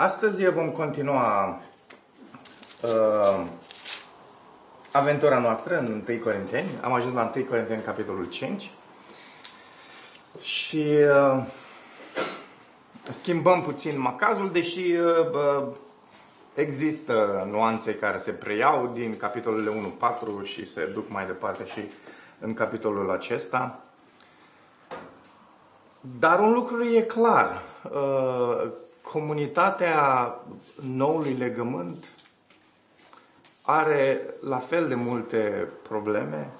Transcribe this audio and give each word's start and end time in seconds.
Astăzi 0.00 0.50
vom 0.50 0.70
continua 0.70 1.60
uh, 2.82 3.44
aventura 4.92 5.38
noastră 5.38 5.78
în 5.78 6.02
1 6.08 6.18
Corinteni. 6.18 6.68
Am 6.82 6.92
ajuns 6.92 7.14
la 7.14 7.32
1 7.34 7.44
Corinteni, 7.44 7.82
capitolul 7.82 8.28
5. 8.28 8.70
Și 10.40 10.86
uh, 10.86 11.44
schimbăm 13.02 13.62
puțin 13.62 14.00
macazul, 14.00 14.50
deși 14.52 14.92
uh, 14.92 15.66
există 16.54 17.46
nuanțe 17.50 17.94
care 17.94 18.18
se 18.18 18.30
preiau 18.32 18.90
din 18.94 19.16
capitolele 19.16 19.70
1-4 20.42 20.44
și 20.44 20.66
se 20.66 20.90
duc 20.94 21.08
mai 21.08 21.26
departe 21.26 21.66
și 21.66 21.80
în 22.38 22.54
capitolul 22.54 23.10
acesta. 23.10 23.78
Dar 26.18 26.38
un 26.38 26.52
lucru 26.52 26.84
e 26.84 27.00
clar. 27.00 27.62
Uh, 27.92 28.70
comunitatea 29.02 30.34
noului 30.80 31.32
legământ 31.32 32.04
are 33.62 34.20
la 34.40 34.58
fel 34.58 34.88
de 34.88 34.94
multe 34.94 35.68
probleme 35.82 36.50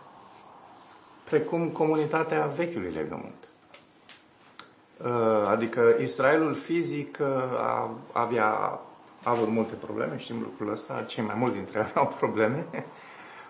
precum 1.31 1.69
comunitatea 1.69 2.47
vechiului 2.47 2.93
legământ. 2.93 3.49
Uh, 4.97 5.47
adică 5.47 5.97
Israelul 6.01 6.55
fizic 6.55 7.19
uh, 7.21 7.27
a, 7.59 7.91
avea 8.13 8.47
a 9.23 9.31
avut 9.31 9.49
multe 9.49 9.75
probleme, 9.75 10.19
știm 10.19 10.41
lucrul 10.41 10.71
ăsta, 10.71 11.03
cei 11.03 11.25
mai 11.25 11.35
mulți 11.39 11.57
dintre 11.57 11.79
ei 11.79 11.85
aveau 11.91 12.15
probleme, 12.19 12.67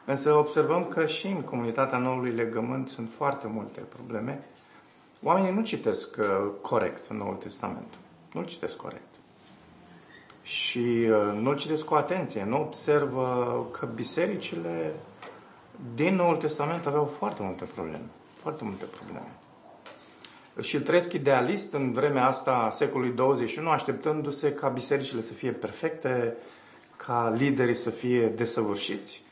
însă 0.04 0.32
observăm 0.32 0.84
că 0.84 1.06
și 1.06 1.26
în 1.26 1.42
comunitatea 1.42 1.98
noului 1.98 2.30
legământ 2.30 2.88
sunt 2.88 3.10
foarte 3.10 3.46
multe 3.46 3.80
probleme. 3.80 4.44
Oamenii 5.22 5.54
nu 5.54 5.62
citesc 5.62 6.16
uh, 6.18 6.26
corect 6.60 7.10
în 7.10 7.16
Noul 7.16 7.34
Testament. 7.34 7.94
Nu-l 8.32 8.46
citesc 8.46 8.76
corect. 8.76 9.08
Și 10.42 10.78
uh, 10.78 11.38
nu-l 11.40 11.56
citesc 11.56 11.84
cu 11.84 11.94
atenție. 11.94 12.44
Nu 12.44 12.60
observă 12.60 13.66
că 13.70 13.86
bisericile 13.94 14.94
din 15.94 16.14
Noul 16.14 16.36
Testament 16.36 16.86
aveau 16.86 17.04
foarte 17.04 17.42
multe 17.42 17.64
probleme. 17.74 18.04
Foarte 18.40 18.64
multe 18.64 18.84
probleme. 18.84 19.28
Și 20.60 20.76
îl 20.76 20.82
trăiesc 20.82 21.12
idealist 21.12 21.72
în 21.72 21.92
vremea 21.92 22.26
asta 22.26 22.52
a 22.52 22.70
secolului 22.70 23.14
21, 23.14 23.68
așteptându-se 23.68 24.52
ca 24.52 24.68
bisericile 24.68 25.20
să 25.20 25.32
fie 25.32 25.50
perfecte, 25.50 26.36
ca 26.96 27.32
liderii 27.36 27.74
să 27.74 27.90
fie 27.90 28.26
desăvârșiți, 28.26 29.22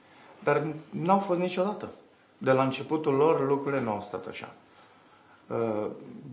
dar 0.44 0.66
n-au 0.90 1.18
fost 1.18 1.40
niciodată. 1.40 1.92
De 2.38 2.50
la 2.50 2.62
începutul 2.62 3.14
lor, 3.14 3.46
lucrurile 3.46 3.82
nu 3.82 3.90
au 3.90 4.00
stat 4.00 4.26
așa. 4.26 4.54
Uh, 5.48 5.86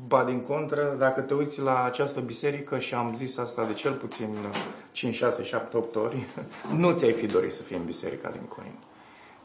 ba 0.08 0.24
din 0.24 0.40
contră, 0.40 0.96
dacă 0.98 1.22
te 1.22 1.34
uiți 1.34 1.60
la 1.60 1.84
această 1.84 2.20
biserică 2.20 2.80
și 2.80 2.94
am 2.94 3.14
zis 3.14 3.38
asta 3.38 3.66
de 3.66 3.74
cel 3.74 3.94
puțin 3.94 4.36
5, 4.92 5.16
6, 5.16 5.44
7, 5.44 5.78
8 5.78 5.96
ori, 5.96 6.26
nu 6.78 6.92
ți-ai 6.92 7.12
fi 7.12 7.26
dorit 7.26 7.54
să 7.54 7.62
fii 7.62 7.76
în 7.76 7.86
biserica 7.86 8.30
din 8.30 8.42
Corint. 8.42 8.78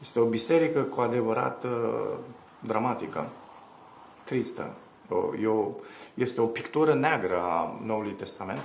Este 0.01 0.19
o 0.19 0.25
biserică 0.25 0.81
cu 0.81 1.01
adevărat 1.01 1.63
uh, 1.63 2.17
dramatică, 2.59 3.29
tristă. 4.23 4.73
este 6.13 6.41
o 6.41 6.45
pictură 6.45 6.93
neagră 6.93 7.37
a 7.41 7.79
Noului 7.85 8.11
Testament 8.11 8.63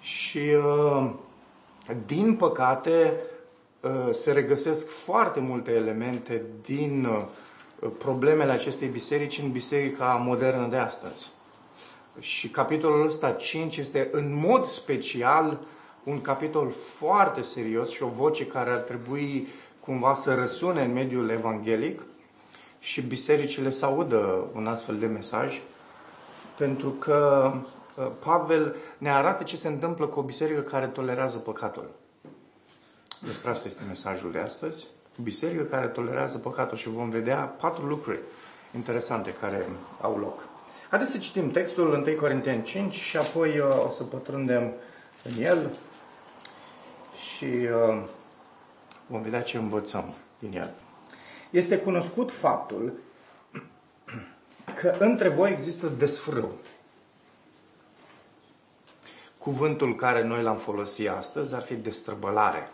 și, 0.00 0.38
uh, 0.38 1.10
din 2.06 2.34
păcate, 2.34 3.12
se 4.10 4.32
regăsesc 4.32 4.88
foarte 4.88 5.40
multe 5.40 5.70
elemente 5.70 6.42
din 6.62 7.06
problemele 7.88 8.52
acestei 8.52 8.88
biserici 8.88 9.38
în 9.38 9.50
biserica 9.50 10.22
modernă 10.24 10.66
de 10.66 10.76
astăzi. 10.76 11.30
Și 12.18 12.48
capitolul 12.48 13.06
ăsta 13.06 13.30
5 13.30 13.76
este 13.76 14.08
în 14.12 14.34
mod 14.34 14.64
special 14.64 15.60
un 16.04 16.20
capitol 16.20 16.70
foarte 16.70 17.42
serios 17.42 17.90
și 17.90 18.02
o 18.02 18.08
voce 18.08 18.46
care 18.46 18.70
ar 18.70 18.78
trebui 18.78 19.48
cumva 19.80 20.14
să 20.14 20.34
răsune 20.34 20.82
în 20.82 20.92
mediul 20.92 21.28
evanghelic 21.28 22.02
și 22.78 23.00
bisericile 23.00 23.70
să 23.70 23.84
audă 23.84 24.44
un 24.54 24.66
astfel 24.66 24.98
de 24.98 25.06
mesaj, 25.06 25.60
pentru 26.56 26.90
că 26.90 27.52
uh, 27.96 28.10
Pavel 28.24 28.76
ne 28.98 29.10
arată 29.10 29.42
ce 29.42 29.56
se 29.56 29.68
întâmplă 29.68 30.06
cu 30.06 30.18
o 30.18 30.22
biserică 30.22 30.60
care 30.60 30.86
tolerează 30.86 31.38
păcatul. 31.38 31.90
Despre 33.20 33.50
asta 33.50 33.68
este 33.68 33.82
mesajul 33.88 34.32
de 34.32 34.38
astăzi 34.38 34.86
biserică 35.16 35.62
care 35.62 35.86
tolerează 35.86 36.38
păcatul 36.38 36.76
și 36.76 36.88
vom 36.88 37.10
vedea 37.10 37.36
patru 37.36 37.86
lucruri 37.86 38.18
interesante 38.74 39.32
care 39.32 39.68
au 40.00 40.18
loc. 40.18 40.48
Haideți 40.90 41.10
să 41.10 41.18
citim 41.18 41.50
textul 41.50 42.04
1 42.06 42.16
Corinteni 42.16 42.62
5 42.62 42.94
și 42.94 43.16
apoi 43.16 43.58
uh, 43.58 43.84
o 43.84 43.88
să 43.88 44.02
pătrundem 44.02 44.72
în 45.22 45.42
el 45.42 45.70
și 47.34 47.44
uh, 47.44 48.02
vom 49.06 49.22
vedea 49.22 49.42
ce 49.42 49.56
învățăm 49.56 50.14
din 50.38 50.56
el. 50.56 50.70
Este 51.50 51.78
cunoscut 51.78 52.30
faptul 52.32 52.92
că 54.80 54.96
între 54.98 55.28
voi 55.28 55.50
există 55.50 55.86
desfrâu. 55.86 56.52
Cuvântul 59.38 59.96
care 59.96 60.22
noi 60.22 60.42
l-am 60.42 60.56
folosit 60.56 61.08
astăzi 61.08 61.54
ar 61.54 61.62
fi 61.62 61.74
destrăbălare, 61.74 62.70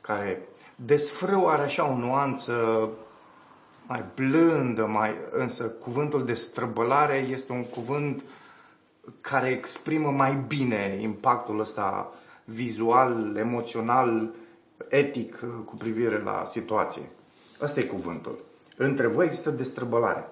care 0.00 0.42
Desfrâu 0.84 1.48
are 1.48 1.62
așa 1.62 1.90
o 1.90 1.96
nuanță 1.96 2.88
mai 3.86 4.04
blândă, 4.14 4.86
mai, 4.86 5.14
însă 5.30 5.64
cuvântul 5.64 6.24
de 6.24 6.34
străbălare 6.34 7.16
este 7.16 7.52
un 7.52 7.64
cuvânt 7.64 8.22
care 9.20 9.48
exprimă 9.48 10.10
mai 10.10 10.34
bine 10.46 10.98
impactul 11.00 11.60
ăsta 11.60 12.12
vizual, 12.44 13.36
emoțional, 13.36 14.30
etic 14.88 15.38
cu 15.64 15.76
privire 15.76 16.22
la 16.22 16.42
situație. 16.46 17.10
Ăsta 17.60 17.80
e 17.80 17.84
cuvântul. 17.84 18.44
Între 18.76 19.06
voi 19.06 19.24
există 19.24 19.50
destrăbălare. 19.50 20.24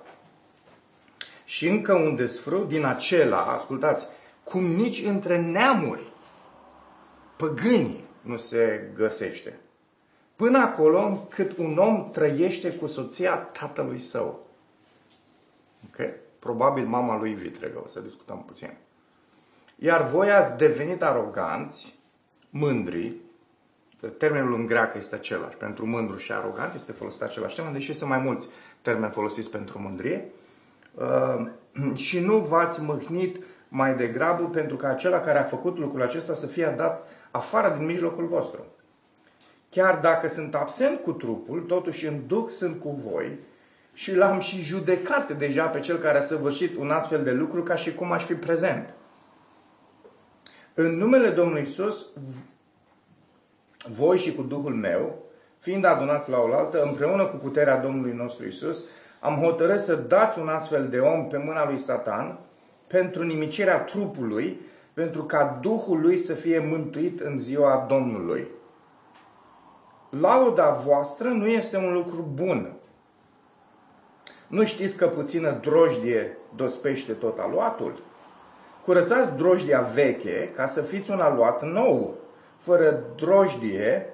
Și 1.44 1.68
încă 1.68 1.94
un 1.94 2.16
desfrâu 2.16 2.64
din 2.64 2.84
acela, 2.84 3.40
ascultați, 3.40 4.06
cum 4.44 4.64
nici 4.64 5.02
între 5.02 5.40
neamuri 5.40 6.12
păgâni 7.36 8.04
nu 8.20 8.36
se 8.36 8.90
găsește. 8.94 9.58
Până 10.38 10.58
acolo 10.58 11.26
cât 11.28 11.56
un 11.56 11.76
om 11.76 12.10
trăiește 12.10 12.72
cu 12.72 12.86
soția 12.86 13.36
tatălui 13.36 13.98
său. 13.98 14.46
Ok? 15.84 16.06
Probabil 16.38 16.86
mama 16.86 17.18
lui 17.18 17.34
vitregă, 17.34 17.80
o 17.84 17.88
să 17.88 18.00
discutăm 18.00 18.42
puțin. 18.46 18.76
Iar 19.76 20.02
voi 20.02 20.30
ați 20.30 20.56
devenit 20.56 21.02
aroganți, 21.02 21.94
mândri, 22.50 23.16
termenul 24.18 24.54
în 24.54 24.66
greacă 24.66 24.98
este 24.98 25.14
același. 25.14 25.56
Pentru 25.56 25.86
mândru 25.86 26.16
și 26.16 26.32
arogant 26.32 26.74
este 26.74 26.92
folosit 26.92 27.22
același 27.22 27.54
termen, 27.54 27.72
deși 27.72 27.92
sunt 27.92 28.10
mai 28.10 28.18
mulți 28.18 28.48
termeni 28.82 29.12
folosiți 29.12 29.50
pentru 29.50 29.80
mândrie. 29.80 30.28
Uh, 30.94 31.46
și 32.06 32.20
nu 32.20 32.38
v-ați 32.38 32.82
mâhnit 32.82 33.44
mai 33.68 33.96
degrabă 33.96 34.44
pentru 34.44 34.76
că 34.76 34.86
acela 34.86 35.20
care 35.20 35.38
a 35.38 35.44
făcut 35.44 35.78
lucrul 35.78 36.02
acesta 36.02 36.34
să 36.34 36.46
fie 36.46 36.74
dat 36.76 37.08
afară 37.30 37.76
din 37.76 37.86
mijlocul 37.86 38.26
vostru. 38.26 38.66
Chiar 39.70 39.98
dacă 39.98 40.28
sunt 40.28 40.54
absent 40.54 41.00
cu 41.00 41.12
trupul, 41.12 41.60
totuși 41.60 42.06
în 42.06 42.26
duh 42.26 42.48
sunt 42.48 42.80
cu 42.80 42.90
voi 42.90 43.38
și 43.92 44.16
l-am 44.16 44.40
și 44.40 44.60
judecat 44.60 45.38
deja 45.38 45.66
pe 45.66 45.80
cel 45.80 45.96
care 45.96 46.18
a 46.18 46.22
săvârșit 46.22 46.76
un 46.76 46.90
astfel 46.90 47.22
de 47.22 47.32
lucru 47.32 47.62
ca 47.62 47.74
și 47.74 47.94
cum 47.94 48.12
aș 48.12 48.24
fi 48.24 48.34
prezent. 48.34 48.94
În 50.74 50.96
numele 50.96 51.30
Domnului 51.30 51.62
Isus, 51.62 52.18
voi 53.86 54.16
și 54.16 54.34
cu 54.34 54.42
Duhul 54.42 54.74
meu, 54.74 55.22
fiind 55.58 55.84
adunați 55.84 56.30
la 56.30 56.38
oaltă, 56.38 56.82
împreună 56.82 57.26
cu 57.26 57.36
puterea 57.36 57.76
Domnului 57.76 58.12
nostru 58.12 58.46
Isus, 58.46 58.84
am 59.20 59.34
hotărât 59.34 59.80
să 59.80 59.94
dați 59.94 60.38
un 60.38 60.48
astfel 60.48 60.88
de 60.88 60.98
om 60.98 61.28
pe 61.28 61.36
mâna 61.36 61.68
lui 61.68 61.78
Satan 61.78 62.38
pentru 62.86 63.22
nimicirea 63.22 63.80
trupului, 63.80 64.60
pentru 64.92 65.24
ca 65.24 65.58
Duhul 65.60 66.00
lui 66.00 66.16
să 66.16 66.34
fie 66.34 66.58
mântuit 66.58 67.20
în 67.20 67.38
ziua 67.38 67.86
Domnului 67.88 68.48
lauda 70.10 70.70
voastră 70.70 71.28
nu 71.28 71.46
este 71.46 71.76
un 71.76 71.92
lucru 71.92 72.30
bun. 72.34 72.72
Nu 74.46 74.64
știți 74.64 74.96
că 74.96 75.06
puțină 75.06 75.58
drojdie 75.60 76.36
dospește 76.56 77.12
tot 77.12 77.38
aluatul? 77.38 78.02
Curățați 78.84 79.36
drojdia 79.36 79.80
veche 79.80 80.52
ca 80.56 80.66
să 80.66 80.80
fiți 80.80 81.10
un 81.10 81.20
aluat 81.20 81.62
nou, 81.62 82.14
fără 82.58 83.02
drojdie, 83.16 84.06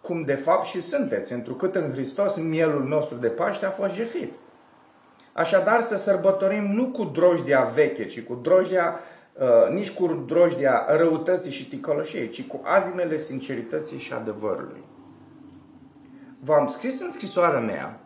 cum 0.00 0.22
de 0.22 0.34
fapt 0.34 0.64
și 0.64 0.80
sunteți, 0.80 1.32
întrucât 1.32 1.74
în 1.74 1.92
Hristos 1.92 2.36
mielul 2.36 2.84
nostru 2.84 3.16
de 3.16 3.28
Paște 3.28 3.66
a 3.66 3.70
fost 3.70 3.94
jefit. 3.94 4.32
Așadar 5.32 5.82
să 5.82 5.96
sărbătorim 5.96 6.64
nu 6.64 6.86
cu 6.86 7.04
drojdia 7.04 7.70
veche, 7.74 8.06
ci 8.06 8.22
cu 8.22 8.34
drojdia, 8.42 9.00
uh, 9.32 9.72
nici 9.72 9.90
cu 9.94 10.24
drojdia 10.26 10.84
răutății 10.88 11.52
și 11.52 11.68
ticăloșiei, 11.68 12.28
ci 12.28 12.46
cu 12.46 12.60
azimele 12.64 13.18
sincerității 13.18 13.98
și 13.98 14.12
adevărului 14.12 14.84
v-am 16.44 16.68
scris 16.68 17.00
în 17.00 17.12
scrisoarea 17.12 17.60
mea, 17.60 18.00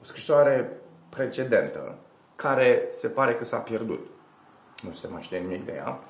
o 0.00 0.04
scrisoare 0.04 0.70
precedentă, 1.08 1.98
care 2.36 2.88
se 2.92 3.08
pare 3.08 3.34
că 3.34 3.44
s-a 3.44 3.56
pierdut. 3.56 4.06
Nu 4.82 4.92
se 4.92 5.08
mai 5.08 5.22
știe 5.22 5.38
nimic 5.38 5.64
de 5.64 5.72
ea. 5.74 6.00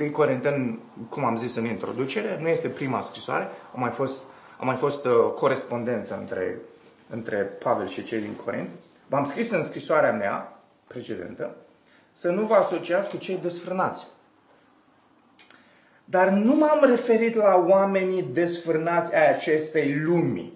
1 0.00 0.10
Corinteni, 0.10 0.78
cum 1.08 1.24
am 1.24 1.36
zis 1.36 1.54
în 1.56 1.64
introducere, 1.64 2.38
nu 2.40 2.48
este 2.48 2.68
prima 2.68 3.00
scrisoare, 3.00 3.48
a 3.74 3.78
mai 3.78 3.90
fost, 3.90 4.24
a 4.58 4.64
mai 4.64 4.76
fost 4.76 5.04
uh, 5.04 5.12
corespondență 5.34 6.16
între, 6.18 6.58
între 7.10 7.36
Pavel 7.36 7.86
și 7.86 8.02
cei 8.02 8.20
din 8.20 8.34
Corint. 8.44 8.68
V-am 9.08 9.24
scris 9.24 9.50
în 9.50 9.64
scrisoarea 9.64 10.12
mea 10.12 10.60
precedentă 10.86 11.56
să 12.12 12.30
nu 12.30 12.46
vă 12.46 12.54
asociați 12.54 13.10
cu 13.10 13.16
cei 13.16 13.38
desfrânați. 13.38 14.06
Dar 16.04 16.28
nu 16.28 16.54
m-am 16.54 16.84
referit 16.84 17.34
la 17.34 17.64
oamenii 17.68 18.22
desfrânați 18.22 19.14
ai 19.14 19.28
acestei 19.28 20.00
lumi. 20.00 20.52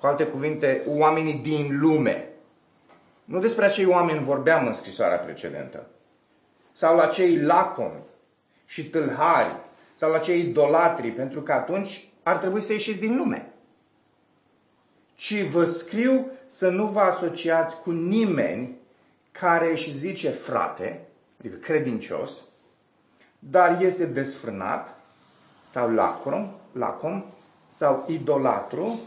Cu 0.00 0.06
alte 0.06 0.24
cuvinte, 0.26 0.82
oamenii 0.86 1.34
din 1.34 1.78
lume. 1.80 2.28
Nu 3.24 3.38
despre 3.38 3.64
acei 3.64 3.86
oameni 3.86 4.24
vorbeam 4.24 4.66
în 4.66 4.74
scrisoarea 4.74 5.18
precedentă. 5.18 5.86
Sau 6.72 6.96
la 6.96 7.06
cei 7.06 7.40
lacomi 7.40 8.02
și 8.66 8.90
tâlhari. 8.90 9.56
Sau 9.94 10.10
la 10.10 10.18
cei 10.18 10.40
idolatri, 10.40 11.10
pentru 11.10 11.42
că 11.42 11.52
atunci 11.52 12.08
ar 12.22 12.36
trebui 12.36 12.60
să 12.60 12.72
ieșiți 12.72 12.98
din 12.98 13.16
lume. 13.16 13.52
Ci 15.14 15.42
vă 15.42 15.64
scriu 15.64 16.30
să 16.48 16.68
nu 16.68 16.86
vă 16.86 17.00
asociați 17.00 17.80
cu 17.80 17.90
nimeni 17.90 18.76
care 19.32 19.70
își 19.70 19.96
zice 19.96 20.30
frate, 20.30 21.00
adică 21.38 21.56
credincios, 21.56 22.42
dar 23.38 23.82
este 23.82 24.04
desfrânat 24.04 24.98
sau 25.70 25.90
lacrom, 25.90 26.50
lacom 26.72 27.24
sau 27.68 28.04
idolatru 28.08 29.00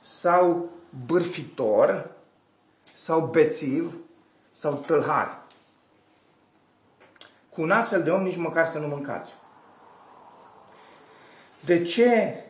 sau 0.00 0.70
bârfitor 1.06 2.10
sau 2.94 3.26
bețiv 3.26 3.96
sau 4.52 4.74
tâlhar. 4.74 5.42
Cu 7.48 7.62
un 7.62 7.70
astfel 7.70 8.02
de 8.02 8.10
om 8.10 8.22
nici 8.22 8.36
măcar 8.36 8.66
să 8.66 8.78
nu 8.78 8.86
mâncați. 8.86 9.34
De 11.60 11.82
ce 11.82 12.40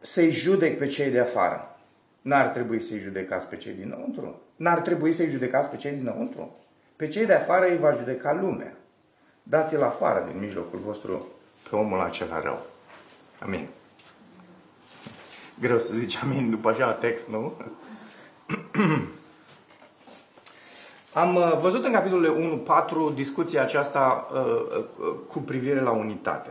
să-i 0.00 0.30
judec 0.30 0.78
pe 0.78 0.86
cei 0.86 1.10
de 1.10 1.20
afară? 1.20 1.76
N-ar 2.20 2.46
trebui 2.46 2.80
să-i 2.80 2.98
judecați 2.98 3.46
pe 3.46 3.56
cei 3.56 3.72
dinăuntru? 3.72 4.42
N-ar 4.56 4.80
trebui 4.80 5.12
să-i 5.12 5.28
judecați 5.28 5.68
pe 5.68 5.76
cei 5.76 5.92
dinăuntru? 5.92 6.56
Pe 6.96 7.08
cei 7.08 7.26
de 7.26 7.34
afară 7.34 7.66
îi 7.66 7.78
va 7.78 7.92
judeca 7.92 8.32
lumea. 8.32 8.72
Dați-l 9.42 9.82
afară 9.82 10.24
din 10.30 10.40
mijlocul 10.40 10.78
vostru 10.78 11.28
pe 11.70 11.76
omul 11.76 12.00
acela 12.00 12.40
rău. 12.40 12.66
Amin. 13.38 13.68
Greu 15.60 15.78
să 15.78 15.94
zici 15.94 16.18
amin 16.22 16.50
după 16.50 16.68
așa 16.68 16.92
text, 16.92 17.28
nu? 17.28 17.52
Am 21.12 21.34
uh, 21.34 21.56
văzut 21.56 21.84
în 21.84 21.92
capitolul 21.92 22.64
1.4 23.10 23.14
discuția 23.14 23.62
aceasta 23.62 24.28
uh, 24.32 24.40
uh, 24.40 25.14
cu 25.28 25.38
privire 25.38 25.80
la 25.80 25.90
unitate. 25.90 26.50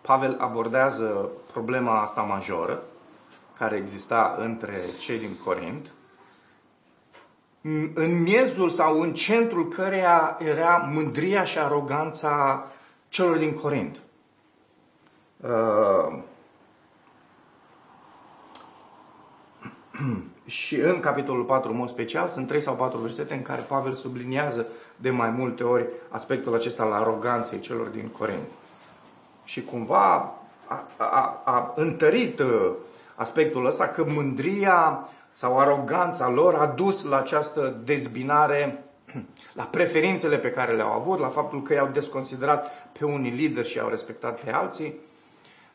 Pavel 0.00 0.36
abordează 0.40 1.28
problema 1.52 2.00
asta 2.00 2.20
majoră 2.20 2.82
care 3.58 3.76
exista 3.76 4.36
între 4.38 4.80
cei 4.98 5.18
din 5.18 5.36
Corint, 5.44 5.86
în 7.94 8.22
miezul 8.22 8.70
sau 8.70 9.00
în 9.00 9.14
centrul 9.14 9.68
căreia 9.68 10.38
era 10.40 10.76
mândria 10.76 11.44
și 11.44 11.58
aroganța 11.58 12.66
celor 13.08 13.36
din 13.36 13.52
Corint. 13.52 14.00
Uh, 15.40 16.22
și 20.46 20.76
în 20.76 21.00
capitolul 21.00 21.44
4, 21.44 21.70
în 21.70 21.76
mod 21.76 21.88
special, 21.88 22.28
sunt 22.28 22.46
3 22.46 22.60
sau 22.60 22.74
4 22.74 22.98
versete 22.98 23.34
în 23.34 23.42
care 23.42 23.60
Pavel 23.60 23.92
subliniază 23.92 24.66
de 24.96 25.10
mai 25.10 25.30
multe 25.30 25.64
ori 25.64 25.86
aspectul 26.08 26.54
acesta 26.54 26.82
al 26.82 26.92
aroganței 26.92 27.58
celor 27.58 27.86
din 27.86 28.08
Corint. 28.18 28.46
Și 29.44 29.64
cumva 29.64 30.32
a, 30.66 30.86
a, 30.96 31.42
a 31.44 31.72
întărit 31.76 32.40
uh, 32.40 32.70
aspectul 33.14 33.66
ăsta 33.66 33.86
că 33.86 34.04
mândria 34.04 35.08
sau 35.32 35.58
aroganța 35.58 36.28
lor 36.28 36.54
a 36.54 36.66
dus 36.66 37.04
la 37.04 37.18
această 37.18 37.80
dezbinare, 37.84 38.84
la 39.52 39.64
preferințele 39.64 40.36
pe 40.36 40.50
care 40.50 40.74
le-au 40.74 40.92
avut, 40.92 41.18
la 41.18 41.28
faptul 41.28 41.62
că 41.62 41.74
i-au 41.74 41.88
desconsiderat 41.92 42.90
pe 42.98 43.04
unii 43.04 43.30
lideri 43.30 43.68
și 43.68 43.76
i-au 43.76 43.88
respectat 43.88 44.40
pe 44.40 44.50
alții. 44.52 44.94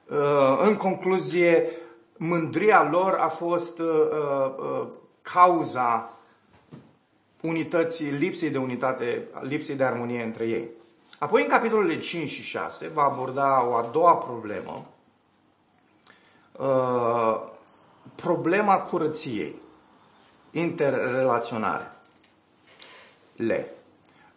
Uh, 0.09 0.59
în 0.61 0.75
concluzie, 0.75 1.69
mândria 2.17 2.89
lor 2.91 3.13
a 3.13 3.27
fost 3.27 3.79
uh, 3.79 3.87
uh, 4.57 4.87
cauza 5.21 6.13
unității, 7.41 8.09
lipsei 8.09 8.49
de 8.49 8.57
unitate, 8.57 9.27
lipsei 9.41 9.75
de 9.75 9.83
armonie 9.83 10.23
între 10.23 10.47
ei. 10.47 10.69
Apoi, 11.19 11.41
în 11.41 11.47
capitolele 11.47 11.97
5 11.97 12.29
și 12.29 12.41
6, 12.41 12.87
va 12.93 13.03
aborda 13.03 13.67
o 13.67 13.75
a 13.75 13.89
doua 13.91 14.15
problemă, 14.15 14.85
problema 18.15 18.79
curăției, 18.79 19.55
interrelaționare. 20.51 21.91
Le. 23.35 23.73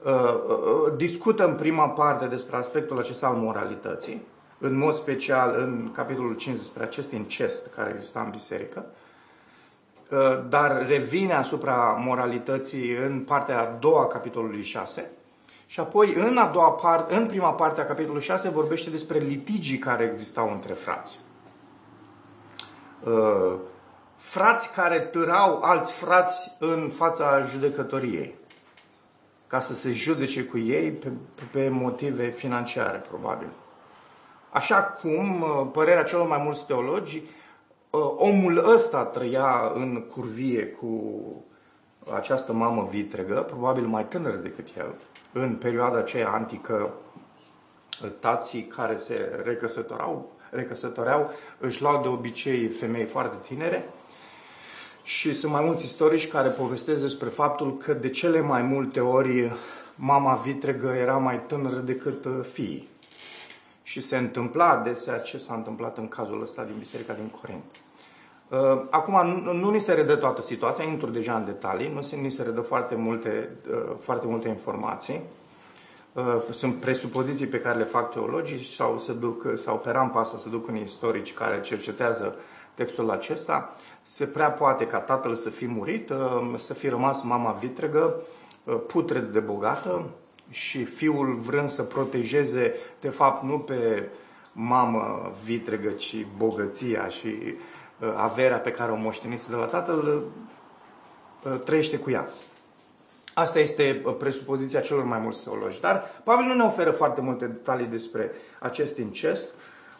Uh, 0.04 0.12
uh, 0.12 0.92
discută 0.96 1.46
în 1.46 1.54
prima 1.54 1.88
parte 1.88 2.26
despre 2.26 2.56
aspectul 2.56 2.98
acesta 2.98 3.26
al 3.26 3.34
moralității, 3.34 4.22
în 4.58 4.76
mod 4.76 4.94
special 4.94 5.54
în 5.58 5.90
capitolul 5.92 6.34
5 6.34 6.56
despre 6.56 6.82
acest 6.82 7.12
incest 7.12 7.66
care 7.74 7.90
exista 7.90 8.20
în 8.20 8.30
biserică, 8.30 8.86
uh, 10.10 10.18
dar 10.48 10.86
revine 10.86 11.32
asupra 11.32 11.74
moralității 12.04 12.90
în 12.90 13.20
partea 13.20 13.60
a 13.60 13.76
doua 13.80 14.02
a 14.02 14.06
capitolului 14.06 14.62
6 14.62 15.10
și 15.66 15.80
apoi 15.80 16.14
în, 16.14 16.36
a 16.36 16.46
doua 16.46 16.70
parte, 16.70 17.14
în 17.14 17.26
prima 17.26 17.52
parte 17.52 17.80
a 17.80 17.86
capitolului 17.86 18.22
6 18.22 18.48
vorbește 18.48 18.90
despre 18.90 19.18
litigii 19.18 19.78
care 19.78 20.04
existau 20.04 20.50
între 20.52 20.72
frați 20.72 21.18
frați 24.16 24.72
care 24.72 25.00
târau 25.00 25.62
alți 25.62 25.92
frați 25.92 26.56
în 26.58 26.88
fața 26.88 27.42
judecătoriei 27.42 28.34
ca 29.46 29.60
să 29.60 29.74
se 29.74 29.90
judece 29.90 30.44
cu 30.44 30.58
ei 30.58 30.90
pe, 30.90 31.12
pe 31.50 31.68
motive 31.68 32.30
financiare, 32.30 32.98
probabil. 32.98 33.48
Așa 34.56 34.82
cum, 34.82 35.40
uh, 35.40 35.66
părerea 35.72 36.02
celor 36.02 36.28
mai 36.28 36.40
mulți 36.44 36.66
teologi, 36.66 37.22
uh, 37.90 38.00
omul 38.16 38.72
ăsta 38.72 39.04
trăia 39.04 39.72
în 39.74 40.04
curvie 40.14 40.66
cu 40.66 41.12
această 42.14 42.52
mamă 42.52 42.86
vitregă, 42.90 43.34
probabil 43.34 43.86
mai 43.86 44.06
tânăr 44.06 44.34
decât 44.34 44.68
el, 44.76 44.94
în 45.32 45.54
perioada 45.54 45.98
aceea 45.98 46.28
antică, 46.28 46.90
uh, 48.02 48.10
tații 48.20 48.66
care 48.66 48.96
se 48.96 49.42
recăsătoreau, 49.44 50.32
recăsătoreau 50.50 51.30
își 51.58 51.82
luau 51.82 52.02
de 52.02 52.08
obicei 52.08 52.68
femei 52.68 53.04
foarte 53.04 53.36
tinere 53.46 53.88
și 55.02 55.32
sunt 55.32 55.52
mai 55.52 55.64
mulți 55.64 55.84
istorici 55.84 56.28
care 56.28 56.48
povestesc 56.48 57.00
despre 57.00 57.28
faptul 57.28 57.76
că 57.76 57.92
de 57.92 58.10
cele 58.10 58.40
mai 58.40 58.62
multe 58.62 59.00
ori 59.00 59.52
mama 59.94 60.34
vitregă 60.34 60.88
era 60.88 61.16
mai 61.16 61.40
tânără 61.46 61.76
decât 61.76 62.24
uh, 62.24 62.32
fiii. 62.52 62.94
Și 63.86 64.00
se 64.00 64.16
întâmpla 64.16 64.68
adesea 64.68 65.18
ce 65.18 65.38
s-a 65.38 65.54
întâmplat 65.54 65.98
în 65.98 66.08
cazul 66.08 66.42
ăsta 66.42 66.64
din 66.64 66.74
Biserica 66.78 67.12
din 67.12 67.30
Corint. 67.40 67.64
Uh, 68.48 68.86
acum, 68.90 69.26
nu, 69.26 69.52
nu 69.52 69.70
ni 69.70 69.80
se 69.80 69.92
redă 69.92 70.16
toată 70.16 70.42
situația, 70.42 70.84
intru 70.84 71.10
deja 71.10 71.36
în 71.36 71.44
detalii, 71.44 71.92
nu 71.94 72.00
se, 72.00 72.16
ni 72.16 72.30
se 72.30 72.42
redă 72.42 72.60
foarte 72.60 72.94
multe, 72.94 73.50
uh, 73.70 73.94
foarte 73.98 74.26
multe 74.26 74.48
informații. 74.48 75.20
Sunt 76.50 76.74
presupoziții 76.74 77.46
pe 77.46 77.60
care 77.60 77.78
le 77.78 77.84
fac 77.84 78.12
teologii 78.12 78.64
sau, 78.64 78.98
se 78.98 79.12
duc, 79.12 79.46
sau 79.54 79.78
pe 79.78 79.90
rampa 79.90 80.20
asta 80.20 80.38
se 80.38 80.48
duc 80.48 80.68
în 80.68 80.76
istorici 80.76 81.34
care 81.34 81.60
cercetează 81.60 82.36
textul 82.74 83.10
acesta, 83.10 83.74
se 84.02 84.26
prea 84.26 84.50
poate 84.50 84.86
ca 84.86 84.98
tatăl 84.98 85.34
să 85.34 85.50
fi 85.50 85.66
murit, 85.66 86.10
uh, 86.10 86.54
să 86.56 86.74
fi 86.74 86.88
rămas 86.88 87.22
mama 87.22 87.52
vitregă, 87.52 88.14
uh, 88.64 88.76
putred 88.86 89.24
de 89.24 89.40
bogată 89.40 90.04
și 90.50 90.84
fiul 90.84 91.34
vrând 91.34 91.68
să 91.68 91.82
protejeze, 91.82 92.74
de 93.00 93.08
fapt, 93.08 93.42
nu 93.42 93.58
pe 93.58 94.08
mamă 94.52 95.32
vitregă, 95.44 95.90
ci 95.90 96.26
bogăția 96.36 97.08
și 97.08 97.26
uh, 97.26 98.12
averea 98.16 98.58
pe 98.58 98.70
care 98.70 98.92
o 98.92 98.96
moștenise 98.96 99.50
de 99.50 99.56
la 99.56 99.64
tatăl, 99.64 100.24
trăiește 101.64 101.98
cu 101.98 102.10
ea. 102.10 102.28
Asta 103.34 103.58
este 103.58 104.02
presupoziția 104.18 104.80
celor 104.80 105.04
mai 105.04 105.18
mulți 105.18 105.42
teologi. 105.42 105.80
Dar 105.80 106.02
Pavel 106.24 106.44
nu 106.44 106.54
ne 106.54 106.62
oferă 106.62 106.90
foarte 106.90 107.20
multe 107.20 107.46
detalii 107.46 107.86
despre 107.86 108.30
acest 108.58 108.98
incest, 108.98 109.48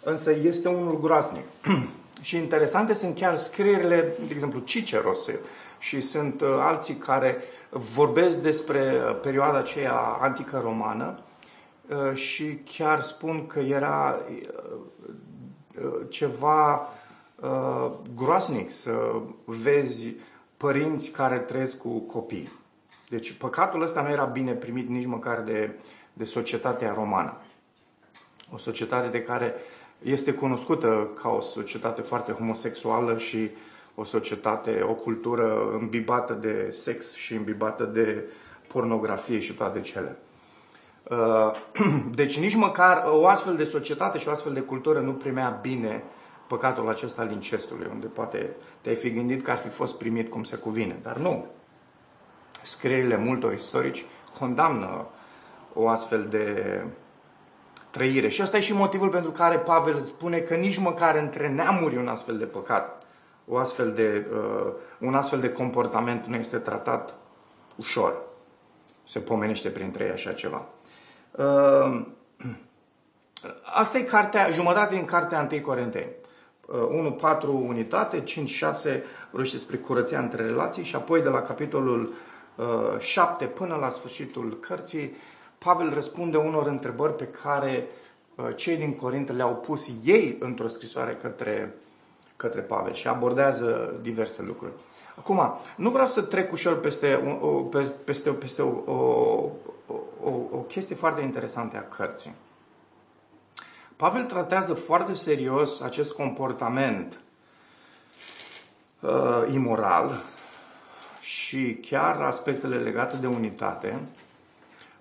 însă 0.04 0.30
este 0.42 0.68
unul 0.68 1.00
groaznic. 1.00 1.44
Și 2.20 2.36
interesante 2.36 2.92
sunt 2.92 3.16
chiar 3.16 3.36
scrierile, 3.36 4.14
de 4.26 4.32
exemplu, 4.32 4.60
Ciceros 4.60 5.28
și 5.78 6.00
sunt 6.00 6.40
uh, 6.40 6.48
alții 6.60 6.94
care 6.94 7.42
vorbesc 7.70 8.38
despre 8.38 8.80
uh, 8.80 9.20
perioada 9.20 9.58
aceea 9.58 9.96
antică 9.98 10.60
romană 10.62 11.18
uh, 11.88 12.16
și 12.16 12.60
chiar 12.64 13.02
spun 13.02 13.46
că 13.46 13.58
era 13.58 14.20
ceva 16.08 16.88
groasnic 18.14 18.70
să 18.70 19.20
vezi 19.44 20.14
părinți 20.56 21.10
care 21.10 21.38
trăiesc 21.38 21.78
cu 21.78 21.98
copii. 21.98 22.52
Deci 23.08 23.32
păcatul 23.32 23.82
ăsta 23.82 24.02
nu 24.02 24.08
era 24.08 24.24
bine 24.24 24.52
primit 24.52 24.88
nici 24.88 25.06
măcar 25.06 25.40
de, 25.40 25.70
de 26.12 26.24
societatea 26.24 26.92
romană. 26.92 27.36
O 28.52 28.56
societate 28.56 29.08
de 29.08 29.22
care 29.22 29.54
este 30.02 30.32
cunoscută 30.32 31.08
ca 31.22 31.28
o 31.28 31.40
societate 31.40 32.02
foarte 32.02 32.32
homosexuală 32.32 33.18
și 33.18 33.50
o 33.98 34.04
societate, 34.04 34.82
o 34.82 34.94
cultură 34.94 35.70
îmbibată 35.80 36.32
de 36.32 36.68
sex 36.72 37.14
și 37.14 37.34
îmbibată 37.34 37.84
de 37.84 38.24
pornografie 38.66 39.38
și 39.38 39.52
toate 39.52 39.80
cele. 39.80 40.16
Uh, 41.10 41.50
deci 42.20 42.38
nici 42.38 42.54
măcar 42.54 43.04
o 43.06 43.26
astfel 43.26 43.56
de 43.56 43.64
societate 43.64 44.18
și 44.18 44.28
o 44.28 44.30
astfel 44.30 44.52
de 44.52 44.60
cultură 44.60 45.00
nu 45.00 45.12
primea 45.12 45.58
bine 45.62 46.02
păcatul 46.46 46.88
acesta 46.88 47.22
al 47.22 47.30
incestului, 47.30 47.88
unde 47.92 48.06
poate 48.06 48.50
te-ai 48.80 48.94
fi 48.94 49.12
gândit 49.12 49.42
că 49.42 49.50
ar 49.50 49.56
fi 49.56 49.68
fost 49.68 49.98
primit 49.98 50.30
cum 50.30 50.44
se 50.44 50.56
cuvine, 50.56 50.98
dar 51.02 51.16
nu. 51.16 51.46
Scrierile 52.62 53.16
multor 53.16 53.52
istorici 53.52 54.04
condamnă 54.38 55.06
o 55.72 55.88
astfel 55.88 56.26
de 56.30 56.82
trăire. 57.90 58.28
Și 58.28 58.42
ăsta 58.42 58.56
e 58.56 58.60
și 58.60 58.74
motivul 58.74 59.08
pentru 59.08 59.30
care 59.30 59.58
Pavel 59.58 59.98
spune 59.98 60.38
că 60.38 60.54
nici 60.54 60.78
măcar 60.78 61.14
între 61.14 61.48
neamuri 61.48 61.96
un 61.96 62.08
astfel 62.08 62.38
de 62.38 62.44
păcat, 62.44 62.95
o 63.48 63.56
astfel 63.56 63.92
de, 63.92 64.26
uh, 64.32 64.72
un 64.98 65.14
astfel 65.14 65.40
de 65.40 65.52
comportament 65.52 66.26
nu 66.26 66.34
este 66.34 66.58
tratat 66.58 67.14
ușor. 67.76 68.22
Se 69.04 69.18
pomenește 69.18 69.68
printre 69.68 70.04
ei 70.04 70.10
așa 70.10 70.32
ceva. 70.32 70.66
Uh, 71.30 72.04
asta 73.80 73.98
e 73.98 74.02
cartea, 74.02 74.50
jumătate 74.50 74.94
din 74.94 75.04
cartea 75.04 75.48
1 75.52 75.60
Corinteni. 75.60 76.10
1, 76.90 77.06
uh, 77.06 77.16
4 77.20 77.64
unitate, 77.66 78.20
5, 78.20 78.48
6 78.48 79.04
vorbește 79.30 79.56
despre 79.56 79.76
curăția 79.76 80.18
între 80.18 80.42
relații 80.42 80.84
și 80.84 80.96
apoi 80.96 81.22
de 81.22 81.28
la 81.28 81.42
capitolul 81.42 82.12
7 82.98 83.44
uh, 83.44 83.50
până 83.54 83.74
la 83.74 83.88
sfârșitul 83.88 84.58
cărții, 84.60 85.16
Pavel 85.58 85.94
răspunde 85.94 86.36
unor 86.36 86.66
întrebări 86.66 87.16
pe 87.16 87.28
care 87.42 87.88
cei 88.56 88.76
din 88.76 88.94
Corint 88.94 89.32
le-au 89.32 89.54
pus 89.54 89.90
ei 90.04 90.36
într-o 90.40 90.68
scrisoare 90.68 91.18
către, 91.22 91.74
către 92.36 92.60
Pavel 92.60 92.92
și 92.92 93.08
abordează 93.08 93.94
diverse 94.02 94.42
lucruri. 94.42 94.72
Acum, 95.18 95.58
nu 95.76 95.90
vreau 95.90 96.06
să 96.06 96.22
trec 96.22 96.52
ușor 96.52 96.80
peste, 96.80 97.38
o, 97.40 97.46
peste, 98.04 98.30
peste 98.30 98.62
o, 98.62 98.92
o, 98.92 99.50
o, 100.22 100.30
o 100.50 100.58
chestie 100.58 100.96
foarte 100.96 101.20
interesantă 101.20 101.76
a 101.76 101.94
cărții. 101.96 102.34
Pavel 103.96 104.24
tratează 104.24 104.74
foarte 104.74 105.14
serios 105.14 105.80
acest 105.80 106.12
comportament 106.12 107.20
uh, 109.00 109.52
imoral 109.52 110.22
și 111.20 111.78
chiar 111.88 112.20
aspectele 112.20 112.76
legate 112.76 113.16
de 113.16 113.26
unitate, 113.26 114.00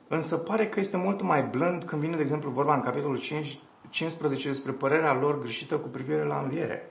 însă 0.07 0.37
pare 0.37 0.69
că 0.69 0.79
este 0.79 0.97
mult 0.97 1.21
mai 1.21 1.43
blând 1.43 1.83
când 1.83 2.01
vine, 2.01 2.15
de 2.15 2.21
exemplu, 2.21 2.49
vorba 2.49 2.75
în 2.75 2.81
capitolul 2.81 3.19
5, 3.19 3.59
15 3.89 4.47
despre 4.47 4.71
părerea 4.71 5.13
lor 5.13 5.39
greșită 5.39 5.75
cu 5.75 5.87
privire 5.87 6.23
la 6.23 6.39
înviere. 6.39 6.89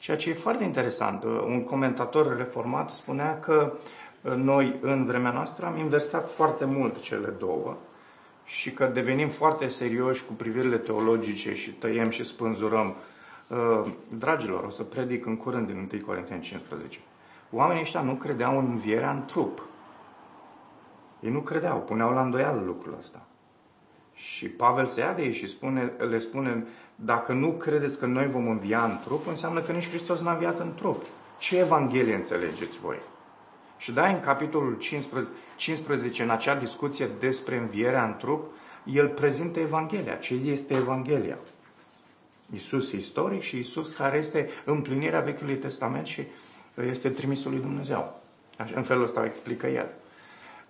Ceea 0.00 0.16
ce 0.16 0.30
e 0.30 0.34
foarte 0.34 0.64
interesant. 0.64 1.24
Un 1.24 1.64
comentator 1.64 2.36
reformat 2.36 2.90
spunea 2.90 3.38
că 3.38 3.72
noi, 4.36 4.78
în 4.80 5.06
vremea 5.06 5.30
noastră, 5.30 5.66
am 5.66 5.76
inversat 5.76 6.30
foarte 6.30 6.64
mult 6.64 7.00
cele 7.00 7.28
două 7.28 7.76
și 8.44 8.72
că 8.72 8.86
devenim 8.86 9.28
foarte 9.28 9.68
serioși 9.68 10.24
cu 10.24 10.32
privirile 10.32 10.78
teologice 10.78 11.54
și 11.54 11.70
tăiem 11.70 12.10
și 12.10 12.24
spânzurăm. 12.24 12.94
Uh, 13.48 13.82
dragilor, 14.18 14.64
o 14.64 14.70
să 14.70 14.82
predic 14.82 15.26
în 15.26 15.36
curând 15.36 15.66
din 15.66 15.88
1 15.92 16.04
Corinteni 16.06 16.40
15. 16.40 16.98
Oamenii 17.50 17.82
ăștia 17.82 18.00
nu 18.00 18.14
credeau 18.14 18.58
în 18.58 18.66
învierea 18.70 19.10
în 19.10 19.24
trup. 19.24 19.62
Ei 21.20 21.30
nu 21.30 21.40
credeau, 21.40 21.80
puneau 21.80 22.12
la 22.12 22.22
îndoială 22.22 22.62
lucrul 22.64 22.96
ăsta. 22.98 23.26
Și 24.14 24.48
Pavel 24.48 24.86
se 24.86 25.00
ia 25.00 25.12
de 25.12 25.22
ei 25.22 25.32
și 25.32 25.46
spune, 25.46 25.92
le 25.98 26.18
spune, 26.18 26.66
dacă 27.04 27.32
nu 27.32 27.50
credeți 27.50 27.98
că 27.98 28.06
noi 28.06 28.26
vom 28.28 28.48
învia 28.48 28.84
în 28.84 28.98
trup, 29.04 29.26
înseamnă 29.26 29.62
că 29.62 29.72
nici 29.72 29.88
Hristos 29.88 30.20
n-a 30.20 30.32
înviat 30.32 30.60
în 30.60 30.74
trup. 30.74 31.04
Ce 31.38 31.58
Evanghelie 31.58 32.14
înțelegeți 32.14 32.78
voi? 32.78 32.96
Și 33.76 33.92
da, 33.92 34.08
în 34.08 34.20
capitolul 34.20 34.78
15, 34.78 35.32
15, 35.56 36.22
în 36.22 36.30
acea 36.30 36.54
discuție 36.54 37.08
despre 37.18 37.56
învierea 37.56 38.04
în 38.04 38.16
trup, 38.16 38.46
el 38.84 39.08
prezintă 39.08 39.60
Evanghelia. 39.60 40.14
Ce 40.14 40.34
este 40.34 40.74
Evanghelia? 40.74 41.38
Iisus 42.52 42.92
istoric 42.92 43.40
și 43.40 43.56
Iisus 43.56 43.90
care 43.90 44.18
este 44.18 44.48
împlinirea 44.64 45.20
Vechiului 45.20 45.56
Testament 45.56 46.06
și 46.06 46.22
este 46.88 47.08
trimisul 47.08 47.50
lui 47.50 47.60
Dumnezeu. 47.60 48.20
În 48.74 48.82
felul 48.82 49.02
ăsta 49.02 49.20
o 49.20 49.24
explică 49.24 49.66
el. 49.66 49.88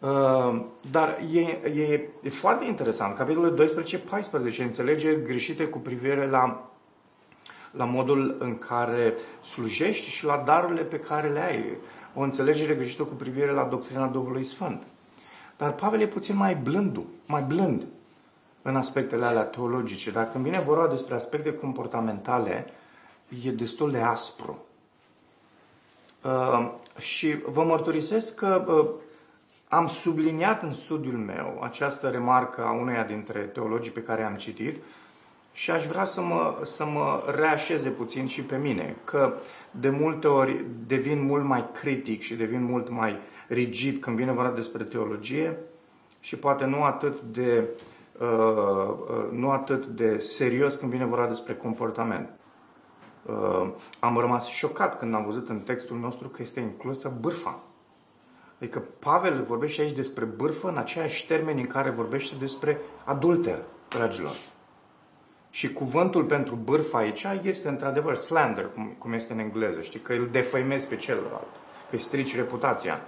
Uh, 0.00 0.64
dar 0.90 1.18
e, 1.32 1.40
e, 1.40 2.08
e 2.22 2.28
foarte 2.28 2.64
interesant. 2.64 3.16
Capitolul 3.16 3.70
12-14 4.54 4.58
înțelegeri 4.58 5.22
greșite 5.22 5.64
cu 5.64 5.78
privire 5.78 6.28
la, 6.28 6.70
la 7.70 7.84
modul 7.84 8.36
în 8.38 8.58
care 8.58 9.14
slujești 9.44 10.10
și 10.10 10.24
la 10.24 10.42
darurile 10.46 10.82
pe 10.82 10.98
care 10.98 11.28
le 11.28 11.40
ai 11.40 11.76
o 12.14 12.20
înțelegere 12.20 12.74
greșită 12.74 13.02
cu 13.02 13.14
privire 13.14 13.52
la 13.52 13.64
doctrina 13.64 14.06
Duhului 14.06 14.44
Sfânt. 14.44 14.82
Dar 15.56 15.72
Pavel 15.72 16.00
e 16.00 16.06
puțin 16.06 16.36
mai 16.36 16.54
blând, 16.54 17.00
mai 17.26 17.42
blând 17.42 17.86
în 18.62 18.76
aspectele 18.76 19.26
alea 19.26 19.42
teologice. 19.42 20.10
Dar 20.10 20.30
când 20.30 20.44
vine 20.44 20.60
vorba 20.60 20.86
despre 20.86 21.14
aspecte 21.14 21.54
comportamentale, 21.54 22.66
e 23.44 23.50
destul 23.50 23.90
de 23.90 23.98
aspru. 23.98 24.64
Uh, 26.22 26.70
și 26.98 27.36
vă 27.46 27.62
mărturisesc 27.62 28.34
că 28.34 28.64
uh, 28.68 28.88
am 29.72 29.86
subliniat 29.86 30.62
în 30.62 30.72
studiul 30.72 31.18
meu 31.18 31.60
această 31.62 32.08
remarcă 32.08 32.64
a 32.64 32.72
uneia 32.72 33.04
dintre 33.04 33.38
teologii 33.40 33.92
pe 33.92 34.02
care 34.02 34.22
am 34.22 34.34
citit, 34.34 34.82
și 35.52 35.70
aș 35.70 35.86
vrea 35.86 36.04
să 36.04 36.20
mă, 36.20 36.58
să 36.62 36.84
mă 36.84 37.22
reașeze 37.26 37.88
puțin 37.88 38.26
și 38.26 38.42
pe 38.42 38.56
mine, 38.56 38.96
că 39.04 39.34
de 39.70 39.90
multe 39.90 40.26
ori 40.26 40.64
devin 40.86 41.24
mult 41.24 41.44
mai 41.44 41.70
critic 41.72 42.20
și 42.22 42.34
devin 42.34 42.64
mult 42.64 42.88
mai 42.88 43.18
rigid 43.48 44.00
când 44.00 44.16
vine 44.16 44.32
vorba 44.32 44.54
despre 44.54 44.84
teologie 44.84 45.58
și 46.20 46.36
poate 46.36 46.64
nu 46.64 46.82
atât 46.82 47.20
de, 47.20 47.68
uh, 48.18 48.28
uh, 49.08 49.28
nu 49.30 49.50
atât 49.50 49.86
de 49.86 50.18
serios 50.18 50.74
când 50.74 50.90
vine 50.90 51.04
vorba 51.04 51.26
despre 51.26 51.54
comportament. 51.54 52.30
Uh, 53.26 53.70
am 54.00 54.16
rămas 54.18 54.46
șocat 54.46 54.98
când 54.98 55.14
am 55.14 55.24
văzut 55.24 55.48
în 55.48 55.60
textul 55.60 55.98
nostru 55.98 56.28
că 56.28 56.42
este 56.42 56.60
inclusă 56.60 57.12
bârfa. 57.20 57.62
Adică 58.60 58.84
Pavel 58.98 59.42
vorbește 59.42 59.80
aici 59.80 59.96
despre 59.96 60.24
bârfă 60.24 60.68
în 60.68 60.76
aceiași 60.76 61.26
termeni 61.26 61.60
în 61.60 61.66
care 61.66 61.90
vorbește 61.90 62.34
despre 62.38 62.80
adulter, 63.04 63.58
dragilor. 63.88 64.34
Și 65.50 65.72
cuvântul 65.72 66.24
pentru 66.24 66.54
bârfă 66.54 66.96
aici 66.96 67.26
este 67.42 67.68
într-adevăr 67.68 68.14
slander, 68.14 68.70
cum, 68.74 68.94
cum 68.98 69.12
este 69.12 69.32
în 69.32 69.38
engleză, 69.38 69.80
știi, 69.80 70.00
că 70.00 70.12
îl 70.12 70.26
defăimezi 70.26 70.86
pe 70.86 70.96
celălalt, 70.96 71.52
că 71.88 71.94
îi 71.94 71.98
strici 71.98 72.36
reputația. 72.36 73.00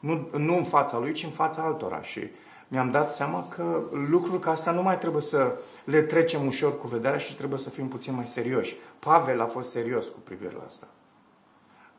Nu, 0.00 0.28
nu 0.36 0.56
în 0.56 0.64
fața 0.64 0.98
lui, 0.98 1.12
ci 1.12 1.24
în 1.24 1.30
fața 1.30 1.62
altora. 1.62 2.02
Și 2.02 2.30
mi-am 2.68 2.90
dat 2.90 3.12
seama 3.12 3.48
că 3.48 3.82
lucruri 4.10 4.40
ca 4.40 4.50
asta 4.50 4.70
nu 4.70 4.82
mai 4.82 4.98
trebuie 4.98 5.22
să 5.22 5.58
le 5.84 6.02
trecem 6.02 6.46
ușor 6.46 6.78
cu 6.78 6.86
vederea 6.86 7.18
și 7.18 7.36
trebuie 7.36 7.58
să 7.58 7.70
fim 7.70 7.88
puțin 7.88 8.14
mai 8.14 8.26
serioși. 8.26 8.76
Pavel 8.98 9.40
a 9.40 9.46
fost 9.46 9.70
serios 9.70 10.08
cu 10.08 10.18
privire 10.18 10.54
la 10.58 10.64
asta. 10.66 10.86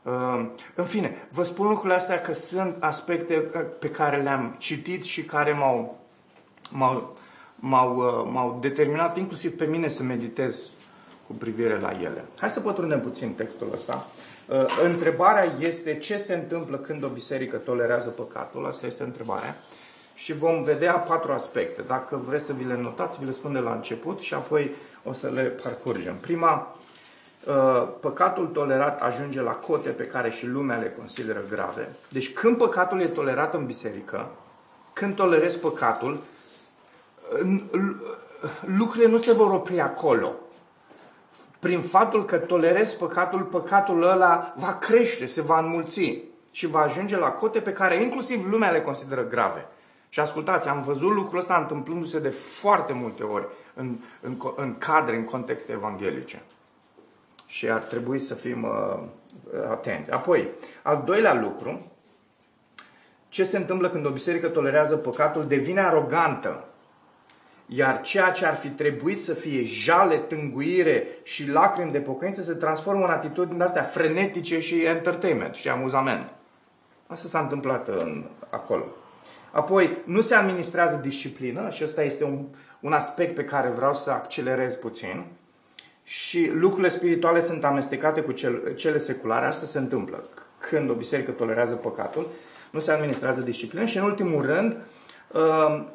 Uh, 0.02 0.46
în 0.74 0.84
fine, 0.84 1.28
vă 1.30 1.42
spun 1.42 1.66
lucrurile 1.66 1.94
astea 1.94 2.20
că 2.20 2.32
sunt 2.32 2.76
aspecte 2.80 3.50
uh, 3.54 3.60
pe 3.78 3.90
care 3.90 4.22
le-am 4.22 4.54
citit 4.58 5.04
și 5.04 5.22
care 5.22 5.52
m-au, 5.52 5.98
m-au 6.70 7.16
m-au, 7.64 7.96
uh, 7.96 8.30
m-au 8.32 8.58
determinat 8.60 9.16
inclusiv 9.16 9.56
pe 9.56 9.64
mine 9.64 9.88
să 9.88 10.02
meditez 10.02 10.62
cu 11.26 11.32
privire 11.32 11.80
la 11.80 11.90
ele. 11.90 12.24
Hai 12.38 12.50
să 12.50 12.60
pătrundem 12.60 13.00
puțin 13.00 13.32
textul 13.32 13.68
ăsta. 13.72 14.06
Uh, 14.48 14.64
întrebarea 14.84 15.52
este 15.58 15.96
ce 15.96 16.16
se 16.16 16.34
întâmplă 16.34 16.76
când 16.76 17.04
o 17.04 17.08
biserică 17.08 17.56
tolerează 17.56 18.08
păcatul? 18.08 18.66
Asta 18.66 18.86
este 18.86 19.02
întrebarea. 19.02 19.56
Și 20.14 20.32
vom 20.32 20.62
vedea 20.62 20.92
patru 20.92 21.32
aspecte. 21.32 21.82
Dacă 21.82 22.22
vreți 22.26 22.44
să 22.44 22.52
vi 22.52 22.64
le 22.64 22.76
notați, 22.76 23.18
vi 23.18 23.24
le 23.24 23.32
spun 23.32 23.52
de 23.52 23.58
la 23.58 23.72
început 23.72 24.20
și 24.20 24.34
apoi 24.34 24.74
o 25.04 25.12
să 25.12 25.28
le 25.28 25.42
parcurgem. 25.42 26.14
Prima, 26.20 26.76
uh, 26.76 26.81
păcatul 28.00 28.46
tolerat 28.46 29.02
ajunge 29.02 29.40
la 29.40 29.50
cote 29.50 29.88
pe 29.88 30.06
care 30.06 30.30
și 30.30 30.46
lumea 30.46 30.76
le 30.76 30.94
consideră 30.98 31.40
grave. 31.50 31.88
Deci 32.08 32.32
când 32.32 32.56
păcatul 32.56 33.00
e 33.00 33.06
tolerat 33.06 33.54
în 33.54 33.66
biserică, 33.66 34.30
când 34.92 35.14
tolerezi 35.16 35.58
păcatul, 35.58 36.18
lucrurile 38.64 39.10
nu 39.10 39.18
se 39.18 39.32
vor 39.32 39.50
opri 39.50 39.80
acolo. 39.80 40.32
Prin 41.58 41.80
faptul 41.80 42.24
că 42.24 42.38
tolerezi 42.38 42.96
păcatul, 42.96 43.40
păcatul 43.40 44.02
ăla 44.02 44.54
va 44.56 44.74
crește, 44.80 45.26
se 45.26 45.42
va 45.42 45.58
înmulți 45.58 46.22
și 46.50 46.66
va 46.66 46.80
ajunge 46.80 47.16
la 47.16 47.30
cote 47.30 47.60
pe 47.60 47.72
care 47.72 48.02
inclusiv 48.02 48.50
lumea 48.50 48.70
le 48.70 48.82
consideră 48.82 49.24
grave. 49.24 49.66
Și 50.08 50.20
ascultați, 50.20 50.68
am 50.68 50.82
văzut 50.82 51.12
lucrul 51.12 51.38
ăsta 51.38 51.56
întâmplându-se 51.56 52.18
de 52.18 52.28
foarte 52.28 52.92
multe 52.92 53.22
ori 53.22 53.46
în, 53.74 53.96
în, 54.20 54.36
în 54.56 54.78
cadre, 54.78 55.16
în 55.16 55.24
contexte 55.24 55.72
evanghelice. 55.72 56.42
Și 57.52 57.70
ar 57.70 57.80
trebui 57.80 58.18
să 58.18 58.34
fim 58.34 58.62
uh, 58.62 59.02
atenți. 59.70 60.10
Apoi, 60.10 60.48
al 60.82 61.02
doilea 61.04 61.34
lucru 61.34 61.92
ce 63.28 63.44
se 63.44 63.56
întâmplă 63.56 63.90
când 63.90 64.06
o 64.06 64.10
biserică 64.10 64.48
tolerează 64.48 64.96
păcatul? 64.96 65.46
Devine 65.46 65.80
arogantă. 65.80 66.64
Iar 67.66 68.00
ceea 68.00 68.30
ce 68.30 68.46
ar 68.46 68.54
fi 68.54 68.68
trebuit 68.68 69.22
să 69.22 69.34
fie 69.34 69.64
jale, 69.64 70.16
tânguire 70.16 71.06
și 71.22 71.50
lacrimi 71.50 71.92
de 71.92 71.98
pocăință 72.00 72.42
se 72.42 72.52
transformă 72.52 73.04
în 73.04 73.10
atitudini 73.10 73.62
astea 73.62 73.82
frenetice 73.82 74.60
și 74.60 74.84
entertainment 74.84 75.54
și 75.54 75.68
amuzament. 75.68 76.28
Asta 77.06 77.28
s-a 77.28 77.40
întâmplat 77.40 77.88
în, 77.88 78.24
acolo. 78.50 78.84
Apoi, 79.50 79.98
nu 80.04 80.20
se 80.20 80.34
administrează 80.34 80.96
disciplină 81.02 81.70
și 81.70 81.84
ăsta 81.84 82.02
este 82.02 82.24
un, 82.24 82.44
un 82.80 82.92
aspect 82.92 83.34
pe 83.34 83.44
care 83.44 83.68
vreau 83.68 83.94
să 83.94 84.10
accelerez 84.10 84.74
puțin. 84.74 85.24
Și 86.04 86.50
lucrurile 86.54 86.88
spirituale 86.88 87.40
sunt 87.40 87.64
amestecate 87.64 88.20
cu 88.20 88.32
cel, 88.32 88.74
cele 88.74 88.98
seculare. 88.98 89.46
Asta 89.46 89.66
se 89.66 89.78
întâmplă 89.78 90.24
când 90.58 90.90
o 90.90 90.94
biserică 90.94 91.30
tolerează 91.30 91.74
păcatul. 91.74 92.26
Nu 92.70 92.80
se 92.80 92.92
administrează 92.92 93.40
disciplină 93.40 93.84
și, 93.84 93.96
în 93.96 94.04
ultimul 94.04 94.46
rând, 94.46 94.76
uh, 95.32 95.40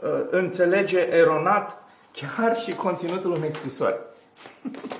uh, 0.02 0.26
înțelege 0.30 1.00
eronat 1.00 1.84
chiar 2.12 2.56
și 2.56 2.76
conținutul 2.76 3.32
unei 3.32 3.54
scrisori. 3.54 4.00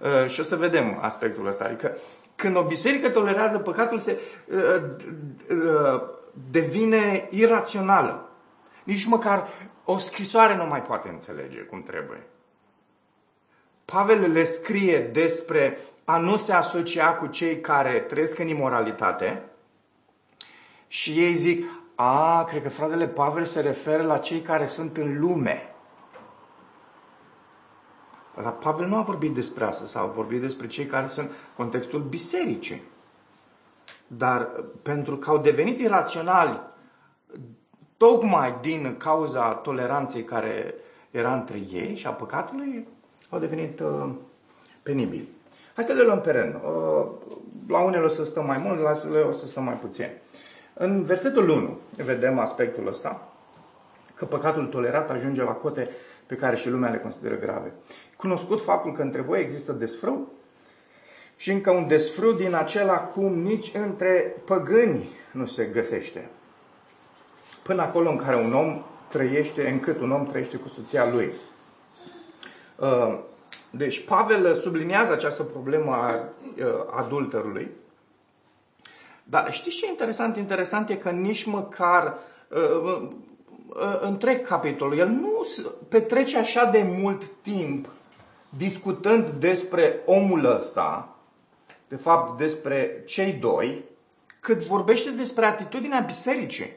Uh, 0.00 0.30
și 0.30 0.40
o 0.40 0.42
să 0.42 0.56
vedem 0.56 0.98
aspectul 1.00 1.46
ăsta. 1.46 1.64
Adică, 1.64 1.96
când 2.34 2.56
o 2.56 2.62
biserică 2.62 3.10
tolerează 3.10 3.58
păcatul, 3.58 3.98
se 3.98 4.20
devine 6.50 7.28
irațională. 7.30 8.28
Nici 8.84 9.04
măcar 9.04 9.48
o 9.84 9.96
scrisoare 9.96 10.56
nu 10.56 10.66
mai 10.66 10.82
poate 10.82 11.08
înțelege 11.08 11.58
cum 11.58 11.82
trebuie. 11.82 12.26
Pavel 13.90 14.32
le 14.32 14.44
scrie 14.44 15.00
despre 15.00 15.78
a 16.04 16.18
nu 16.18 16.36
se 16.36 16.52
asocia 16.52 17.14
cu 17.14 17.26
cei 17.26 17.60
care 17.60 18.00
trăiesc 18.00 18.38
în 18.38 18.48
imoralitate 18.48 19.42
și 20.86 21.10
ei 21.10 21.34
zic, 21.34 21.64
a, 21.94 22.44
cred 22.44 22.62
că 22.62 22.68
fratele 22.68 23.08
Pavel 23.08 23.44
se 23.44 23.60
referă 23.60 24.02
la 24.02 24.18
cei 24.18 24.40
care 24.40 24.66
sunt 24.66 24.96
în 24.96 25.20
lume. 25.20 25.74
Dar 28.42 28.52
Pavel 28.52 28.86
nu 28.86 28.96
a 28.96 29.02
vorbit 29.02 29.34
despre 29.34 29.64
asta, 29.64 29.84
sau 29.84 30.04
a 30.04 30.10
vorbit 30.10 30.40
despre 30.40 30.66
cei 30.66 30.86
care 30.86 31.06
sunt 31.06 31.28
în 31.28 31.34
contextul 31.56 32.00
bisericii. 32.00 32.82
Dar 34.06 34.42
pentru 34.82 35.16
că 35.16 35.30
au 35.30 35.38
devenit 35.38 35.80
iraționali 35.80 36.60
tocmai 37.96 38.58
din 38.60 38.96
cauza 38.96 39.54
toleranței 39.54 40.24
care 40.24 40.74
era 41.10 41.34
între 41.34 41.58
ei 41.72 41.96
și 41.96 42.06
a 42.06 42.12
păcatului, 42.12 42.88
au 43.30 43.38
devenit 43.38 43.80
uh, 43.80 44.10
penibili. 44.82 45.28
Hai 45.74 45.84
să 45.84 45.92
le 45.92 46.02
luăm 46.02 46.20
pe 46.20 46.30
rând. 46.30 46.54
Uh, 46.54 47.06
la 47.68 47.78
unele 47.78 48.04
o 48.04 48.08
să 48.08 48.24
stăm 48.24 48.46
mai 48.46 48.58
mult, 48.58 48.80
la 48.80 48.88
altele 48.88 49.20
o 49.20 49.32
să 49.32 49.46
stăm 49.46 49.64
mai 49.64 49.74
puțin. 49.74 50.08
În 50.74 51.04
versetul 51.04 51.48
1 51.48 51.78
vedem 51.96 52.38
aspectul 52.38 52.88
ăsta, 52.88 53.28
că 54.14 54.24
păcatul 54.24 54.66
tolerat 54.66 55.10
ajunge 55.10 55.42
la 55.42 55.52
cote 55.52 55.88
pe 56.26 56.34
care 56.34 56.56
și 56.56 56.70
lumea 56.70 56.90
le 56.90 56.98
consideră 56.98 57.36
grave. 57.36 57.72
Cunoscut 58.16 58.62
faptul 58.62 58.92
că 58.92 59.02
între 59.02 59.20
voi 59.20 59.40
există 59.40 59.72
desfrâu 59.72 60.32
și 61.36 61.50
încă 61.50 61.70
un 61.70 61.88
desfrâu 61.88 62.32
din 62.32 62.54
acela 62.54 62.98
cum 62.98 63.32
nici 63.32 63.72
între 63.74 64.36
păgâni 64.44 65.08
nu 65.32 65.46
se 65.46 65.64
găsește. 65.64 66.28
Până 67.62 67.82
acolo 67.82 68.10
în 68.10 68.16
care 68.16 68.36
un 68.36 68.54
om 68.54 68.82
trăiește, 69.08 69.68
încât 69.68 70.00
un 70.00 70.10
om 70.10 70.26
trăiește 70.26 70.56
cu 70.56 70.68
soția 70.68 71.10
lui. 71.12 71.32
Uh, 72.80 73.18
deci 73.70 74.04
Pavel 74.04 74.54
subliniază 74.54 75.12
această 75.12 75.42
problemă 75.42 75.92
a 75.92 76.14
uh, 76.14 76.64
adulterului. 76.90 77.70
Dar 79.24 79.52
știți 79.52 79.76
ce 79.76 79.86
e 79.86 79.88
interesant? 79.88 80.36
Interesant 80.36 80.90
e 80.90 80.94
că 80.94 81.10
nici 81.10 81.44
măcar 81.44 82.18
uh, 82.48 83.08
întreg 84.00 84.46
capitolul, 84.46 84.98
el 84.98 85.08
nu 85.08 85.46
petrece 85.88 86.38
așa 86.38 86.64
de 86.64 86.82
mult 86.82 87.22
timp 87.42 87.88
discutând 88.48 89.28
despre 89.28 90.00
omul 90.06 90.44
ăsta, 90.44 91.16
de 91.88 91.96
fapt 91.96 92.38
despre 92.38 93.02
cei 93.06 93.32
doi, 93.32 93.84
cât 94.40 94.62
vorbește 94.62 95.10
despre 95.10 95.44
atitudinea 95.44 96.00
bisericii. 96.00 96.72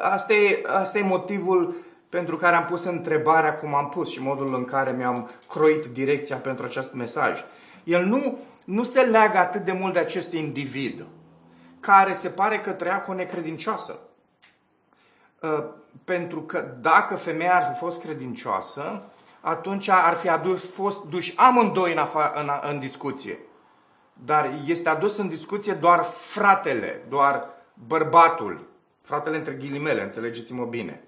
Asta 0.00 0.32
e, 0.32 0.62
asta 0.66 0.98
e 0.98 1.02
motivul 1.02 1.74
pentru 2.14 2.36
care 2.36 2.56
am 2.56 2.64
pus 2.64 2.84
întrebarea 2.84 3.54
cum 3.54 3.74
am 3.74 3.88
pus 3.88 4.10
și 4.10 4.22
modul 4.22 4.54
în 4.54 4.64
care 4.64 4.90
mi-am 4.90 5.30
croit 5.48 5.86
direcția 5.86 6.36
pentru 6.36 6.64
acest 6.64 6.92
mesaj. 6.92 7.44
El 7.84 8.04
nu, 8.04 8.38
nu 8.64 8.82
se 8.82 9.00
leagă 9.00 9.38
atât 9.38 9.60
de 9.60 9.72
mult 9.72 9.92
de 9.92 9.98
acest 9.98 10.32
individ 10.32 11.04
care 11.80 12.12
se 12.12 12.28
pare 12.28 12.60
că 12.60 12.72
trăia 12.72 13.00
cu 13.00 13.10
o 13.10 13.14
necredincioasă. 13.14 13.98
Uh, 15.40 15.64
pentru 16.04 16.42
că 16.42 16.74
dacă 16.80 17.16
femeia 17.16 17.56
ar 17.56 17.72
fi 17.72 17.78
fost 17.78 18.00
credincioasă, 18.00 19.02
atunci 19.40 19.88
ar 19.88 20.14
fi 20.14 20.28
adus, 20.28 20.74
fost 20.74 21.04
duși 21.04 21.36
amândoi 21.36 21.92
în, 21.92 21.98
afa, 21.98 22.32
în, 22.36 22.50
în 22.70 22.78
discuție. 22.78 23.38
Dar 24.12 24.50
este 24.66 24.88
adus 24.88 25.16
în 25.16 25.28
discuție 25.28 25.72
doar 25.72 26.02
fratele, 26.02 27.04
doar 27.08 27.48
bărbatul. 27.86 28.68
Fratele 29.02 29.36
între 29.36 29.52
ghilimele, 29.52 30.02
înțelegeți-mă 30.02 30.64
bine. 30.64 31.02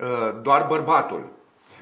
Uh, 0.00 0.34
doar 0.42 0.66
bărbatul. 0.68 1.26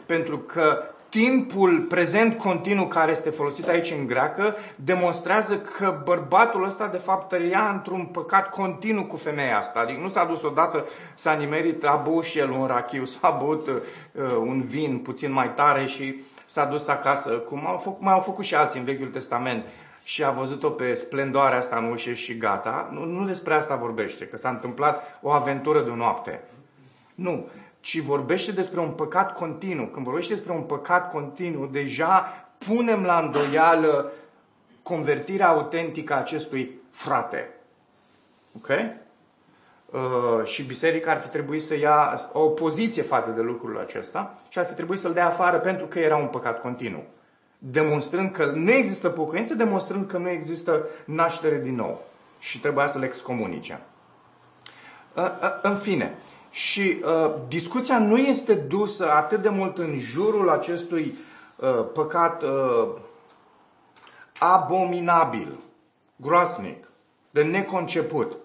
Pentru 0.07 0.39
că 0.39 0.83
timpul 1.09 1.81
prezent 1.81 2.39
continuu 2.39 2.87
care 2.87 3.11
este 3.11 3.31
folosit 3.31 3.69
aici 3.69 3.95
în 3.99 4.07
greacă 4.07 4.57
demonstrează 4.77 5.57
că 5.59 6.01
bărbatul 6.05 6.65
ăsta 6.65 6.87
de 6.87 6.97
fapt 6.97 7.29
trăia 7.29 7.71
într-un 7.73 8.05
păcat 8.05 8.51
continuu 8.51 9.05
cu 9.05 9.17
femeia 9.17 9.59
asta. 9.59 9.81
Adică 9.81 10.01
nu 10.01 10.09
s-a 10.09 10.25
dus 10.25 10.43
odată, 10.43 10.87
s-a 11.15 11.33
nimerit, 11.33 11.85
a 11.85 12.03
băut 12.05 12.25
și 12.25 12.39
el 12.39 12.51
un 12.51 12.67
rachiu, 12.67 13.05
s-a 13.05 13.31
băut 13.43 13.67
uh, 13.67 13.75
un 14.39 14.63
vin 14.63 14.99
puțin 14.99 15.33
mai 15.33 15.55
tare 15.55 15.87
și 15.87 16.23
s-a 16.47 16.65
dus 16.65 16.89
acasă, 16.89 17.31
cum 17.31 17.67
au 17.67 17.77
făcut, 17.77 18.03
mai 18.03 18.13
au 18.13 18.21
făcut 18.21 18.45
și 18.45 18.55
alții 18.55 18.79
în 18.79 18.85
Vechiul 18.85 19.09
Testament 19.09 19.65
și 20.03 20.25
a 20.25 20.31
văzut-o 20.31 20.69
pe 20.69 20.95
splendoarea 20.95 21.59
asta 21.59 21.77
în 21.77 21.91
ușă 21.91 22.13
și 22.13 22.37
gata. 22.37 22.89
Nu, 22.93 23.05
nu 23.05 23.27
despre 23.27 23.55
asta 23.55 23.77
vorbește, 23.77 24.27
că 24.27 24.37
s-a 24.37 24.49
întâmplat 24.49 25.19
o 25.23 25.31
aventură 25.31 25.81
de 25.81 25.91
o 25.91 25.97
noapte. 25.97 26.43
Nu, 27.15 27.49
ci 27.85 27.99
vorbește 27.99 28.53
despre 28.53 28.81
un 28.81 28.91
păcat 28.91 29.33
continuu. 29.33 29.87
Când 29.87 30.05
vorbește 30.05 30.35
despre 30.35 30.53
un 30.53 30.63
păcat 30.63 31.11
continuu, 31.11 31.67
deja 31.67 32.47
punem 32.59 33.03
la 33.03 33.19
îndoială 33.19 34.13
convertirea 34.83 35.49
autentică 35.49 36.13
a 36.13 36.17
acestui 36.17 36.81
frate. 36.91 37.51
Ok? 38.57 38.69
Uh, 38.69 40.45
și 40.45 40.63
biserica 40.63 41.11
ar 41.11 41.21
fi 41.21 41.29
trebuit 41.29 41.63
să 41.63 41.79
ia 41.79 42.31
o 42.33 42.49
poziție 42.49 43.03
față 43.03 43.31
de 43.31 43.41
lucrul 43.41 43.79
acesta 43.79 44.39
și 44.49 44.59
ar 44.59 44.67
fi 44.67 44.75
trebuit 44.75 45.01
să-l 45.01 45.13
dea 45.13 45.27
afară 45.27 45.59
pentru 45.59 45.87
că 45.87 45.99
era 45.99 46.17
un 46.17 46.27
păcat 46.27 46.61
continuu. 46.61 47.05
Demonstrând 47.59 48.31
că 48.31 48.45
nu 48.45 48.71
există 48.71 49.09
pocăință, 49.09 49.55
demonstrând 49.55 50.07
că 50.07 50.19
nu 50.19 50.29
există 50.29 50.87
naștere 51.05 51.59
din 51.59 51.75
nou. 51.75 52.03
Și 52.39 52.61
trebuia 52.61 52.87
să 52.87 52.99
le 52.99 53.07
excomunice. 53.07 53.81
Uh, 55.15 55.25
uh, 55.25 55.59
în 55.63 55.77
fine, 55.77 56.15
și 56.55 57.03
uh, 57.05 57.35
discuția 57.49 57.99
nu 57.99 58.17
este 58.17 58.55
dusă 58.55 59.11
atât 59.11 59.43
de 59.43 59.49
mult 59.49 59.79
în 59.79 59.99
jurul 59.99 60.51
acestui 60.51 61.15
uh, 61.57 61.87
păcat 61.93 62.43
uh, 62.43 62.89
abominabil, 64.39 65.59
groasnic, 66.17 66.89
de 67.31 67.43
neconceput. 67.43 68.37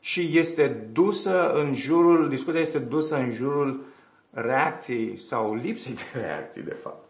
Și 0.00 0.38
este 0.38 0.66
dusă 0.92 1.52
în 1.52 1.74
jurul, 1.74 2.28
discuția 2.28 2.60
este 2.60 2.78
dusă 2.78 3.16
în 3.16 3.32
jurul 3.32 3.84
reacției 4.30 5.16
sau 5.16 5.54
lipsei 5.54 5.94
de 5.94 6.20
reacții, 6.20 6.62
de 6.62 6.76
fapt, 6.82 7.04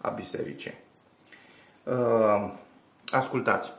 a 0.00 0.08
bisericii. 0.08 0.74
Uh, 1.82 2.52
ascultați. 3.10 3.72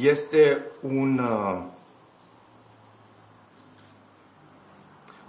Este 0.00 0.62
un 0.80 1.18
uh, 1.18 1.62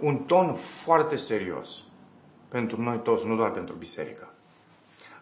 un 0.04 0.16
ton 0.16 0.54
foarte 0.54 1.16
serios 1.16 1.82
pentru 2.48 2.80
noi 2.80 2.98
toți, 2.98 3.26
nu 3.26 3.36
doar 3.36 3.50
pentru 3.50 3.74
biserică. 3.74 4.28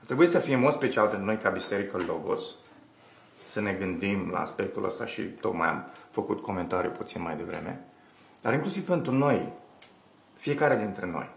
Trebuie 0.05 0.27
să 0.27 0.38
fie 0.38 0.57
mod 0.57 0.73
special 0.73 1.09
pentru 1.09 1.27
noi 1.27 1.38
ca 1.38 1.49
biserică 1.49 1.99
Logos, 2.07 2.55
să 3.49 3.61
ne 3.61 3.73
gândim 3.73 4.31
la 4.31 4.40
aspectul 4.40 4.85
ăsta 4.85 5.07
și 5.07 5.23
tocmai 5.23 5.68
am 5.68 5.85
făcut 6.11 6.40
comentariu 6.40 6.90
puțin 6.90 7.23
mai 7.23 7.37
devreme, 7.37 7.85
dar 8.40 8.53
inclusiv 8.53 8.87
pentru 8.87 9.12
noi, 9.12 9.53
fiecare 10.35 10.77
dintre 10.77 11.07
noi. 11.07 11.31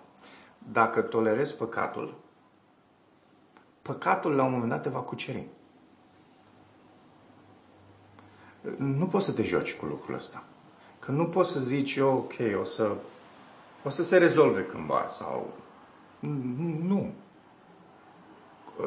Dacă 0.71 1.01
tolerezi 1.01 1.55
păcatul, 1.55 2.15
păcatul 3.81 4.31
la 4.35 4.43
un 4.43 4.51
moment 4.51 4.69
dat 4.69 4.81
te 4.81 4.89
va 4.89 4.99
cuceri. 4.99 5.47
Nu 8.77 9.07
poți 9.07 9.25
să 9.25 9.31
te 9.31 9.43
joci 9.43 9.75
cu 9.75 9.85
lucrul 9.85 10.15
ăsta. 10.15 10.43
Că 10.99 11.11
nu 11.11 11.27
poți 11.27 11.51
să 11.51 11.59
zici, 11.59 11.95
eu, 11.95 12.17
ok, 12.17 12.33
o 12.61 12.63
să 12.63 12.95
o 13.85 13.89
să 13.89 14.03
se 14.03 14.17
rezolve 14.17 14.65
cândva 14.65 15.05
sau... 15.09 15.53
Nu. 16.83 17.11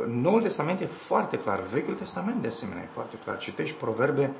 Noul 0.06 0.42
Testament 0.42 0.80
e 0.80 0.86
foarte 0.86 1.38
clar, 1.38 1.60
Vechiul 1.60 1.94
Testament 1.94 2.42
de 2.42 2.48
asemenea 2.48 2.82
e 2.82 2.86
foarte 2.86 3.16
clar. 3.16 3.38
Citești 3.38 3.76
proverbe, 3.76 4.32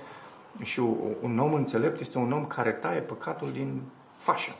Și 0.62 0.80
un 1.20 1.38
om 1.38 1.54
înțelept 1.54 2.00
este 2.00 2.18
un 2.18 2.32
om 2.32 2.46
care 2.46 2.72
taie 2.72 3.00
păcatul 3.00 3.52
din 3.52 3.82
fașă. 4.16 4.52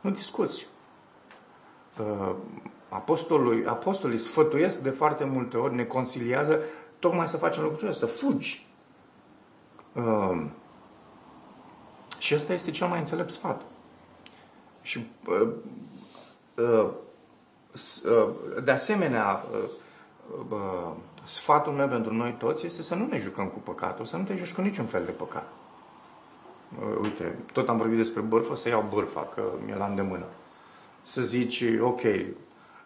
Nu 0.00 0.10
discuți. 0.10 0.66
Uh, 1.98 2.34
apostolul, 2.88 3.68
apostolii 3.68 4.18
sfătuiesc 4.18 4.80
de 4.80 4.90
foarte 4.90 5.24
multe 5.24 5.56
ori, 5.56 5.74
ne 5.74 5.84
consiliază 5.84 6.60
tocmai 6.98 7.28
să 7.28 7.36
facem 7.36 7.62
lucrurile, 7.62 7.92
să 7.92 8.06
fugi. 8.06 8.66
Uh, 9.92 10.42
și 12.18 12.34
ăsta 12.34 12.52
este 12.52 12.70
cel 12.70 12.86
mai 12.86 12.98
înțelept 12.98 13.30
sfat. 13.30 13.62
Și 14.82 15.06
de 18.64 18.70
asemenea, 18.70 19.44
sfatul 21.24 21.72
meu 21.72 21.88
pentru 21.88 22.14
noi 22.14 22.34
toți 22.38 22.66
este 22.66 22.82
să 22.82 22.94
nu 22.94 23.06
ne 23.06 23.18
jucăm 23.18 23.46
cu 23.46 23.58
păcatul, 23.58 24.04
să 24.04 24.16
nu 24.16 24.24
te 24.24 24.36
joci 24.36 24.52
cu 24.52 24.60
niciun 24.60 24.86
fel 24.86 25.04
de 25.04 25.10
păcat. 25.10 25.48
Uite, 27.02 27.38
tot 27.52 27.68
am 27.68 27.76
vorbit 27.76 27.96
despre 27.96 28.20
bârfă, 28.20 28.56
să 28.56 28.68
iau 28.68 28.86
bârfa, 28.94 29.20
că 29.20 29.42
mi-e 29.64 29.74
la 29.74 29.86
îndemână. 29.86 30.26
Să 31.02 31.22
zici, 31.22 31.64
ok, 31.80 32.00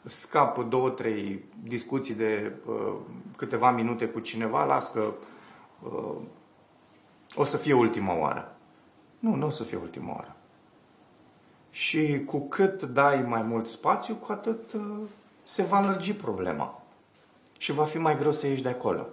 scapă 0.04 0.62
două, 0.62 0.90
trei 0.90 1.44
discuții 1.62 2.14
de 2.14 2.52
uh, 2.66 2.94
câteva 3.36 3.70
minute 3.70 4.08
cu 4.08 4.20
cineva, 4.20 4.64
las 4.64 4.92
că 4.92 5.12
uh, 5.82 6.16
o 7.34 7.44
să 7.44 7.56
fie 7.56 7.72
ultima 7.72 8.18
oară. 8.18 8.56
Nu, 9.18 9.34
nu 9.34 9.46
o 9.46 9.50
să 9.50 9.62
fie 9.62 9.76
ultima 9.76 10.12
oară. 10.12 10.33
Și 11.74 12.22
cu 12.26 12.38
cât 12.38 12.82
dai 12.82 13.22
mai 13.22 13.42
mult 13.42 13.66
spațiu, 13.66 14.14
cu 14.14 14.32
atât 14.32 14.72
uh, 14.72 14.96
se 15.42 15.62
va 15.62 15.80
lărgi 15.80 16.14
problema 16.14 16.82
și 17.58 17.72
va 17.72 17.84
fi 17.84 17.98
mai 17.98 18.18
greu 18.18 18.32
să 18.32 18.46
ieși 18.46 18.62
de 18.62 18.68
acolo. 18.68 19.06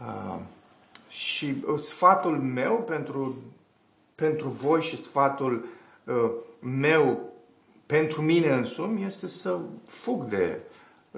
Uh, 0.00 0.38
și 1.08 1.64
uh, 1.66 1.78
sfatul 1.78 2.38
meu 2.38 2.74
pentru, 2.74 3.34
pentru 4.14 4.48
voi 4.48 4.82
și 4.82 4.96
sfatul 4.96 5.66
uh, 6.04 6.30
meu 6.58 7.32
pentru 7.86 8.22
mine 8.22 8.50
însumi 8.50 9.04
este 9.04 9.28
să 9.28 9.58
fug 9.86 10.24
de, 10.24 10.60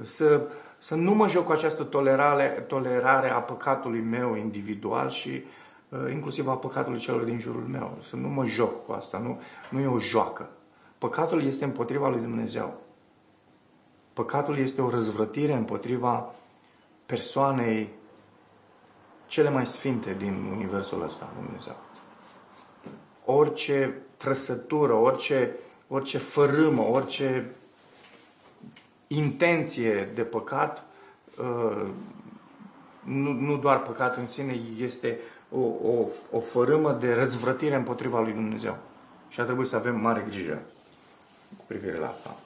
să, 0.02 0.48
să 0.78 0.94
nu 0.94 1.14
mă 1.14 1.28
joc 1.28 1.44
cu 1.44 1.52
această 1.52 1.82
tolerare, 1.82 2.64
tolerare 2.68 3.30
a 3.30 3.40
păcatului 3.40 4.00
meu 4.00 4.36
individual 4.36 5.10
și 5.10 5.28
uh, 5.28 5.42
inclusiv 6.10 6.48
a 6.48 6.56
păcatului 6.56 6.98
celor 6.98 7.22
din 7.22 7.38
jurul 7.38 7.66
meu. 7.70 7.98
Să 8.08 8.16
nu 8.16 8.28
mă 8.28 8.44
joc 8.44 8.86
cu 8.86 8.92
asta, 8.92 9.18
nu, 9.18 9.40
nu 9.70 9.80
e 9.80 9.86
o 9.86 9.98
joacă. 9.98 10.50
Păcatul 10.98 11.42
este 11.42 11.64
împotriva 11.64 12.08
lui 12.08 12.20
Dumnezeu. 12.20 12.80
Păcatul 14.12 14.58
este 14.58 14.82
o 14.82 14.90
răzvrătire 14.90 15.52
împotriva 15.52 16.34
persoanei 17.06 17.88
cele 19.26 19.50
mai 19.50 19.66
sfinte 19.66 20.14
din 20.14 20.50
universul 20.54 21.02
ăsta, 21.02 21.28
Dumnezeu. 21.42 21.76
Orice 23.24 24.02
trăsătură, 24.16 24.92
orice, 24.92 25.56
orice 25.88 26.18
fărâmă, 26.18 26.82
orice 26.82 27.54
intenție 29.06 30.10
de 30.14 30.22
păcat, 30.22 30.84
uh, 31.38 31.86
nu, 33.02 33.32
nu 33.32 33.56
doar 33.56 33.82
păcat 33.82 34.16
în 34.16 34.26
sine, 34.26 34.60
este 34.78 35.18
o, 35.50 35.60
o, 35.60 36.06
o 36.30 36.40
fărâmă 36.40 36.92
de 36.92 37.12
răzvrătire 37.12 37.74
împotriva 37.74 38.20
lui 38.20 38.32
Dumnezeu. 38.32 38.76
Și 39.28 39.40
ar 39.40 39.46
trebui 39.46 39.66
să 39.66 39.76
avem 39.76 40.00
mare 40.00 40.24
grijă 40.28 40.62
cu 41.56 41.64
privire 41.66 41.98
la 41.98 42.08
asta. 42.08 42.36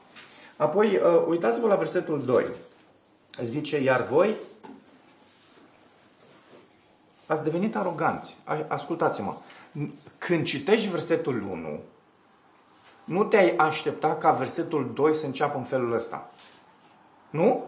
Apoi, 0.57 0.97
uh, 0.97 1.27
uitați-vă 1.29 1.67
la 1.67 1.75
versetul 1.75 2.25
2. 2.25 2.45
Zice, 3.43 3.81
iar 3.81 4.03
voi 4.03 4.35
ați 7.27 7.43
devenit 7.43 7.77
aroganți. 7.77 8.37
Ascultați-mă. 8.69 9.37
Când 10.19 10.45
citești 10.45 10.89
versetul 10.89 11.43
1, 11.51 11.81
nu 13.05 13.25
te-ai 13.25 13.57
aștepta 13.57 14.17
ca 14.17 14.31
versetul 14.33 14.91
2 14.95 15.15
să 15.15 15.27
înceapă 15.27 15.59
în 15.59 15.65
felul 15.65 15.93
ăsta. 15.93 16.31
Nu? 17.31 17.65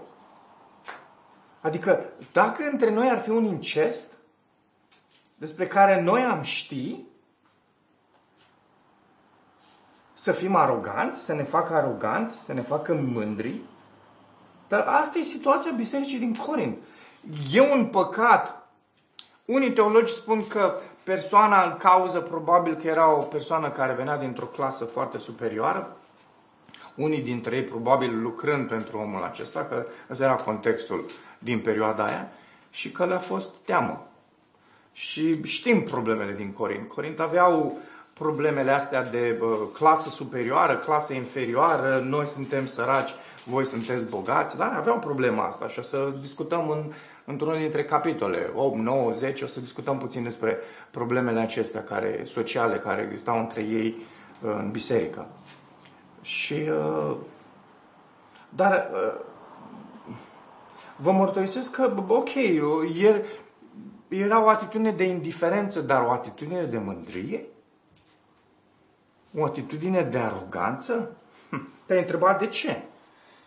Adică, 1.61 2.05
dacă 2.33 2.62
între 2.73 2.90
noi 2.90 3.09
ar 3.09 3.21
fi 3.21 3.31
un 3.31 3.45
incest 3.45 4.12
despre 5.42 5.66
care 5.66 6.00
noi 6.00 6.20
am 6.20 6.42
ști, 6.42 6.96
să 10.12 10.33
fim 10.33 10.55
aroganți, 10.55 11.24
să 11.24 11.35
ne 11.35 11.42
facă 11.42 11.74
aroganți, 11.74 12.44
să 12.44 12.52
ne 12.52 12.61
facă 12.61 12.94
mândri. 12.94 13.61
Dar 14.68 14.81
asta 14.87 15.18
e 15.18 15.22
situația 15.22 15.72
bisericii 15.76 16.18
din 16.18 16.35
Corint. 16.35 16.78
E 17.52 17.61
un 17.61 17.87
păcat. 17.87 18.68
Unii 19.44 19.72
teologi 19.72 20.12
spun 20.12 20.46
că 20.46 20.78
persoana 21.02 21.64
în 21.64 21.76
cauză 21.76 22.20
probabil 22.20 22.74
că 22.74 22.87
era 22.87 23.12
o 23.12 23.22
persoană 23.22 23.70
care 23.70 23.92
venea 23.92 24.16
dintr-o 24.16 24.46
clasă 24.46 24.85
foarte 24.85 25.18
superioară. 25.18 25.96
Unii 26.94 27.20
dintre 27.20 27.57
ei 27.57 27.64
probabil 27.64 28.22
lucrând 28.22 28.68
pentru 28.68 28.98
omul 28.98 29.22
acesta, 29.22 29.64
că 29.64 29.87
ăsta 30.11 30.24
era 30.24 30.35
contextul 30.35 31.05
din 31.38 31.61
perioada 31.61 32.05
aia, 32.05 32.28
și 32.70 32.92
că 32.92 33.05
le-a 33.07 33.18
fost 33.18 33.55
teamă. 33.55 34.07
Și 34.92 35.44
știm 35.44 35.83
problemele 35.83 36.33
din 36.33 36.52
Corint. 36.52 36.88
Corint 36.88 37.20
aveau 37.20 37.78
problemele 38.12 38.70
astea 38.70 39.05
de 39.05 39.38
uh, 39.42 39.48
clasă 39.72 40.09
superioară, 40.09 40.76
clasă 40.76 41.12
inferioară, 41.12 42.05
noi 42.05 42.26
suntem 42.26 42.66
săraci, 42.66 43.11
voi 43.44 43.64
sunteți 43.64 44.09
bogați, 44.09 44.57
dar 44.57 44.72
aveau 44.76 44.98
problema 44.98 45.46
asta 45.46 45.68
și 45.68 45.78
o 45.78 45.83
să 45.83 46.12
discutăm 46.20 46.70
în, 46.70 46.92
într-unul 47.24 47.59
dintre 47.59 47.85
capitole, 47.85 48.50
8, 48.55 48.76
9, 48.76 49.12
10, 49.12 49.44
o 49.44 49.46
să 49.46 49.61
discutăm 49.61 49.98
puțin 49.98 50.22
despre 50.22 50.59
problemele 50.90 51.40
acestea 51.40 51.83
care, 51.83 52.22
sociale 52.24 52.76
care 52.76 53.02
existau 53.02 53.38
între 53.38 53.62
ei 53.62 53.96
uh, 54.40 54.55
în 54.59 54.70
biserică. 54.70 55.26
Și, 56.22 56.55
uh, 56.55 57.16
dar 58.48 58.90
uh, 58.92 59.20
vă 60.96 61.12
mărturisesc 61.12 61.70
că, 61.70 61.92
ok, 62.07 62.31
era 64.12 64.44
o 64.44 64.48
atitudine 64.48 64.90
de 64.90 65.05
indiferență, 65.05 65.81
dar 65.81 66.07
o 66.07 66.11
atitudine 66.11 66.62
de 66.62 66.79
mândrie? 66.79 67.44
O 69.37 69.44
atitudine 69.44 70.03
de 70.03 70.18
aroganță? 70.18 71.16
Hm, 71.51 71.68
te-ai 71.87 71.98
întrebat 71.98 72.38
de 72.38 72.46
ce? 72.46 72.83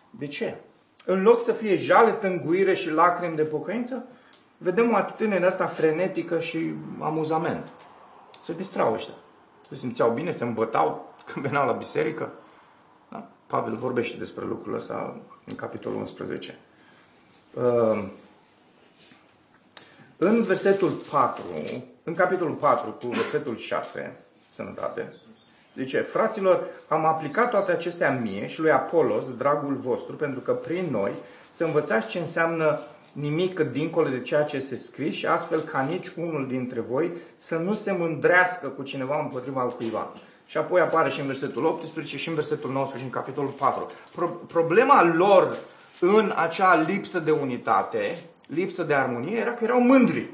De 0.10 0.28
ce? 0.28 0.58
În 1.06 1.22
loc 1.22 1.42
să 1.42 1.52
fie 1.52 1.76
jale, 1.76 2.12
tânguire 2.12 2.74
și 2.74 2.92
lacrimi 2.92 3.36
de 3.36 3.44
pocăință, 3.44 4.06
vedem 4.58 4.92
o 4.92 4.96
atitudine 4.96 5.40
de 5.40 5.46
asta 5.46 5.66
frenetică 5.66 6.40
și 6.40 6.74
amuzament. 7.00 7.68
Se 8.42 8.54
distrau 8.54 8.94
ăștia. 8.94 9.14
Se 9.70 9.76
simțeau 9.76 10.12
bine, 10.12 10.32
se 10.32 10.44
îmbătau 10.44 11.14
când 11.32 11.46
veneau 11.46 11.66
la 11.66 11.72
biserică. 11.72 12.32
Da? 13.10 13.28
Pavel 13.48 13.76
vorbește 13.76 14.18
despre 14.18 14.46
lucrul 14.46 14.76
ăsta 14.76 15.18
în 15.46 15.56
capitolul 15.56 16.00
11. 16.00 16.60
Ehm, 17.58 18.12
în 20.18 20.42
versetul 20.42 20.90
4, 21.12 21.44
în 22.04 22.14
capitolul 22.14 22.54
4 22.54 22.90
cu 22.90 23.08
versetul 23.08 23.58
6, 23.58 24.16
sănătate, 24.50 25.14
Zice, 25.78 26.00
fraților, 26.00 26.64
am 26.88 27.06
aplicat 27.06 27.50
toate 27.50 27.72
acestea 27.72 28.12
mie 28.12 28.48
și 28.48 28.60
lui 28.60 28.72
Apolos, 28.72 29.24
dragul 29.38 29.78
vostru, 29.82 30.16
pentru 30.16 30.40
că 30.40 30.52
prin 30.52 30.88
noi 30.92 31.12
să 31.56 31.64
învățați 31.64 32.08
ce 32.08 32.20
înseamnă 32.20 32.80
nimic 33.12 33.60
dincolo 33.60 34.10
de 34.10 34.22
ceea 34.22 34.44
ce 34.44 34.56
este 34.56 34.76
scris 34.76 35.16
și 35.16 35.26
astfel 35.26 35.60
ca 35.60 35.82
nici 35.82 36.12
unul 36.18 36.48
dintre 36.48 36.80
voi 36.80 37.12
să 37.38 37.56
nu 37.56 37.74
se 37.74 37.92
mândrească 37.92 38.68
cu 38.68 38.84
cineva 38.84 39.20
împotriva 39.22 39.62
al 39.62 39.70
cuiva. 39.70 40.14
Și 40.48 40.58
apoi 40.58 40.82
apare 40.82 41.10
și 41.10 41.20
în 41.20 41.26
versetul 41.26 41.66
18 41.66 42.18
și 42.18 42.30
în 42.30 42.36
versetul 42.36 42.72
19 42.72 42.98
și 42.98 43.14
în 43.14 43.22
capitolul 43.22 43.52
4. 43.52 43.86
Pro- 44.16 44.42
problema 44.48 45.04
lor 45.04 45.58
în 46.00 46.34
acea 46.36 46.76
lipsă 46.76 47.20
de 47.20 47.32
unitate, 47.32 48.20
lipsă 48.46 48.84
de 48.84 48.94
armonie, 48.94 49.38
era 49.38 49.54
că 49.54 49.64
erau 49.64 49.80
mândri. 49.80 50.30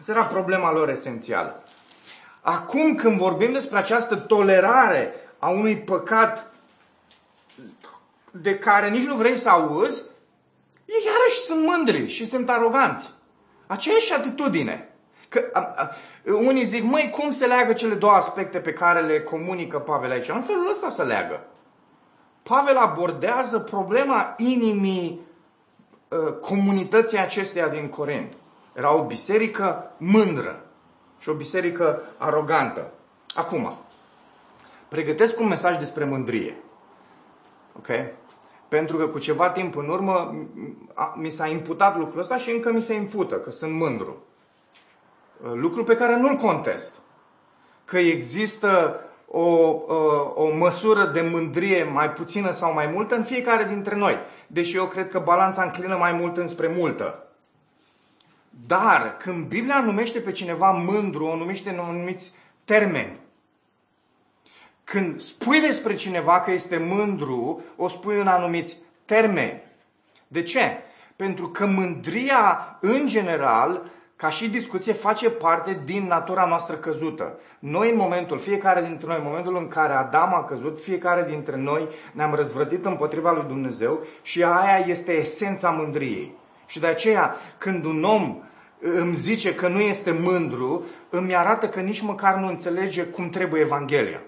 Asta 0.00 0.12
era 0.12 0.24
problema 0.24 0.72
lor 0.72 0.88
esențială. 0.88 1.62
Acum 2.40 2.94
când 2.94 3.16
vorbim 3.16 3.52
despre 3.52 3.78
această 3.78 4.16
tolerare 4.16 5.14
a 5.38 5.48
unui 5.48 5.76
păcat 5.76 6.52
de 8.30 8.58
care 8.58 8.88
nici 8.88 9.06
nu 9.06 9.14
vrei 9.14 9.36
să 9.36 9.48
auzi, 9.48 10.02
ei 10.84 11.04
iarăși 11.06 11.40
sunt 11.40 11.66
mândri 11.66 12.08
și 12.08 12.24
sunt 12.24 12.48
aroganți. 12.48 13.10
Aceeași 13.66 14.14
atitudine. 14.14 14.88
Că, 15.28 15.48
a, 15.52 15.60
a, 15.76 15.94
unii 16.24 16.64
zic, 16.64 16.82
măi, 16.82 17.10
cum 17.10 17.30
se 17.30 17.46
leagă 17.46 17.72
cele 17.72 17.94
două 17.94 18.12
aspecte 18.12 18.58
pe 18.58 18.72
care 18.72 19.00
le 19.00 19.20
comunică 19.20 19.78
Pavel 19.78 20.10
aici? 20.10 20.28
În 20.28 20.42
felul 20.42 20.68
ăsta 20.68 20.88
se 20.88 21.02
leagă. 21.02 21.46
Pavel 22.42 22.76
abordează 22.76 23.58
problema 23.58 24.34
inimii 24.36 25.20
uh, 25.20 25.29
comunității 26.40 27.18
acesteia 27.18 27.68
din 27.68 27.88
Corint. 27.88 28.32
Era 28.72 28.94
o 28.94 29.04
biserică 29.04 29.90
mândră 29.96 30.64
și 31.18 31.28
o 31.28 31.34
biserică 31.34 32.02
arogantă. 32.16 32.90
Acum, 33.34 33.72
pregătesc 34.88 35.40
un 35.40 35.46
mesaj 35.46 35.78
despre 35.78 36.04
mândrie. 36.04 36.56
Ok? 37.76 37.88
Pentru 38.68 38.96
că 38.96 39.06
cu 39.06 39.18
ceva 39.18 39.50
timp 39.50 39.76
în 39.76 39.88
urmă 39.88 40.46
mi 41.14 41.30
s-a 41.30 41.46
imputat 41.46 41.96
lucrul 41.96 42.20
ăsta 42.20 42.36
și 42.36 42.50
încă 42.50 42.72
mi 42.72 42.82
se 42.82 42.94
impută 42.94 43.34
că 43.34 43.50
sunt 43.50 43.72
mândru. 43.72 44.24
Uh, 45.42 45.50
lucru 45.54 45.84
pe 45.84 45.96
care 45.96 46.16
nu-l 46.16 46.36
contest. 46.36 46.94
Că 47.84 47.98
există 47.98 49.00
o, 49.32 49.40
uh, 49.40 50.32
o 50.34 50.56
măsură 50.56 51.04
de 51.04 51.20
mândrie 51.20 51.84
mai 51.84 52.10
puțină 52.10 52.50
sau 52.50 52.72
mai 52.72 52.86
multă 52.86 53.14
în 53.14 53.24
fiecare 53.24 53.64
dintre 53.64 53.96
noi. 53.96 54.18
Deși 54.46 54.76
eu 54.76 54.86
cred 54.86 55.08
că 55.08 55.18
balanța 55.18 55.62
înclină 55.62 55.96
mai 55.96 56.12
mult 56.12 56.36
înspre 56.36 56.72
multă. 56.76 57.24
Dar 58.66 59.16
când 59.16 59.46
Biblia 59.46 59.80
numește 59.80 60.20
pe 60.20 60.30
cineva 60.30 60.70
mândru, 60.70 61.24
o 61.24 61.36
numește 61.36 61.70
în 61.70 61.78
anumiți 61.78 62.32
termeni. 62.64 63.18
Când 64.84 65.20
spui 65.20 65.60
despre 65.60 65.94
cineva 65.94 66.40
că 66.40 66.50
este 66.50 66.76
mândru, 66.76 67.62
o 67.76 67.88
spui 67.88 68.20
în 68.20 68.26
anumiți 68.26 68.76
termeni. 69.04 69.62
De 70.28 70.42
ce? 70.42 70.78
Pentru 71.16 71.48
că 71.48 71.66
mândria, 71.66 72.78
în 72.80 73.06
general, 73.06 73.90
ca 74.20 74.30
și 74.30 74.50
discuție, 74.50 74.92
face 74.92 75.30
parte 75.30 75.80
din 75.84 76.06
natura 76.06 76.46
noastră 76.46 76.76
căzută. 76.76 77.38
Noi, 77.58 77.90
în 77.90 77.96
momentul, 77.96 78.38
fiecare 78.38 78.82
dintre 78.82 79.06
noi, 79.06 79.16
în 79.16 79.24
momentul 79.24 79.56
în 79.56 79.68
care 79.68 79.92
Adam 79.92 80.34
a 80.34 80.44
căzut, 80.44 80.80
fiecare 80.80 81.26
dintre 81.30 81.56
noi 81.56 81.88
ne-am 82.12 82.34
răzvrătit 82.34 82.84
împotriva 82.84 83.32
lui 83.32 83.44
Dumnezeu 83.46 84.04
și 84.22 84.42
aia 84.42 84.84
este 84.86 85.12
esența 85.12 85.70
mândriei. 85.70 86.34
Și 86.66 86.80
de 86.80 86.86
aceea, 86.86 87.36
când 87.58 87.84
un 87.84 88.04
om 88.04 88.42
îmi 88.80 89.14
zice 89.14 89.54
că 89.54 89.68
nu 89.68 89.80
este 89.80 90.10
mândru, 90.22 90.84
îmi 91.10 91.34
arată 91.34 91.68
că 91.68 91.80
nici 91.80 92.00
măcar 92.00 92.34
nu 92.34 92.46
înțelege 92.46 93.02
cum 93.02 93.28
trebuie 93.28 93.60
Evanghelia. 93.60 94.20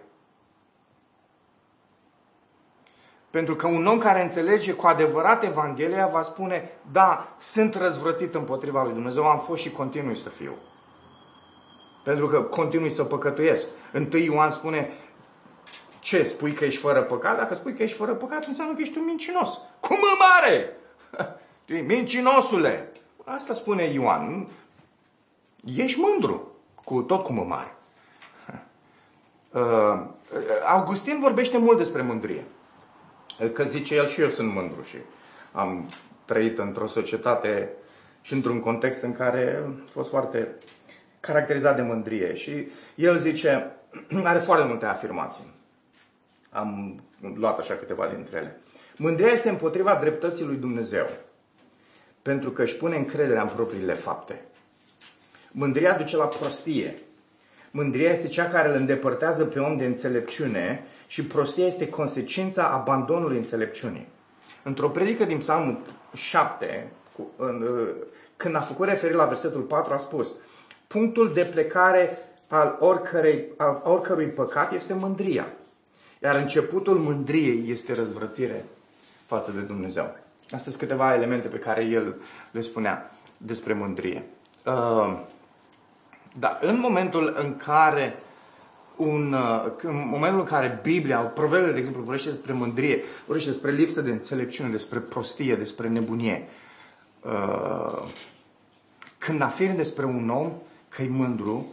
Pentru 3.32 3.56
că 3.56 3.66
un 3.66 3.86
om 3.86 3.98
care 3.98 4.22
înțelege 4.22 4.72
cu 4.72 4.86
adevărat 4.86 5.44
Evanghelia 5.44 6.06
va 6.06 6.22
spune, 6.22 6.70
da, 6.92 7.34
sunt 7.38 7.74
răzvrătit 7.74 8.34
împotriva 8.34 8.82
lui 8.82 8.92
Dumnezeu, 8.92 9.26
am 9.26 9.38
fost 9.38 9.62
și 9.62 9.70
continui 9.70 10.16
să 10.16 10.28
fiu. 10.28 10.52
Pentru 12.04 12.26
că 12.26 12.42
continui 12.42 12.90
să 12.90 13.04
păcătuiesc. 13.04 13.66
Întâi 13.92 14.24
Ioan 14.24 14.50
spune, 14.50 14.90
ce, 15.98 16.22
spui 16.22 16.52
că 16.52 16.64
ești 16.64 16.80
fără 16.80 17.02
păcat? 17.02 17.36
Dacă 17.36 17.54
spui 17.54 17.74
că 17.74 17.82
ești 17.82 17.96
fără 17.96 18.12
păcat, 18.12 18.44
înseamnă 18.44 18.74
că 18.74 18.80
ești 18.80 18.98
un 18.98 19.04
mincinos. 19.04 19.60
Cum 19.80 19.96
mare? 20.18 20.76
Mincinosule! 21.94 22.92
Asta 23.24 23.54
spune 23.54 23.82
Ioan. 23.82 24.48
Ești 25.76 26.00
mândru 26.00 26.52
cu 26.84 27.02
tot 27.02 27.22
cum 27.22 27.46
mare. 27.46 27.74
Uh, 29.52 30.00
Augustin 30.66 31.18
vorbește 31.20 31.58
mult 31.58 31.78
despre 31.78 32.02
mândrie. 32.02 32.44
Că 33.52 33.64
zice 33.64 33.94
el 33.94 34.06
și 34.06 34.20
eu 34.20 34.28
sunt 34.28 34.52
mândru 34.52 34.82
și 34.82 34.96
am 35.52 35.88
trăit 36.24 36.58
într-o 36.58 36.86
societate 36.86 37.68
și 38.22 38.32
într-un 38.32 38.60
context 38.60 39.02
în 39.02 39.12
care 39.12 39.64
a 39.66 39.90
fost 39.90 40.08
foarte 40.08 40.54
caracterizat 41.20 41.76
de 41.76 41.82
mândrie. 41.82 42.34
Și 42.34 42.68
el 42.94 43.16
zice, 43.16 43.76
are 44.24 44.38
foarte 44.38 44.66
multe 44.66 44.86
afirmații. 44.86 45.54
Am 46.50 47.00
luat 47.34 47.58
așa 47.58 47.74
câteva 47.74 48.06
dintre 48.14 48.36
ele. 48.36 48.60
Mândria 48.96 49.28
este 49.28 49.48
împotriva 49.48 49.94
dreptății 49.94 50.44
lui 50.44 50.56
Dumnezeu, 50.56 51.06
pentru 52.22 52.50
că 52.50 52.62
își 52.62 52.76
pune 52.76 52.96
încrederea 52.96 53.42
în 53.42 53.48
propriile 53.48 53.94
fapte. 53.94 54.40
Mândria 55.50 55.96
duce 55.96 56.16
la 56.16 56.26
prostie. 56.26 56.94
Mândria 57.74 58.10
este 58.10 58.26
cea 58.26 58.48
care 58.48 58.68
îl 58.68 58.74
îndepărtează 58.74 59.44
pe 59.44 59.58
om 59.58 59.76
de 59.76 59.84
înțelepciune 59.84 60.84
și 61.06 61.24
prostia 61.24 61.66
este 61.66 61.88
consecința 61.88 62.68
abandonului 62.68 63.36
înțelepciunii. 63.36 64.08
Într-o 64.62 64.88
predică 64.88 65.24
din 65.24 65.38
Psalmul 65.38 65.78
7, 66.14 66.92
când 68.36 68.56
a 68.56 68.60
făcut 68.60 68.86
referire 68.86 69.16
la 69.16 69.24
versetul 69.24 69.60
4, 69.60 69.92
a 69.92 69.96
spus 69.96 70.36
punctul 70.86 71.32
de 71.32 71.44
plecare 71.44 72.18
al, 72.48 72.76
oricărei, 72.80 73.44
al 73.56 73.80
oricărui 73.84 74.26
păcat 74.26 74.72
este 74.72 74.94
mândria. 74.94 75.46
Iar 76.22 76.34
începutul 76.34 76.98
mândriei 76.98 77.70
este 77.70 77.94
răzvrătire 77.94 78.64
față 79.26 79.50
de 79.50 79.60
Dumnezeu. 79.60 80.16
Astea 80.42 80.58
sunt 80.58 80.76
câteva 80.76 81.14
elemente 81.14 81.48
pe 81.48 81.58
care 81.58 81.84
el 81.84 82.14
le 82.50 82.60
spunea 82.60 83.10
despre 83.36 83.72
mândrie. 83.72 84.24
Uh, 84.66 85.20
da, 86.38 86.58
în 86.60 86.78
momentul 86.78 87.36
în 87.38 87.56
care 87.56 88.22
un, 88.96 89.32
uh, 89.32 89.72
în 89.82 90.08
momentul 90.08 90.38
în 90.38 90.46
care 90.46 90.78
Biblia, 90.82 91.18
Proverbele, 91.18 91.72
de 91.72 91.78
exemplu, 91.78 92.02
vorbește 92.02 92.28
despre 92.28 92.52
mândrie, 92.52 93.02
vorbește 93.26 93.50
despre 93.50 93.70
lipsă 93.70 94.00
de 94.00 94.10
înțelepciune, 94.10 94.70
despre 94.70 94.98
prostie, 94.98 95.56
despre 95.56 95.88
nebunie, 95.88 96.48
uh, 97.20 98.02
când 99.18 99.40
afirmi 99.40 99.76
despre 99.76 100.04
un 100.04 100.28
om 100.28 100.52
că 100.88 101.02
e 101.02 101.08
mândru, 101.08 101.66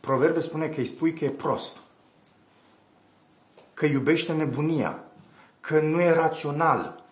Proverbe 0.00 0.40
spune 0.40 0.66
că 0.66 0.80
îi 0.80 0.84
spui 0.84 1.12
că 1.12 1.24
e 1.24 1.30
prost, 1.30 1.78
că 3.74 3.86
iubește 3.86 4.32
nebunia, 4.32 5.04
că 5.60 5.80
nu 5.80 6.00
e 6.00 6.10
rațional, 6.10 7.04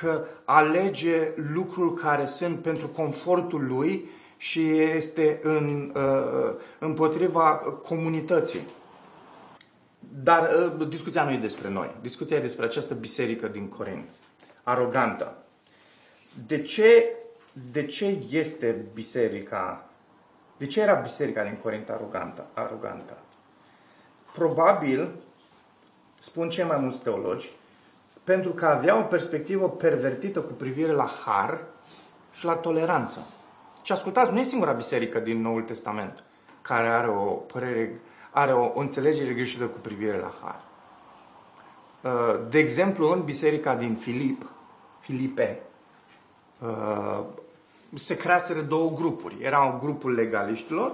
că 0.00 0.24
alege 0.44 1.32
lucruri 1.52 2.00
care 2.00 2.26
sunt 2.26 2.58
pentru 2.58 2.86
confortul 2.86 3.66
lui 3.66 4.08
și 4.38 4.78
este 4.78 5.40
în, 5.42 5.92
uh, 5.96 6.54
împotriva 6.78 7.50
comunității. 7.82 8.60
Dar 10.22 10.50
uh, 10.78 10.88
discuția 10.88 11.24
nu 11.24 11.32
e 11.32 11.38
despre 11.38 11.68
noi. 11.68 11.94
Discuția 12.00 12.36
e 12.36 12.40
despre 12.40 12.64
această 12.64 12.94
biserică 12.94 13.46
din 13.46 13.68
Corint. 13.68 14.08
Arogantă. 14.62 15.36
De 16.46 16.62
ce, 16.62 17.16
de 17.72 17.86
ce 17.86 18.18
este 18.30 18.84
biserica? 18.94 19.88
De 20.56 20.66
ce 20.66 20.80
era 20.80 20.94
biserica 20.94 21.42
din 21.42 21.58
Corint 21.62 21.88
arogantă? 21.88 22.46
arogantă? 22.54 23.16
Probabil, 24.32 25.10
spun 26.18 26.48
cei 26.48 26.64
mai 26.64 26.78
mulți 26.78 27.02
teologi, 27.02 27.50
pentru 28.24 28.50
că 28.50 28.66
avea 28.66 28.98
o 28.98 29.02
perspectivă 29.02 29.70
pervertită 29.70 30.40
cu 30.40 30.52
privire 30.52 30.92
la 30.92 31.10
har 31.24 31.64
și 32.32 32.44
la 32.44 32.54
toleranță. 32.54 33.26
Și 33.88 33.94
ascultați, 33.94 34.32
nu 34.32 34.38
e 34.38 34.42
singura 34.42 34.72
biserică 34.72 35.18
din 35.18 35.40
Noul 35.40 35.62
Testament 35.62 36.24
care 36.62 36.88
are 36.88 37.08
o 37.08 37.24
părere, 37.24 38.00
are 38.30 38.52
o, 38.52 38.64
o 38.74 38.80
înțelegere 38.80 39.32
greșită 39.32 39.64
cu 39.64 39.78
privire 39.78 40.16
la 40.16 40.34
har. 40.42 40.60
Uh, 42.00 42.40
de 42.50 42.58
exemplu, 42.58 43.12
în 43.12 43.24
biserica 43.24 43.74
din 43.74 43.94
Filip, 43.94 44.50
Filipe, 45.00 45.60
uh, 46.62 47.20
se 47.94 48.16
creaseră 48.16 48.60
două 48.60 48.90
grupuri. 48.90 49.36
Era 49.40 49.78
grupul 49.80 50.12
legaliștilor, 50.12 50.92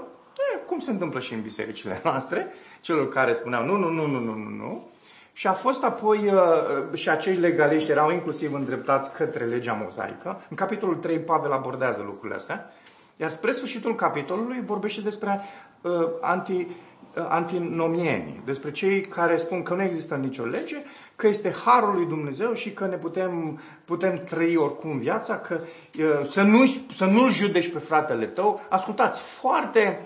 cum 0.66 0.78
se 0.78 0.90
întâmplă 0.90 1.20
și 1.20 1.34
în 1.34 1.42
bisericile 1.42 2.00
noastre, 2.04 2.52
celor 2.80 3.08
care 3.08 3.32
spuneau 3.32 3.64
nu, 3.64 3.76
nu, 3.76 3.90
nu, 3.90 4.06
nu, 4.06 4.20
nu, 4.20 4.34
nu, 4.34 4.48
nu, 4.48 4.88
și 5.36 5.46
a 5.46 5.52
fost 5.52 5.84
apoi, 5.84 6.18
uh, 6.18 6.96
și 6.96 7.10
acești 7.10 7.40
legaliști 7.40 7.90
erau 7.90 8.10
inclusiv 8.10 8.54
îndreptați 8.54 9.12
către 9.12 9.44
legea 9.44 9.78
mozaică. 9.82 10.40
În 10.48 10.56
capitolul 10.56 10.94
3 10.94 11.18
Pavel 11.18 11.52
abordează 11.52 12.02
lucrurile 12.06 12.34
astea. 12.34 12.72
Iar 13.16 13.30
spre 13.30 13.52
sfârșitul 13.52 13.94
capitolului 13.94 14.62
vorbește 14.64 15.00
despre 15.00 15.40
uh, 15.80 15.92
anti, 16.20 16.52
uh, 16.52 17.26
antinomieni, 17.28 18.42
despre 18.44 18.70
cei 18.70 19.00
care 19.00 19.36
spun 19.36 19.62
că 19.62 19.74
nu 19.74 19.82
există 19.82 20.14
nicio 20.14 20.44
lege, 20.44 20.76
că 21.16 21.26
este 21.26 21.54
harul 21.64 21.94
lui 21.94 22.06
Dumnezeu 22.06 22.52
și 22.52 22.72
că 22.72 22.86
ne 22.86 22.96
putem, 22.96 23.60
putem 23.84 24.18
trăi 24.18 24.56
oricum 24.56 24.98
viața, 24.98 25.38
că 25.38 25.60
uh, 25.98 26.26
să, 26.28 26.42
nu, 26.42 26.64
să 26.94 27.04
nu-l 27.04 27.30
judeci 27.30 27.72
pe 27.72 27.78
fratele 27.78 28.26
tău. 28.26 28.60
Ascultați, 28.68 29.20
foarte, 29.20 30.00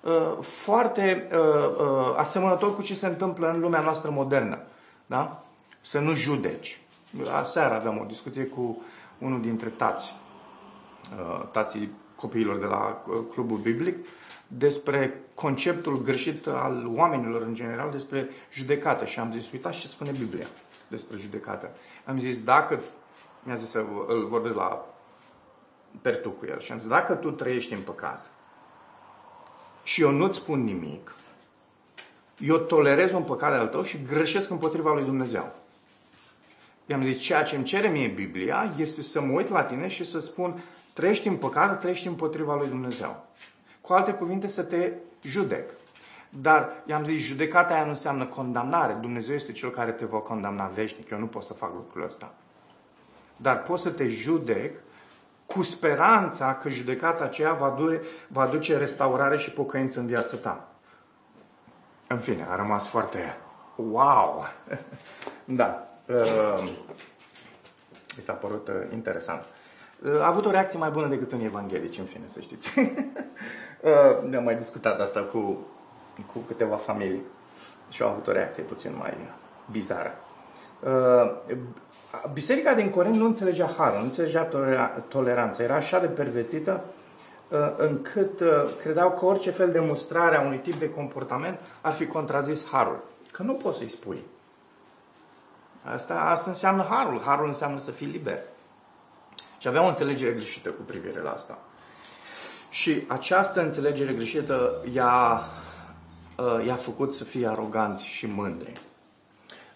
uh, 0.00 0.36
foarte 0.40 1.28
uh, 1.32 1.38
uh, 1.78 2.14
asemănător 2.16 2.74
cu 2.74 2.82
ce 2.82 2.94
se 2.94 3.06
întâmplă 3.06 3.50
în 3.50 3.60
lumea 3.60 3.80
noastră 3.80 4.10
modernă. 4.10 4.58
Da? 5.12 5.44
Să 5.80 5.98
nu 5.98 6.14
judeci. 6.14 6.80
Aseară 7.32 7.74
aveam 7.74 7.98
o 7.98 8.04
discuție 8.04 8.44
cu 8.44 8.82
unul 9.18 9.40
dintre 9.40 9.68
tați, 9.68 10.14
uh, 11.18 11.48
tații 11.50 11.90
copiilor 12.16 12.56
de 12.56 12.64
la 12.64 13.02
uh, 13.06 13.18
clubul 13.32 13.58
biblic, 13.58 14.08
despre 14.46 15.20
conceptul 15.34 16.02
greșit 16.02 16.46
al 16.46 16.90
oamenilor 16.94 17.42
în 17.42 17.54
general 17.54 17.90
despre 17.90 18.30
judecată. 18.52 19.04
Și 19.04 19.18
am 19.18 19.32
zis, 19.32 19.52
uitați 19.52 19.78
ce 19.78 19.88
spune 19.88 20.10
Biblia 20.18 20.46
despre 20.88 21.16
judecată. 21.16 21.70
Am 22.04 22.18
zis, 22.18 22.42
dacă, 22.42 22.80
mi-a 23.42 23.54
zis 23.54 23.68
să 23.68 23.84
îl 24.06 24.26
vorbesc 24.26 24.54
la 24.54 24.86
pertu 26.02 26.30
cu 26.30 26.46
el, 26.46 26.60
și 26.60 26.72
am 26.72 26.78
zis, 26.78 26.88
dacă 26.88 27.14
tu 27.14 27.30
trăiești 27.30 27.72
în 27.72 27.80
păcat 27.80 28.26
și 29.82 30.02
eu 30.02 30.10
nu-ți 30.10 30.38
spun 30.38 30.64
nimic, 30.64 31.14
eu 32.42 32.56
tolerez 32.56 33.12
un 33.12 33.22
păcat 33.22 33.52
al 33.52 33.68
tău 33.68 33.82
și 33.82 34.02
greșesc 34.08 34.50
împotriva 34.50 34.92
lui 34.92 35.04
Dumnezeu. 35.04 35.52
I-am 36.86 37.02
zis, 37.02 37.18
ceea 37.18 37.42
ce 37.42 37.56
îmi 37.56 37.64
cere 37.64 37.88
mie 37.88 38.08
Biblia 38.08 38.72
este 38.76 39.02
să 39.02 39.20
mă 39.20 39.32
uit 39.32 39.48
la 39.48 39.62
tine 39.62 39.88
și 39.88 40.04
să 40.04 40.20
spun, 40.20 40.62
trăiești 40.92 41.28
în 41.28 41.36
păcat, 41.36 41.80
trăiești 41.80 42.06
împotriva 42.06 42.54
lui 42.54 42.68
Dumnezeu. 42.68 43.24
Cu 43.80 43.92
alte 43.92 44.12
cuvinte, 44.12 44.48
să 44.48 44.62
te 44.62 44.92
judec. 45.22 45.70
Dar 46.28 46.82
i-am 46.86 47.04
zis, 47.04 47.20
judecata 47.20 47.74
aia 47.74 47.84
nu 47.84 47.90
înseamnă 47.90 48.26
condamnare. 48.26 48.92
Dumnezeu 49.00 49.34
este 49.34 49.52
cel 49.52 49.70
care 49.70 49.90
te 49.90 50.04
va 50.04 50.18
condamna 50.18 50.66
veșnic. 50.66 51.10
Eu 51.10 51.18
nu 51.18 51.26
pot 51.26 51.42
să 51.42 51.52
fac 51.52 51.72
lucrul 51.74 52.04
ăsta. 52.04 52.34
Dar 53.36 53.62
pot 53.62 53.78
să 53.78 53.90
te 53.90 54.08
judec 54.08 54.76
cu 55.46 55.62
speranța 55.62 56.54
că 56.54 56.68
judecata 56.68 57.24
aceea 57.24 57.52
va, 57.52 57.74
dure, 57.78 58.00
va 58.28 58.46
duce 58.46 58.76
restaurare 58.76 59.36
și 59.36 59.50
pocăință 59.50 60.00
în 60.00 60.06
viața 60.06 60.36
ta. 60.36 60.71
În 62.12 62.18
fine, 62.18 62.46
a 62.50 62.56
rămas 62.56 62.88
foarte 62.88 63.36
wow! 63.76 64.44
da. 65.44 65.88
Uh, 66.06 66.70
mi 68.16 68.22
s-a 68.22 68.32
părut 68.32 68.68
uh, 68.68 68.74
interesant. 68.92 69.44
Uh, 70.04 70.20
a 70.20 70.26
avut 70.26 70.46
o 70.46 70.50
reacție 70.50 70.78
mai 70.78 70.90
bună 70.90 71.06
decât 71.06 71.32
în 71.32 71.40
evanghelici, 71.40 71.98
în 71.98 72.04
fine, 72.04 72.24
să 72.28 72.40
știți. 72.40 72.78
uh, 72.78 74.28
ne-am 74.28 74.44
mai 74.44 74.56
discutat 74.56 75.00
asta 75.00 75.20
cu, 75.20 75.66
cu 76.32 76.38
câteva 76.38 76.76
familii 76.76 77.22
și 77.90 78.02
au 78.02 78.08
avut 78.08 78.26
o 78.26 78.32
reacție 78.32 78.62
puțin 78.62 78.94
mai 78.98 79.16
bizară. 79.70 80.14
Uh, 80.80 81.56
Biserica 82.32 82.74
din 82.74 82.90
Corint 82.90 83.16
nu 83.16 83.24
înțelegea 83.24 83.74
harul, 83.76 83.98
nu 83.98 84.04
înțelegea 84.04 84.44
toleranța. 85.08 85.62
Era 85.62 85.74
așa 85.74 85.98
de 85.98 86.06
pervertită 86.06 86.84
uh, 86.84 87.01
încât 87.76 88.40
uh, 88.40 88.48
credeau 88.82 89.10
că 89.10 89.24
orice 89.24 89.50
fel 89.50 89.72
de 89.72 89.80
mustrare 89.80 90.36
a 90.36 90.40
unui 90.40 90.58
tip 90.58 90.74
de 90.74 90.90
comportament 90.90 91.58
ar 91.80 91.92
fi 91.92 92.06
contrazis 92.06 92.66
harul. 92.66 93.04
Că 93.30 93.42
nu 93.42 93.52
poți 93.52 93.78
să-i 93.78 93.88
spui. 93.88 94.24
Asta, 95.82 96.14
asta 96.14 96.50
înseamnă 96.50 96.86
harul. 96.90 97.20
Harul 97.20 97.46
înseamnă 97.46 97.78
să 97.78 97.90
fii 97.90 98.06
liber. 98.06 98.38
Și 99.58 99.68
avea 99.68 99.82
o 99.82 99.88
înțelegere 99.88 100.32
greșită 100.32 100.68
cu 100.68 100.82
privire 100.82 101.20
la 101.20 101.30
asta. 101.30 101.58
Și 102.68 103.04
această 103.06 103.62
înțelegere 103.62 104.12
greșită 104.12 104.84
i-a, 104.92 105.44
uh, 106.38 106.66
i-a 106.66 106.74
făcut 106.74 107.14
să 107.14 107.24
fie 107.24 107.46
aroganți 107.48 108.04
și 108.04 108.26
mândri. 108.26 108.72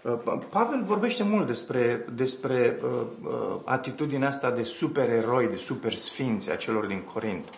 Uh, 0.03 0.39
Pavel 0.51 0.83
vorbește 0.83 1.23
mult 1.23 1.47
despre, 1.47 2.05
despre 2.13 2.81
uh, 2.83 2.91
uh, 3.23 3.57
atitudinea 3.65 4.29
asta 4.29 4.51
de 4.51 4.63
supereroi, 4.63 5.49
de 5.49 5.57
super 5.57 5.95
sfinți 5.95 6.51
a 6.51 6.57
celor 6.57 6.87
din 6.87 7.01
Corint. 7.01 7.49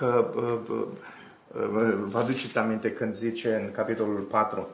Că 0.00 0.30
uh, 0.36 0.58
uh, 0.68 1.94
vă 2.04 2.18
aduceți 2.18 2.58
aminte 2.58 2.92
când 2.92 3.14
zice 3.14 3.54
în 3.54 3.72
capitolul 3.72 4.20
4, 4.20 4.68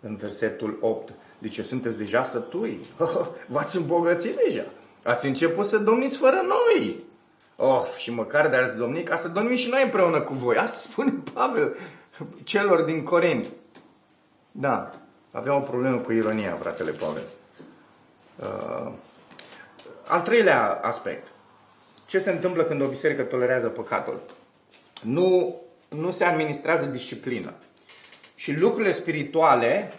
în 0.00 0.16
versetul 0.16 0.78
8, 0.80 1.12
zice, 1.42 1.62
sunteți 1.62 1.96
deja 1.96 2.22
sătui, 2.22 2.80
v-ați 3.52 3.76
îmbogățit 3.76 4.36
deja, 4.46 4.64
ați 5.02 5.26
început 5.26 5.66
să 5.66 5.78
domniți 5.78 6.18
fără 6.18 6.40
noi. 6.46 7.04
Of, 7.56 7.96
și 7.96 8.10
măcar 8.10 8.48
de 8.48 8.56
ați 8.56 8.76
domni 8.76 9.02
ca 9.02 9.16
să 9.16 9.28
domnim 9.28 9.56
și 9.56 9.68
noi 9.68 9.82
împreună 9.82 10.20
cu 10.20 10.34
voi. 10.34 10.56
Asta 10.56 10.76
spune 10.76 11.12
Pavel 11.34 11.76
celor 12.42 12.82
din 12.82 13.04
Corint. 13.04 13.46
Da, 14.50 14.90
avea 15.30 15.56
o 15.56 15.60
problemă 15.60 15.96
cu 15.96 16.12
ironia, 16.12 16.56
fratele 16.60 16.90
Pavel. 16.90 17.22
Uh, 18.36 18.92
al 20.06 20.20
treilea 20.20 20.80
aspect. 20.82 21.26
Ce 22.06 22.18
se 22.18 22.30
întâmplă 22.30 22.62
când 22.62 22.82
o 22.82 22.86
biserică 22.86 23.22
tolerează 23.22 23.68
păcatul? 23.68 24.20
Nu, 25.04 25.60
nu 25.88 26.10
se 26.10 26.24
administrează 26.24 26.84
disciplină. 26.84 27.52
Și 28.34 28.58
lucrurile 28.58 28.92
spirituale 28.92 29.94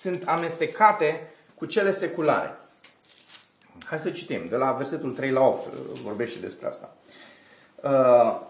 sunt 0.00 0.22
amestecate 0.26 1.30
cu 1.54 1.66
cele 1.66 1.90
seculare. 1.90 2.58
Hai 3.84 3.98
să 3.98 4.10
citim, 4.10 4.48
de 4.48 4.56
la 4.56 4.72
versetul 4.72 5.14
3 5.14 5.30
la 5.30 5.40
8 5.40 5.72
vorbește 6.02 6.38
despre 6.38 6.66
asta. 6.66 6.94
Uh, 7.82 8.40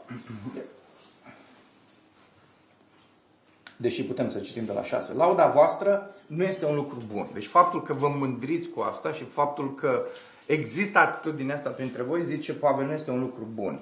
deși 3.76 4.04
putem 4.04 4.30
să 4.30 4.38
citim 4.38 4.64
de 4.64 4.72
la 4.72 4.84
6. 4.84 5.12
Lauda 5.12 5.46
voastră 5.46 6.14
nu 6.26 6.42
este 6.42 6.64
un 6.64 6.74
lucru 6.74 7.02
bun. 7.12 7.28
Deci 7.32 7.46
faptul 7.46 7.82
că 7.82 7.92
vă 7.92 8.08
mândriți 8.08 8.68
cu 8.68 8.80
asta 8.80 9.12
și 9.12 9.24
faptul 9.24 9.74
că 9.74 10.04
există 10.46 10.98
atitudinea 10.98 11.54
asta 11.54 11.70
printre 11.70 12.02
voi, 12.02 12.24
zice 12.24 12.52
Pavel, 12.52 12.86
nu 12.86 12.92
este 12.92 13.10
un 13.10 13.20
lucru 13.20 13.46
bun. 13.54 13.80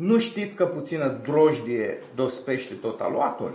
Nu 0.00 0.18
știți 0.18 0.54
că 0.54 0.64
puțină 0.64 1.18
drojdie 1.22 1.98
dospește 2.14 2.74
tot 2.74 3.00
aluatul? 3.00 3.54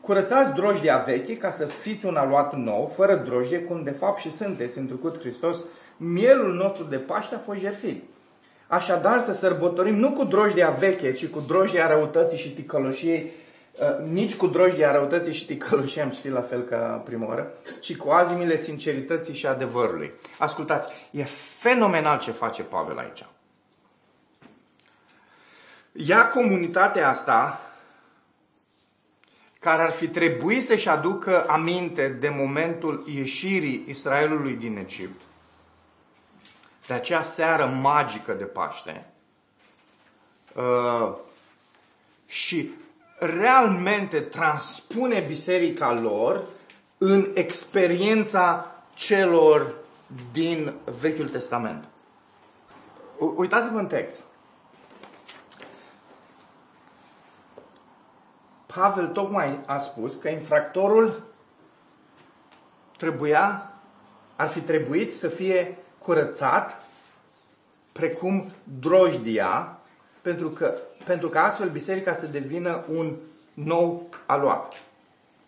Curățați 0.00 0.54
drojdia 0.54 0.98
veche 1.06 1.36
ca 1.36 1.50
să 1.50 1.64
fiți 1.64 2.06
un 2.06 2.16
aluat 2.16 2.56
nou, 2.56 2.92
fără 2.94 3.14
drojdie, 3.14 3.60
cum 3.60 3.82
de 3.82 3.90
fapt 3.90 4.20
și 4.20 4.30
sunteți, 4.30 4.78
întrucât 4.78 5.18
Hristos, 5.18 5.58
mielul 5.96 6.54
nostru 6.54 6.84
de 6.84 6.96
Paște 6.96 7.34
a 7.34 7.38
fost 7.38 7.60
jertfit. 7.60 8.02
Așadar 8.66 9.20
să 9.20 9.32
sărbătorim 9.32 9.94
nu 9.94 10.12
cu 10.12 10.24
drojdia 10.24 10.70
veche, 10.70 11.12
ci 11.12 11.26
cu 11.26 11.40
drojdia 11.46 11.88
răutății 11.88 12.38
și 12.38 12.54
ticăloșiei 12.54 13.30
Uh, 13.80 14.10
nici 14.10 14.36
cu 14.36 14.46
drojdia 14.46 14.92
răutății 14.92 15.32
și 15.32 15.46
ticălușii 15.46 16.00
am 16.00 16.10
citit 16.10 16.32
la 16.32 16.40
fel 16.40 16.62
ca 16.62 17.02
prima 17.04 17.26
oară, 17.26 17.52
ci 17.80 17.96
cu 17.96 18.10
azimile 18.10 18.56
sincerității 18.56 19.34
și 19.34 19.46
adevărului. 19.46 20.12
Ascultați, 20.38 20.88
e 21.10 21.24
fenomenal 21.58 22.18
ce 22.18 22.30
face 22.30 22.62
Pavel 22.62 22.98
aici. 22.98 23.24
Ia 26.00 26.28
comunitatea 26.28 27.08
asta, 27.08 27.60
care 29.58 29.82
ar 29.82 29.90
fi 29.90 30.08
trebuit 30.08 30.66
să-și 30.66 30.88
aducă 30.88 31.48
aminte 31.48 32.08
de 32.08 32.28
momentul 32.28 33.04
ieșirii 33.06 33.84
Israelului 33.88 34.54
din 34.54 34.76
Egipt, 34.76 35.20
de 36.86 36.94
acea 36.94 37.22
seară 37.22 37.66
magică 37.66 38.32
de 38.32 38.44
Paște, 38.44 39.06
uh, 40.54 41.14
și 42.26 42.70
realmente 43.18 44.20
transpune 44.20 45.20
biserica 45.20 45.92
lor 45.92 46.44
în 46.98 47.30
experiența 47.34 48.74
celor 48.94 49.74
din 50.32 50.74
Vechiul 51.00 51.28
Testament. 51.28 51.84
Uitați-vă 53.36 53.78
în 53.78 53.86
text. 53.86 54.27
Pavel 58.78 59.06
tocmai 59.06 59.60
a 59.66 59.78
spus 59.78 60.14
că 60.14 60.28
infractorul 60.28 61.22
trebuia, 62.96 63.72
ar 64.36 64.48
fi 64.48 64.60
trebuit 64.60 65.14
să 65.14 65.28
fie 65.28 65.78
curățat 65.98 66.82
precum 67.92 68.50
drojdia, 68.80 69.78
pentru 70.22 70.48
că 70.48 70.74
pentru 71.04 71.28
ca 71.28 71.44
astfel 71.44 71.68
biserica 71.68 72.12
să 72.12 72.26
devină 72.26 72.84
un 72.88 73.16
nou 73.54 74.08
aluat. 74.26 74.82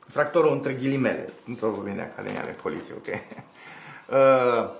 Fractorul 0.07 0.53
între 0.53 0.73
ghilimele, 0.73 1.33
într-o 1.47 1.71
vorbire 1.71 2.03
Academia 2.03 2.45
de 2.45 2.57
Poliție, 2.62 2.95
ok? 2.95 3.07
Uh, 4.11 4.71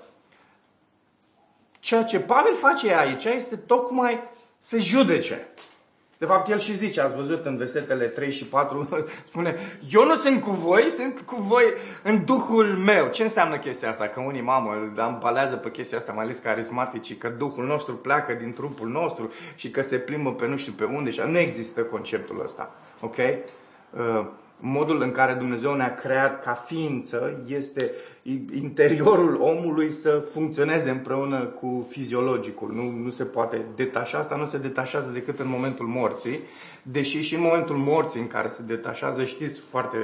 ceea 1.79 2.05
ce 2.05 2.21
Pavel 2.21 2.55
face 2.55 2.95
aici 2.95 3.25
este 3.25 3.57
tocmai 3.57 4.21
să 4.59 4.79
judece. 4.79 5.49
De 6.21 6.27
fapt, 6.27 6.49
el 6.49 6.59
și 6.59 6.77
zice, 6.77 7.01
ați 7.01 7.15
văzut 7.15 7.47
în 7.47 7.57
versetele 7.57 8.05
3 8.05 8.31
și 8.31 8.45
4, 8.45 8.89
spune, 9.29 9.57
eu 9.91 10.05
nu 10.05 10.15
sunt 10.15 10.43
cu 10.43 10.51
voi, 10.51 10.83
sunt 10.83 11.21
cu 11.21 11.37
voi 11.41 11.65
în 12.03 12.25
Duhul 12.25 12.67
meu. 12.67 13.09
Ce 13.09 13.23
înseamnă 13.23 13.59
chestia 13.59 13.91
asta? 13.91 14.09
Că 14.09 14.21
unii, 14.21 14.41
mamă, 14.41 14.93
ampalează 14.97 15.57
pe 15.57 15.71
chestia 15.71 15.99
asta, 15.99 16.13
mai 16.13 16.25
ales 16.25 16.39
carismaticii, 16.39 17.17
că 17.17 17.29
Duhul 17.29 17.65
nostru 17.65 17.95
pleacă 17.95 18.33
din 18.33 18.53
trupul 18.53 18.89
nostru 18.89 19.33
și 19.55 19.71
că 19.71 19.83
se 19.83 19.97
plimbă 19.97 20.33
pe 20.33 20.47
nu 20.47 20.57
știu 20.57 20.73
pe 20.73 20.85
unde. 20.85 21.11
Și 21.11 21.21
nu 21.27 21.39
există 21.39 21.83
conceptul 21.83 22.41
ăsta. 22.45 22.75
Ok? 23.01 23.17
Uh, 23.17 24.27
modul 24.61 25.01
în 25.03 25.11
care 25.11 25.33
Dumnezeu 25.33 25.75
ne-a 25.75 25.95
creat 25.95 26.43
ca 26.43 26.53
ființă 26.53 27.43
este 27.47 27.91
interiorul 28.55 29.41
omului 29.41 29.91
să 29.91 30.25
funcționeze 30.33 30.91
împreună 30.91 31.45
cu 31.45 31.87
fiziologicul. 31.89 32.73
Nu, 32.75 32.91
nu 33.05 33.11
se 33.11 33.25
poate 33.25 33.65
detașa, 33.77 34.19
asta 34.19 34.37
nu 34.37 34.47
se 34.47 34.59
detașează 34.59 35.11
decât 35.11 35.39
în 35.39 35.49
momentul 35.49 35.87
morții, 35.87 36.39
deși 36.83 37.21
și 37.21 37.35
în 37.35 37.41
momentul 37.41 37.77
morții 37.77 38.21
în 38.21 38.27
care 38.27 38.49
se 38.49 38.63
detașează, 38.63 39.25
știți 39.25 39.61
foarte 39.61 39.97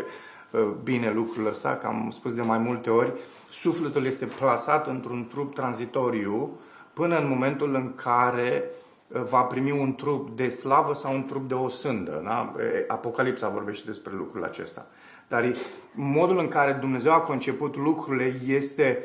uh, 0.50 0.60
bine 0.82 1.12
lucrul 1.12 1.46
ăsta, 1.46 1.76
că 1.76 1.86
am 1.86 2.10
spus 2.12 2.34
de 2.34 2.42
mai 2.42 2.58
multe 2.58 2.90
ori, 2.90 3.12
sufletul 3.50 4.06
este 4.06 4.24
plasat 4.24 4.86
într-un 4.86 5.28
trup 5.32 5.54
tranzitoriu 5.54 6.58
până 6.92 7.18
în 7.18 7.28
momentul 7.28 7.74
în 7.74 7.92
care 7.94 8.64
va 9.08 9.42
primi 9.42 9.70
un 9.70 9.94
trup 9.94 10.36
de 10.36 10.48
slavă 10.48 10.94
sau 10.94 11.14
un 11.14 11.26
trup 11.26 11.48
de 11.48 11.54
o 11.54 11.68
sândă. 11.68 12.20
Da? 12.24 12.54
Apocalipsa 12.86 13.48
vorbește 13.48 13.86
despre 13.86 14.12
lucrul 14.16 14.44
acesta. 14.44 14.86
Dar 15.28 15.52
modul 15.92 16.38
în 16.38 16.48
care 16.48 16.72
Dumnezeu 16.72 17.12
a 17.12 17.20
conceput 17.20 17.76
lucrurile 17.76 18.34
este, 18.46 19.04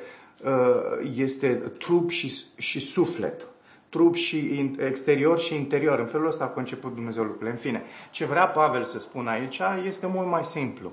este 1.16 1.48
trup 1.78 2.10
și, 2.10 2.34
și 2.58 2.80
suflet. 2.80 3.48
Trup 3.90 4.16
și 4.16 4.72
exterior 4.78 5.40
și 5.40 5.56
interior. 5.56 6.00
În 6.00 6.06
felul 6.06 6.28
ăsta 6.28 6.44
a 6.44 6.48
conceput 6.48 6.94
Dumnezeu 6.96 7.24
lucrurile. 7.24 7.52
În 7.52 7.58
fine, 7.58 7.84
ce 8.12 8.26
vrea 8.26 8.48
Pavel 8.48 8.84
să 8.84 9.00
spună 9.00 9.30
aici 9.30 9.62
este 9.88 10.08
mult 10.08 10.28
mai 10.28 10.44
simplu. 10.44 10.92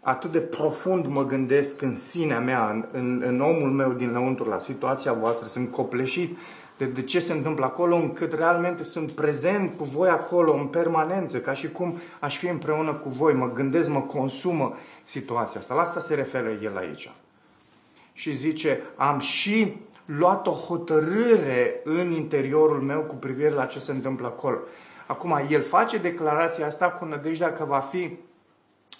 Atât 0.00 0.32
de 0.32 0.40
profund 0.40 1.06
mă 1.06 1.26
gândesc 1.26 1.82
în 1.82 1.94
sinea 1.94 2.40
mea, 2.40 2.70
în, 2.70 2.84
în, 2.92 3.22
în 3.26 3.40
omul 3.40 3.70
meu 3.70 3.92
din 3.92 4.12
lăuntru, 4.12 4.48
la 4.48 4.58
situația 4.58 5.12
voastră, 5.12 5.46
sunt 5.46 5.70
copleșit 5.70 6.38
de, 6.82 6.88
de 6.88 7.02
ce 7.02 7.18
se 7.18 7.32
întâmplă 7.32 7.64
acolo, 7.64 7.96
încât 7.96 8.32
realmente 8.32 8.84
sunt 8.84 9.10
prezent 9.10 9.76
cu 9.76 9.84
voi 9.84 10.08
acolo 10.08 10.54
în 10.54 10.66
permanență, 10.66 11.40
ca 11.40 11.52
și 11.52 11.70
cum 11.70 11.98
aș 12.20 12.36
fi 12.36 12.46
împreună 12.46 12.94
cu 12.94 13.08
voi, 13.08 13.32
mă 13.32 13.52
gândesc, 13.52 13.88
mă 13.88 14.00
consumă 14.00 14.76
situația 15.02 15.60
asta. 15.60 15.74
La 15.74 15.80
asta 15.80 16.00
se 16.00 16.14
referă 16.14 16.50
el 16.62 16.76
aici. 16.76 17.10
și 18.12 18.34
zice, 18.34 18.80
am 18.96 19.18
și 19.18 19.76
luat 20.04 20.46
o 20.46 20.50
hotărâre 20.50 21.80
în 21.84 22.10
interiorul 22.10 22.80
meu 22.80 23.00
cu 23.00 23.14
privire 23.14 23.50
la 23.50 23.64
ce 23.64 23.78
se 23.78 23.92
întâmplă 23.92 24.26
acolo. 24.26 24.58
Acum, 25.06 25.46
el 25.50 25.62
face 25.62 25.98
declarația 25.98 26.66
asta 26.66 26.90
cu 26.90 27.04
nădejdea 27.04 27.52
că 27.52 27.64
va 27.64 27.78
fi, 27.78 28.18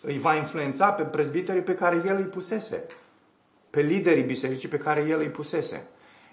îi 0.00 0.18
va 0.18 0.34
influența 0.34 0.92
pe 0.92 1.02
prezbiterii 1.02 1.62
pe 1.62 1.74
care 1.74 2.02
el 2.06 2.16
îi 2.16 2.24
pusese, 2.24 2.84
pe 3.70 3.80
liderii 3.80 4.22
bisericii 4.22 4.68
pe 4.68 4.76
care 4.76 5.06
el 5.08 5.18
îi 5.20 5.30
pusese. 5.30 5.86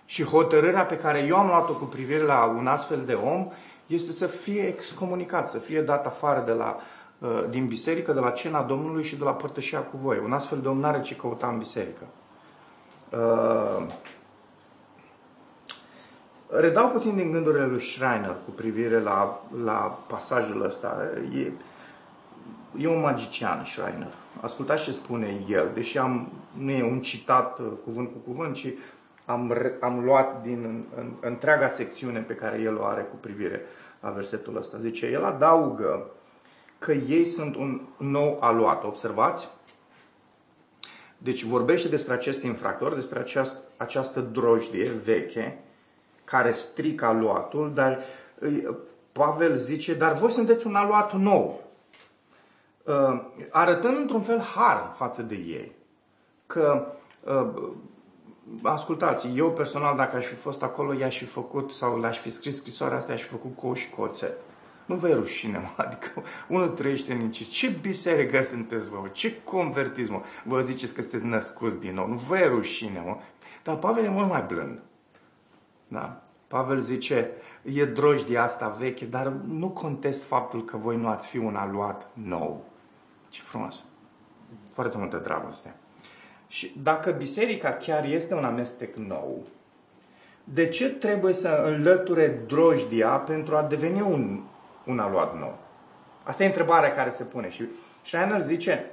Și 0.09 0.23
hotărârea 0.23 0.85
pe 0.85 0.97
care 0.97 1.25
eu 1.27 1.35
am 1.35 1.47
luat-o 1.47 1.73
cu 1.73 1.83
privire 1.83 2.23
la 2.23 2.45
un 2.45 2.67
astfel 2.67 3.01
de 3.05 3.13
om 3.13 3.51
este 3.85 4.11
să 4.11 4.27
fie 4.27 4.61
excomunicat, 4.61 5.49
să 5.49 5.57
fie 5.57 5.81
dat 5.81 6.05
afară 6.05 6.43
de 6.45 6.51
la, 6.51 6.77
uh, 7.19 7.45
din 7.49 7.67
biserică, 7.67 8.13
de 8.13 8.19
la 8.19 8.29
cena 8.29 8.61
Domnului 8.61 9.03
și 9.03 9.15
de 9.15 9.23
la 9.23 9.33
părtășia 9.33 9.79
cu 9.79 9.97
voi. 9.97 10.21
Un 10.23 10.31
astfel 10.31 10.59
de 10.61 10.67
om 10.67 10.79
n-are 10.79 11.01
ce 11.01 11.15
căuta 11.15 11.47
în 11.47 11.57
biserică. 11.57 12.03
Uh, 13.09 13.85
redau 16.47 16.89
puțin 16.89 17.15
din 17.15 17.31
gândurile 17.31 17.65
lui 17.65 17.81
Schreiner 17.81 18.35
cu 18.45 18.51
privire 18.51 18.99
la, 18.99 19.41
la 19.63 19.99
pasajul 20.07 20.65
ăsta. 20.65 20.97
E, 21.35 21.51
e 22.77 22.87
un 22.87 23.01
magician, 23.01 23.63
Schreiner. 23.63 24.13
Ascultați 24.41 24.83
ce 24.83 24.91
spune 24.91 25.43
el, 25.49 25.71
deși 25.73 25.97
am, 25.97 26.31
nu 26.57 26.71
e 26.71 26.83
un 26.83 27.01
citat 27.01 27.59
uh, 27.59 27.65
cuvânt 27.83 28.11
cu 28.11 28.17
cuvânt, 28.31 28.55
ci 28.55 28.67
am, 29.29 29.55
am 29.79 30.03
luat 30.03 30.41
din 30.41 30.63
în, 30.63 30.83
în, 30.95 31.13
întreaga 31.21 31.67
secțiune 31.67 32.19
pe 32.19 32.33
care 32.35 32.61
el 32.61 32.77
o 32.77 32.83
are 32.83 33.01
cu 33.01 33.15
privire 33.15 33.61
la 33.99 34.09
versetul 34.09 34.57
ăsta. 34.57 34.77
Zice, 34.77 35.05
el 35.05 35.23
adaugă 35.23 36.09
că 36.79 36.91
ei 36.91 37.23
sunt 37.23 37.55
un 37.55 37.81
nou 37.97 38.37
aluat. 38.41 38.83
Observați? 38.83 39.49
Deci 41.17 41.43
vorbește 41.43 41.87
despre 41.87 42.13
acest 42.13 42.43
infractor, 42.43 42.93
despre 42.93 43.19
aceast, 43.19 43.57
această 43.77 44.19
drojdie 44.19 44.91
veche 44.91 45.63
care 46.23 46.51
strică 46.51 47.05
aluatul, 47.05 47.73
dar 47.73 47.99
Pavel 49.11 49.55
zice, 49.55 49.93
dar 49.93 50.13
voi 50.13 50.31
sunteți 50.31 50.67
un 50.67 50.75
aluat 50.75 51.13
nou. 51.13 51.61
Uh, 52.83 53.21
arătând 53.49 53.97
într-un 53.97 54.21
fel 54.21 54.39
har 54.39 54.91
față 54.93 55.21
de 55.21 55.35
ei. 55.35 55.71
Că 56.47 56.85
uh, 57.23 57.71
ascultați, 58.63 59.27
eu 59.35 59.51
personal, 59.51 59.95
dacă 59.95 60.15
aș 60.15 60.25
fi 60.25 60.35
fost 60.35 60.63
acolo, 60.63 60.93
i-aș 60.93 61.17
fi 61.17 61.25
făcut, 61.25 61.71
sau 61.71 61.97
l-aș 61.97 62.19
fi 62.19 62.29
scris 62.29 62.55
scrisoarea 62.55 62.97
asta, 62.97 63.11
i-aș 63.11 63.21
fi 63.21 63.27
făcut 63.27 63.55
cu 63.55 63.73
și 63.73 63.89
cu 63.89 64.01
oțet. 64.01 64.37
Nu 64.85 64.95
vă 64.95 65.09
e 65.09 65.13
rușine, 65.13 65.57
mă. 65.57 65.69
Adică 65.83 66.23
unul 66.47 66.67
trăiește 66.67 67.13
în 67.13 67.19
incis. 67.19 67.47
Ce 67.47 67.69
biserică 67.81 68.41
sunteți, 68.43 68.87
vă? 68.87 69.07
Ce 69.11 69.41
convertiți, 69.43 70.11
mă? 70.11 70.21
Vă 70.43 70.61
ziceți 70.61 70.93
că 70.93 71.01
sunteți 71.01 71.25
născuți 71.25 71.79
din 71.79 71.93
nou. 71.93 72.07
Nu 72.07 72.15
vă 72.15 72.37
e 72.37 72.47
rușine, 72.47 73.03
mă. 73.05 73.17
Dar 73.63 73.75
Pavel 73.75 74.03
e 74.03 74.09
mult 74.09 74.29
mai 74.29 74.43
blând. 74.47 74.81
Da? 75.87 76.23
Pavel 76.47 76.79
zice, 76.79 77.31
e 77.63 77.85
de 78.27 78.37
asta 78.37 78.75
veche, 78.79 79.05
dar 79.05 79.27
nu 79.47 79.69
contest 79.69 80.23
faptul 80.23 80.65
că 80.65 80.77
voi 80.77 80.97
nu 80.97 81.07
ați 81.07 81.29
fi 81.29 81.37
un 81.37 81.55
aluat 81.55 82.09
nou. 82.13 82.65
Ce 83.29 83.41
frumos. 83.41 83.85
Foarte 84.73 84.97
multă 84.97 85.17
dragoste. 85.17 85.75
Și 86.49 86.73
dacă 86.83 87.11
biserica 87.11 87.73
chiar 87.73 88.05
este 88.05 88.33
un 88.33 88.43
amestec 88.43 88.95
nou, 88.95 89.43
de 90.43 90.67
ce 90.67 90.89
trebuie 90.89 91.33
să 91.33 91.63
înlăture 91.65 92.43
drojdia 92.47 93.07
pentru 93.07 93.55
a 93.55 93.61
deveni 93.61 94.01
un, 94.01 94.41
un 94.85 94.99
aluat 94.99 95.39
nou? 95.39 95.57
Asta 96.23 96.43
e 96.43 96.47
întrebarea 96.47 96.93
care 96.93 97.09
se 97.09 97.23
pune. 97.23 97.49
Și 97.49 97.65
Schreiner 98.01 98.41
zice 98.41 98.91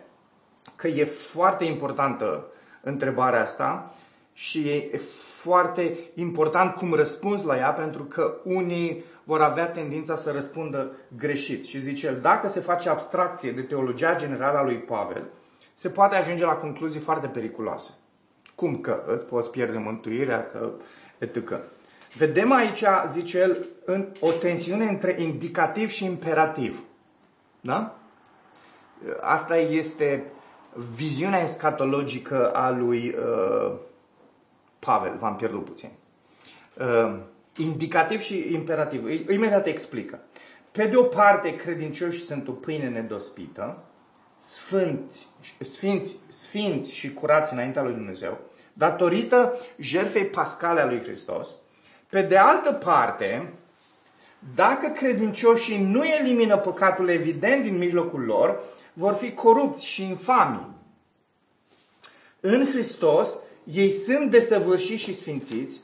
că 0.76 0.88
e 0.88 1.04
foarte 1.04 1.64
importantă 1.64 2.46
întrebarea 2.82 3.42
asta 3.42 3.94
și 4.32 4.68
e 4.68 4.98
foarte 5.40 5.98
important 6.14 6.74
cum 6.74 6.94
răspunzi 6.94 7.44
la 7.44 7.56
ea, 7.56 7.72
pentru 7.72 8.04
că 8.04 8.34
unii 8.44 9.04
vor 9.24 9.40
avea 9.40 9.66
tendința 9.66 10.16
să 10.16 10.30
răspundă 10.30 10.90
greșit. 11.16 11.64
Și 11.64 11.80
zice 11.80 12.06
el, 12.06 12.18
dacă 12.20 12.48
se 12.48 12.60
face 12.60 12.88
abstracție 12.88 13.52
de 13.52 13.62
teologia 13.62 14.14
generală 14.14 14.58
a 14.58 14.62
lui 14.62 14.76
Pavel, 14.76 15.24
se 15.78 15.88
poate 15.88 16.14
ajunge 16.14 16.44
la 16.44 16.54
concluzii 16.54 17.00
foarte 17.00 17.26
periculoase. 17.26 17.90
Cum 18.54 18.76
că 18.76 19.02
îți 19.06 19.24
poți 19.24 19.50
pierde 19.50 19.78
mântuirea, 19.78 20.46
că 20.46 20.70
etc. 21.18 21.60
Vedem 22.14 22.52
aici, 22.52 22.84
zice 23.12 23.38
el, 23.38 23.66
în 23.84 24.12
o 24.20 24.30
tensiune 24.30 24.84
între 24.84 25.16
indicativ 25.18 25.88
și 25.88 26.04
imperativ. 26.04 26.82
Da? 27.60 27.98
Asta 29.20 29.56
este 29.56 30.24
viziunea 30.94 31.42
escatologică 31.42 32.50
a 32.50 32.70
lui 32.70 33.14
uh, 33.18 33.74
Pavel. 34.78 35.16
V-am 35.18 35.36
pierdut 35.36 35.64
puțin. 35.64 35.90
Uh, 36.78 37.18
indicativ 37.56 38.20
și 38.20 38.52
imperativ. 38.52 39.30
Imediat 39.30 39.66
explică. 39.66 40.20
Pe 40.72 40.86
de 40.86 40.96
o 40.96 41.02
parte, 41.02 41.56
credincioși 41.56 42.20
sunt 42.20 42.48
o 42.48 42.52
pâine 42.52 42.88
nedospită, 42.88 43.78
sfânți, 44.38 45.28
sfinți, 45.60 46.16
sfinți 46.28 46.92
și 46.92 47.12
curați 47.12 47.52
înaintea 47.52 47.82
lui 47.82 47.92
Dumnezeu, 47.92 48.38
datorită 48.72 49.54
jertfei 49.78 50.24
pascale 50.26 50.80
a 50.80 50.86
lui 50.86 51.02
Hristos. 51.02 51.48
Pe 52.08 52.22
de 52.22 52.36
altă 52.36 52.72
parte, 52.72 53.52
dacă 54.54 54.88
credincioșii 54.88 55.84
nu 55.84 56.04
elimină 56.04 56.58
păcatul 56.58 57.08
evident 57.08 57.62
din 57.62 57.78
mijlocul 57.78 58.20
lor, 58.20 58.62
vor 58.92 59.14
fi 59.14 59.32
corupți 59.32 59.86
și 59.86 60.02
infami. 60.02 60.66
În 62.40 62.66
Hristos, 62.66 63.38
ei 63.64 63.90
sunt 63.90 64.30
desăvârșiți 64.30 65.02
și 65.02 65.14
sfințiți. 65.14 65.80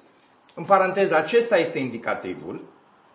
În 0.55 0.65
paranteză, 0.65 1.17
acesta 1.17 1.59
este 1.59 1.79
indicativul. 1.79 2.65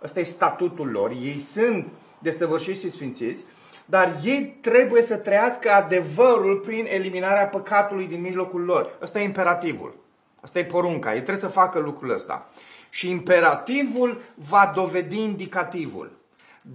Ăsta 0.04 0.20
e 0.20 0.24
statutul 0.24 0.90
lor. 0.90 1.12
Ei 1.12 1.40
sunt 1.40 1.88
desăvârșiți 2.20 2.80
și 2.80 2.92
sfințiți 2.92 3.44
dar 3.90 4.16
ei 4.24 4.58
trebuie 4.62 5.02
să 5.02 5.18
trăiască 5.18 5.72
adevărul 5.72 6.58
prin 6.58 6.86
eliminarea 6.90 7.48
păcatului 7.48 8.08
din 8.08 8.22
mijlocul 8.22 8.62
lor. 8.62 8.90
Ăsta 9.02 9.20
e 9.20 9.24
imperativul. 9.24 9.96
Asta 10.42 10.60
e 10.60 10.66
porunca. 10.66 11.10
Ei 11.14 11.22
trebuie 11.22 11.44
să 11.44 11.48
facă 11.48 11.80
lucrul 11.80 12.10
ăsta. 12.10 12.50
Și 12.90 13.10
imperativul 13.10 14.22
va 14.36 14.72
dovedi 14.76 15.20
indicativul. 15.20 16.12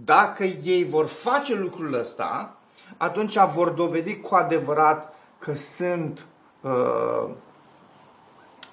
Dacă 0.05 0.45
ei 0.45 0.85
vor 0.85 1.07
face 1.07 1.55
lucrul 1.55 1.95
ăsta, 1.95 2.57
atunci 2.97 3.37
vor 3.39 3.69
dovedi 3.69 4.17
cu 4.17 4.35
adevărat 4.35 5.15
că 5.39 5.55
sunt 5.55 6.27
uh, 6.61 7.31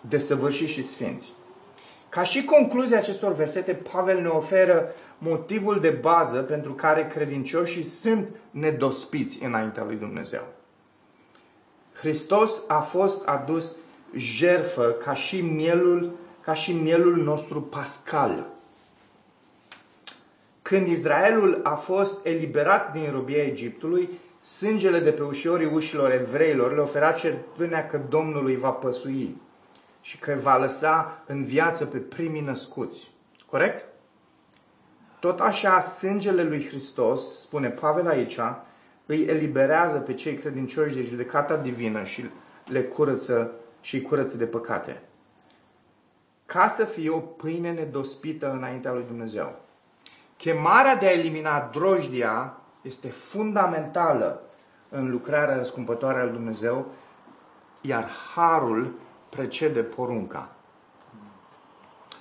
desăvârșiți 0.02 0.72
și 0.72 0.84
sfinți. 0.84 1.32
Ca 2.10 2.24
și 2.24 2.44
concluzia 2.44 2.98
acestor 2.98 3.34
versete, 3.34 3.74
Pavel 3.74 4.22
ne 4.22 4.28
oferă 4.28 4.92
motivul 5.20 5.80
de 5.80 5.90
bază 5.90 6.38
pentru 6.42 6.74
care 6.74 7.08
credincioșii 7.08 7.84
sunt 7.84 8.28
nedospiți 8.52 9.44
înaintea 9.44 9.84
lui 9.84 9.96
Dumnezeu. 9.96 10.44
Hristos 11.94 12.62
a 12.68 12.80
fost 12.80 13.28
adus 13.28 13.76
jerfă 14.16 14.84
ca 14.84 15.14
și 15.14 15.42
mielul, 15.42 16.12
ca 16.42 16.54
și 16.54 16.72
mielul 16.72 17.16
nostru 17.16 17.62
pascal. 17.62 18.46
Când 20.62 20.88
Israelul 20.88 21.60
a 21.64 21.76
fost 21.76 22.26
eliberat 22.26 22.92
din 22.92 23.12
robia 23.12 23.44
Egiptului, 23.44 24.10
sângele 24.44 25.00
de 25.00 25.12
pe 25.12 25.24
ușorii 25.24 25.72
ușilor 25.74 26.12
evreilor 26.12 26.74
le 26.74 26.82
ofera 26.82 27.12
certitudinea 27.12 27.88
că 27.88 28.02
Domnul 28.10 28.46
îi 28.46 28.58
va 28.58 28.70
păsui 28.70 29.42
și 30.02 30.18
că 30.18 30.38
va 30.42 30.58
lăsa 30.58 31.24
în 31.26 31.44
viață 31.44 31.86
pe 31.86 31.98
primii 31.98 32.42
născuți. 32.42 33.12
Corect? 33.50 33.89
Tot 35.20 35.40
așa, 35.40 35.80
sângele 35.80 36.44
lui 36.44 36.68
Hristos, 36.68 37.42
spune 37.42 37.70
Pavel 37.70 38.08
aici, 38.08 38.40
îi 39.06 39.24
eliberează 39.24 39.98
pe 39.98 40.14
cei 40.14 40.36
credincioși 40.36 40.96
de 40.96 41.02
judecata 41.02 41.56
divină 41.56 42.04
și 42.04 42.30
le 42.66 42.84
curăță 42.84 43.52
și 43.82 43.96
îi 43.96 44.02
curăță 44.02 44.38
de 44.38 44.46
păcate. 44.46 45.02
Ca 46.46 46.68
să 46.68 46.86
fie 46.86 47.10
o 47.10 47.20
pâine 47.20 47.72
nedospită 47.72 48.52
înaintea 48.52 48.94
lui 48.94 49.04
Dumnezeu. 49.08 49.56
Chemarea 50.38 50.96
de 50.96 51.08
a 51.08 51.12
elimina 51.12 51.70
drojdia 51.72 52.58
este 52.82 53.08
fundamentală 53.08 54.42
în 54.90 55.10
lucrarea 55.10 55.56
răscumpătoare 55.56 56.20
a 56.20 56.24
lui 56.24 56.34
Dumnezeu, 56.34 56.86
iar 57.82 58.10
harul 58.36 58.94
precede 59.30 59.82
porunca. 59.84 60.50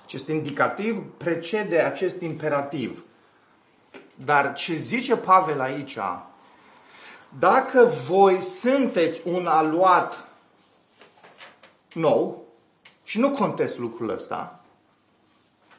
Acest 0.09 0.27
indicativ 0.27 1.03
precede 1.17 1.79
acest 1.79 2.21
imperativ. 2.21 3.03
Dar 4.15 4.53
ce 4.53 4.75
zice 4.75 5.15
Pavel 5.15 5.61
aici, 5.61 5.97
dacă 7.39 7.83
voi 8.07 8.41
sunteți 8.41 9.27
un 9.27 9.47
aluat 9.47 10.27
nou, 11.93 12.43
și 13.03 13.19
nu 13.19 13.31
contest 13.31 13.77
lucrul 13.77 14.09
ăsta, 14.09 14.59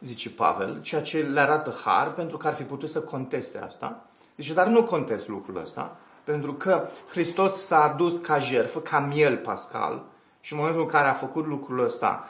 zice 0.01 0.31
Pavel, 0.31 0.81
ceea 0.81 1.03
ce 1.03 1.19
le 1.19 1.41
arată 1.41 1.75
har, 1.85 2.13
pentru 2.13 2.37
că 2.37 2.47
ar 2.47 2.55
fi 2.55 2.63
putut 2.63 2.89
să 2.89 3.01
conteste 3.01 3.59
asta. 3.59 4.07
Zice, 4.37 4.55
dar 4.55 4.67
nu 4.67 4.83
contest 4.83 5.29
lucrul 5.29 5.57
ăsta, 5.57 5.97
pentru 6.25 6.55
că 6.55 6.89
Hristos 7.09 7.65
s-a 7.65 7.83
adus 7.83 8.19
ca 8.19 8.39
jertfă, 8.39 8.81
ca 8.81 9.01
miel 9.01 9.37
pascal, 9.37 10.05
Și 10.41 10.53
în 10.53 10.59
momentul 10.59 10.83
în 10.83 10.89
care 10.89 11.09
a 11.09 11.13
făcut 11.13 11.47
lucrul 11.47 11.85
ăsta, 11.85 12.29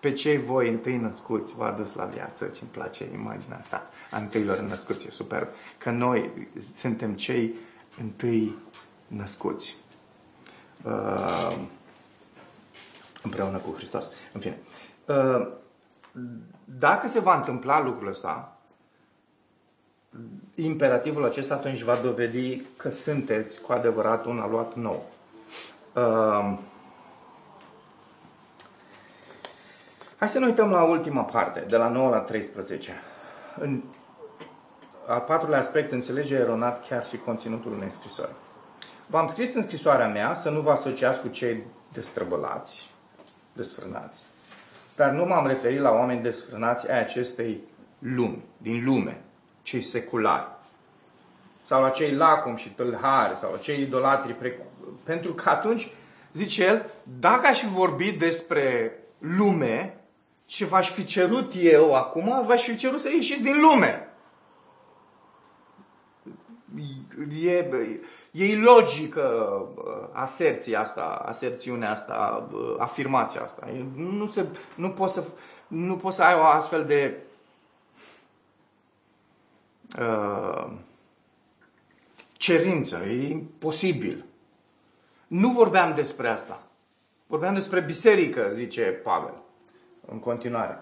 pe 0.00 0.12
cei 0.12 0.38
voi 0.38 0.68
întâi 0.68 0.96
născuți 0.96 1.54
v-a 1.54 1.70
dus 1.70 1.94
la 1.94 2.04
viață. 2.04 2.44
Ce 2.44 2.60
îmi 2.62 2.70
place 2.70 3.04
imaginea 3.14 3.58
asta 3.58 3.90
a 4.10 4.16
întâilor 4.16 4.58
născuți, 4.58 5.06
e 5.06 5.10
superb. 5.10 5.48
Că 5.78 5.90
noi 5.90 6.48
suntem 6.74 7.12
cei 7.12 7.54
întâi 8.00 8.58
născuți. 9.06 9.76
Uh, 10.84 11.56
împreună 13.22 13.58
cu 13.58 13.74
Hristos. 13.76 14.10
În 14.32 14.40
fine. 14.40 14.58
Uh, 15.06 15.48
dacă 16.64 17.08
se 17.08 17.20
va 17.20 17.36
întâmpla 17.36 17.82
lucrul 17.82 18.08
ăsta, 18.08 18.56
imperativul 20.54 21.24
acesta 21.24 21.54
atunci 21.54 21.82
va 21.82 21.96
dovedi 21.96 22.62
că 22.76 22.90
sunteți 22.90 23.60
cu 23.60 23.72
adevărat 23.72 24.24
un 24.24 24.38
aluat 24.38 24.74
nou. 24.74 25.06
Uh, 25.94 26.58
hai 30.20 30.28
să 30.28 30.38
ne 30.38 30.46
uităm 30.46 30.70
la 30.70 30.82
ultima 30.82 31.22
parte, 31.22 31.64
de 31.68 31.76
la 31.76 31.88
9 31.88 32.10
la 32.10 32.18
13. 32.18 32.92
În 33.58 33.82
al 35.06 35.20
patrulea 35.20 35.58
aspect, 35.58 35.92
înțelege 35.92 36.34
eronat 36.34 36.88
chiar 36.88 37.04
și 37.04 37.16
conținutul 37.16 37.72
unei 37.72 37.90
scrisori. 37.90 38.32
V-am 39.06 39.26
scris 39.26 39.54
în 39.54 39.62
scrisoarea 39.62 40.08
mea 40.08 40.34
să 40.34 40.50
nu 40.50 40.60
vă 40.60 40.70
asociați 40.70 41.20
cu 41.20 41.28
cei 41.28 41.62
destrăbălați, 41.92 42.90
desfrânați. 43.52 44.22
Dar 44.96 45.10
nu 45.10 45.24
m-am 45.24 45.46
referit 45.46 45.80
la 45.80 45.90
oameni 45.90 46.22
desfrânați 46.22 46.90
ai 46.90 46.98
acestei 46.98 47.60
lumi, 47.98 48.44
din 48.56 48.84
lume, 48.84 49.20
cei 49.62 49.80
seculari. 49.80 50.46
Sau 51.62 51.82
la 51.82 51.90
cei 51.90 52.14
lacom 52.14 52.56
și 52.56 52.68
tâlhari, 52.68 53.36
sau 53.36 53.52
la 53.52 53.58
cei 53.58 53.82
idolatri. 53.82 54.36
Pentru 55.04 55.32
că 55.32 55.48
atunci, 55.48 55.92
zice 56.32 56.64
el, 56.64 56.90
dacă 57.20 57.46
aș 57.46 57.58
fi 57.58 57.66
vorbit 57.66 58.18
despre 58.18 58.92
lume, 59.18 59.94
ce 60.50 60.64
v-aș 60.64 60.90
fi 60.90 61.04
cerut 61.04 61.52
eu 61.56 61.94
acum, 61.94 62.42
v-aș 62.46 62.62
fi 62.62 62.76
cerut 62.76 63.00
să 63.00 63.08
ieșiți 63.08 63.42
din 63.42 63.60
lume. 63.60 64.08
E, 67.42 67.68
e 68.30 68.44
ilogică 68.44 69.22
uh, 69.76 70.08
aserția 70.12 70.80
asta, 70.80 71.02
aserțiunea 71.02 71.90
asta, 71.90 72.48
uh, 72.52 72.74
afirmația 72.78 73.42
asta. 73.42 73.68
Nu, 73.94 74.26
se, 74.26 74.46
nu, 74.76 74.90
poți 74.90 75.14
să, 75.14 75.32
nu 75.68 75.96
poți 75.96 76.16
să 76.16 76.22
ai 76.22 76.34
o 76.34 76.42
astfel 76.42 76.84
de 76.84 77.16
uh, 79.98 80.70
cerință. 82.32 82.96
E 82.96 83.30
imposibil. 83.30 84.24
Nu 85.26 85.48
vorbeam 85.48 85.94
despre 85.94 86.28
asta. 86.28 86.62
Vorbeam 87.26 87.54
despre 87.54 87.80
biserică, 87.80 88.48
zice 88.50 88.82
Pavel, 88.82 89.39
în 90.10 90.18
continuare. 90.18 90.78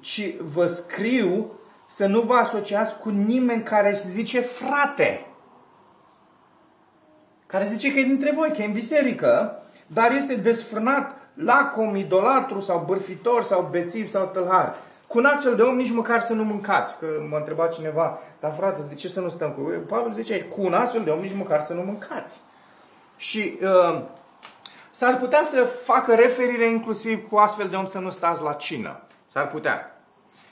Ci 0.00 0.36
vă 0.40 0.66
scriu 0.66 1.52
să 1.88 2.06
nu 2.06 2.20
vă 2.20 2.34
asociați 2.34 2.98
cu 2.98 3.08
nimeni 3.08 3.62
care 3.62 3.88
își 3.88 4.08
zice 4.08 4.40
frate. 4.40 5.26
Care 7.46 7.64
zice 7.64 7.92
că 7.92 7.98
e 7.98 8.02
dintre 8.02 8.32
voi, 8.34 8.50
că 8.50 8.62
e 8.62 8.64
în 8.64 8.72
biserică, 8.72 9.62
dar 9.86 10.12
este 10.12 10.34
desfrânat 10.34 11.16
lacom, 11.34 11.96
idolatru 11.96 12.60
sau 12.60 12.84
bârfitor 12.86 13.42
sau 13.42 13.68
bețiv 13.70 14.08
sau 14.08 14.26
tâlhar. 14.26 14.76
Cu 15.08 15.18
un 15.18 15.24
astfel 15.24 15.56
de 15.56 15.62
om 15.62 15.76
nici 15.76 15.90
măcar 15.90 16.20
să 16.20 16.32
nu 16.32 16.44
mâncați. 16.44 16.98
Că 16.98 17.06
m-a 17.30 17.36
întrebat 17.36 17.74
cineva, 17.74 18.18
dar 18.40 18.54
frate, 18.56 18.80
de 18.88 18.94
ce 18.94 19.08
să 19.08 19.20
nu 19.20 19.28
stăm 19.28 19.50
cu... 19.50 19.60
Pavel 19.86 20.12
zice 20.12 20.32
aici, 20.32 20.48
cu 20.48 20.60
un 20.60 20.74
astfel 20.74 21.02
de 21.04 21.10
om 21.10 21.20
nici 21.20 21.36
măcar 21.36 21.60
să 21.60 21.72
nu 21.72 21.82
mâncați. 21.82 22.40
Și 23.16 23.58
uh, 23.62 24.02
s-ar 24.96 25.16
putea 25.16 25.42
să 25.42 25.64
facă 25.64 26.14
referire 26.14 26.68
inclusiv 26.68 27.28
cu 27.28 27.36
astfel 27.36 27.68
de 27.68 27.76
om 27.76 27.86
să 27.86 27.98
nu 27.98 28.10
stați 28.10 28.42
la 28.42 28.52
cină. 28.52 29.00
S-ar 29.28 29.46
putea 29.46 30.00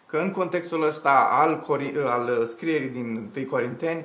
că 0.07 0.17
în 0.17 0.31
contextul 0.31 0.87
ăsta 0.87 1.29
al, 1.31 1.65
al 2.05 2.47
scrierii 2.47 2.89
din 2.89 3.31
1 3.37 3.47
Corinteni, 3.47 4.05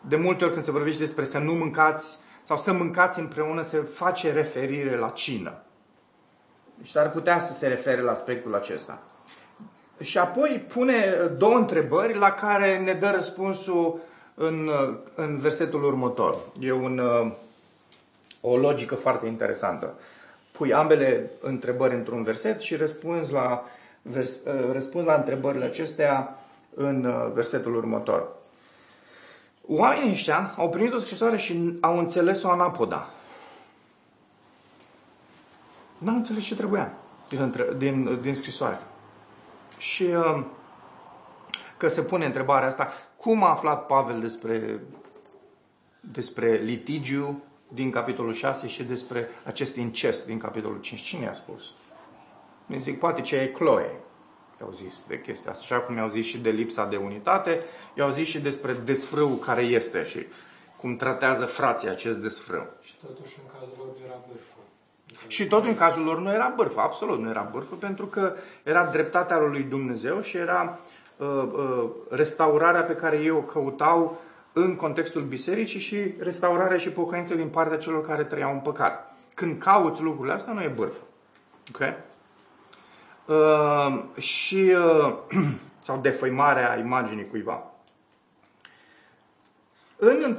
de 0.00 0.16
multe 0.16 0.44
ori 0.44 0.52
când 0.52 0.64
se 0.64 0.70
vorbește 0.70 1.02
despre 1.02 1.24
să 1.24 1.38
nu 1.38 1.52
mâncați 1.52 2.18
sau 2.42 2.56
să 2.56 2.72
mâncați 2.72 3.18
împreună, 3.18 3.62
se 3.62 3.76
face 3.76 4.32
referire 4.32 4.96
la 4.96 5.08
cină. 5.08 5.62
Deci 6.74 6.96
ar 6.96 7.10
putea 7.10 7.40
să 7.40 7.52
se 7.52 7.66
refere 7.66 8.00
la 8.00 8.12
aspectul 8.12 8.54
acesta. 8.54 9.02
Și 10.00 10.18
apoi 10.18 10.66
pune 10.74 11.30
două 11.36 11.56
întrebări 11.56 12.18
la 12.18 12.30
care 12.30 12.78
ne 12.78 12.92
dă 12.92 13.10
răspunsul 13.10 14.00
în, 14.34 14.70
în 15.14 15.38
versetul 15.38 15.84
următor. 15.84 16.36
E 16.60 16.72
un, 16.72 17.00
o 18.40 18.56
logică 18.56 18.94
foarte 18.94 19.26
interesantă. 19.26 19.94
Pui 20.52 20.72
ambele 20.72 21.30
întrebări 21.40 21.94
într-un 21.94 22.22
verset 22.22 22.60
și 22.60 22.76
răspunzi 22.76 23.32
la 23.32 23.64
vers, 24.02 24.30
uh, 24.30 24.72
răspuns 24.72 25.04
la 25.04 25.14
întrebările 25.14 25.64
acestea 25.64 26.38
în 26.74 27.04
uh, 27.04 27.30
versetul 27.34 27.76
următor. 27.76 28.28
Oamenii 29.66 30.10
ăștia 30.10 30.54
au 30.56 30.70
primit 30.70 30.92
o 30.92 30.98
scrisoare 30.98 31.36
și 31.36 31.78
au 31.80 31.98
înțeles-o 31.98 32.50
anapoda. 32.50 33.10
Nu 35.98 36.10
au 36.10 36.16
înțeles 36.16 36.44
ce 36.44 36.54
trebuia 36.54 36.92
din, 37.28 37.54
din, 37.78 38.20
din 38.20 38.34
scrisoare. 38.34 38.78
Și 39.78 40.02
uh, 40.02 40.44
că 41.76 41.88
se 41.88 42.02
pune 42.02 42.24
întrebarea 42.24 42.68
asta, 42.68 42.88
cum 43.16 43.44
a 43.44 43.50
aflat 43.50 43.86
Pavel 43.86 44.20
despre, 44.20 44.80
despre 46.00 46.56
litigiu 46.56 47.42
din 47.72 47.90
capitolul 47.90 48.32
6 48.32 48.68
și 48.68 48.82
despre 48.82 49.28
acest 49.44 49.76
incest 49.76 50.26
din 50.26 50.38
capitolul 50.38 50.80
5? 50.80 51.00
Cine 51.00 51.28
a 51.28 51.32
spus? 51.32 51.72
Mi 52.66 52.80
zic, 52.80 52.98
poate 52.98 53.20
ce 53.20 53.36
e 53.36 53.46
Chloe. 53.46 54.00
I-au 54.60 54.70
zis 54.72 55.04
de 55.08 55.20
chestia 55.20 55.50
asta. 55.50 55.64
Așa 55.64 55.80
cum 55.80 55.94
mi-au 55.94 56.08
zis 56.08 56.26
și 56.26 56.38
de 56.38 56.50
lipsa 56.50 56.86
de 56.86 56.96
unitate, 56.96 57.60
i-au 57.94 58.10
zis 58.10 58.28
și 58.28 58.40
despre 58.40 58.72
desfrâu 58.72 59.28
care 59.28 59.62
este 59.62 60.04
și 60.04 60.26
cum 60.76 60.96
tratează 60.96 61.44
frații 61.44 61.88
acest 61.88 62.18
desfrâu. 62.18 62.66
Și 62.82 62.94
totuși 63.00 63.38
în 63.44 63.58
cazul 63.58 63.74
lor 63.78 63.86
nu 63.86 64.04
era 64.04 64.18
bârfă. 64.28 64.54
Și 65.26 65.46
tot 65.46 65.64
în 65.64 65.74
cazul 65.74 66.04
lor 66.04 66.18
nu 66.18 66.32
era 66.32 66.52
bârfă, 66.56 66.80
absolut 66.80 67.20
nu 67.20 67.28
era 67.28 67.48
bârfă, 67.52 67.74
pentru 67.74 68.06
că 68.06 68.34
era 68.62 68.84
dreptatea 68.84 69.38
lui 69.38 69.62
Dumnezeu 69.62 70.20
și 70.20 70.36
era 70.36 70.78
uh, 71.16 71.26
uh, 71.26 71.90
restaurarea 72.08 72.82
pe 72.82 72.94
care 72.94 73.16
ei 73.16 73.30
o 73.30 73.42
căutau 73.42 74.20
în 74.52 74.76
contextul 74.76 75.22
bisericii 75.22 75.80
și 75.80 76.14
restaurarea 76.18 76.76
și 76.76 76.90
pocăință 76.90 77.34
din 77.34 77.48
partea 77.48 77.78
celor 77.78 78.06
care 78.06 78.24
trăiau 78.24 78.52
în 78.52 78.60
păcat. 78.60 79.14
Când 79.34 79.62
cauți 79.62 80.02
lucrurile 80.02 80.34
astea, 80.34 80.52
nu 80.52 80.62
e 80.62 80.68
bârfă. 80.68 81.02
Okay? 81.68 81.96
uh, 83.30 84.02
și, 84.16 84.74
uh, 84.76 85.14
sau 85.86 85.98
defăimarea 85.98 86.78
imaginii 86.78 87.28
cuiva. 87.28 87.64
În, 89.96 90.38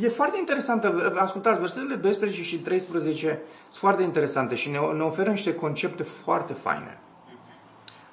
e 0.00 0.08
foarte 0.08 0.38
interesantă, 0.38 1.12
ascultați, 1.16 1.60
versetele 1.60 1.94
12 1.94 2.42
și 2.42 2.58
13 2.58 3.26
sunt 3.26 3.80
foarte 3.80 4.02
interesante 4.02 4.54
și 4.54 4.70
ne, 4.70 4.78
ne 4.78 5.02
oferă 5.02 5.30
niște 5.30 5.54
concepte 5.54 6.02
foarte 6.02 6.52
faine, 6.52 7.00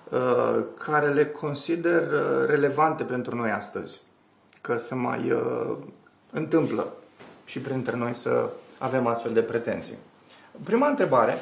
uh, 0.10 0.64
care 0.86 1.14
le 1.14 1.26
consider 1.26 2.02
uh, 2.02 2.46
relevante 2.46 3.04
pentru 3.04 3.36
noi 3.36 3.52
astăzi, 3.52 4.02
că 4.62 4.78
se 4.78 4.96
mai 4.96 5.32
uh, 5.32 5.78
întâmplă 6.32 6.94
și 7.46 7.60
printre 7.60 7.96
noi 7.96 8.14
să 8.14 8.50
avem 8.78 9.08
astfel 9.08 9.34
de 9.34 9.42
pretenții. 9.42 9.96
Prima 10.64 10.88
întrebare 10.88 11.38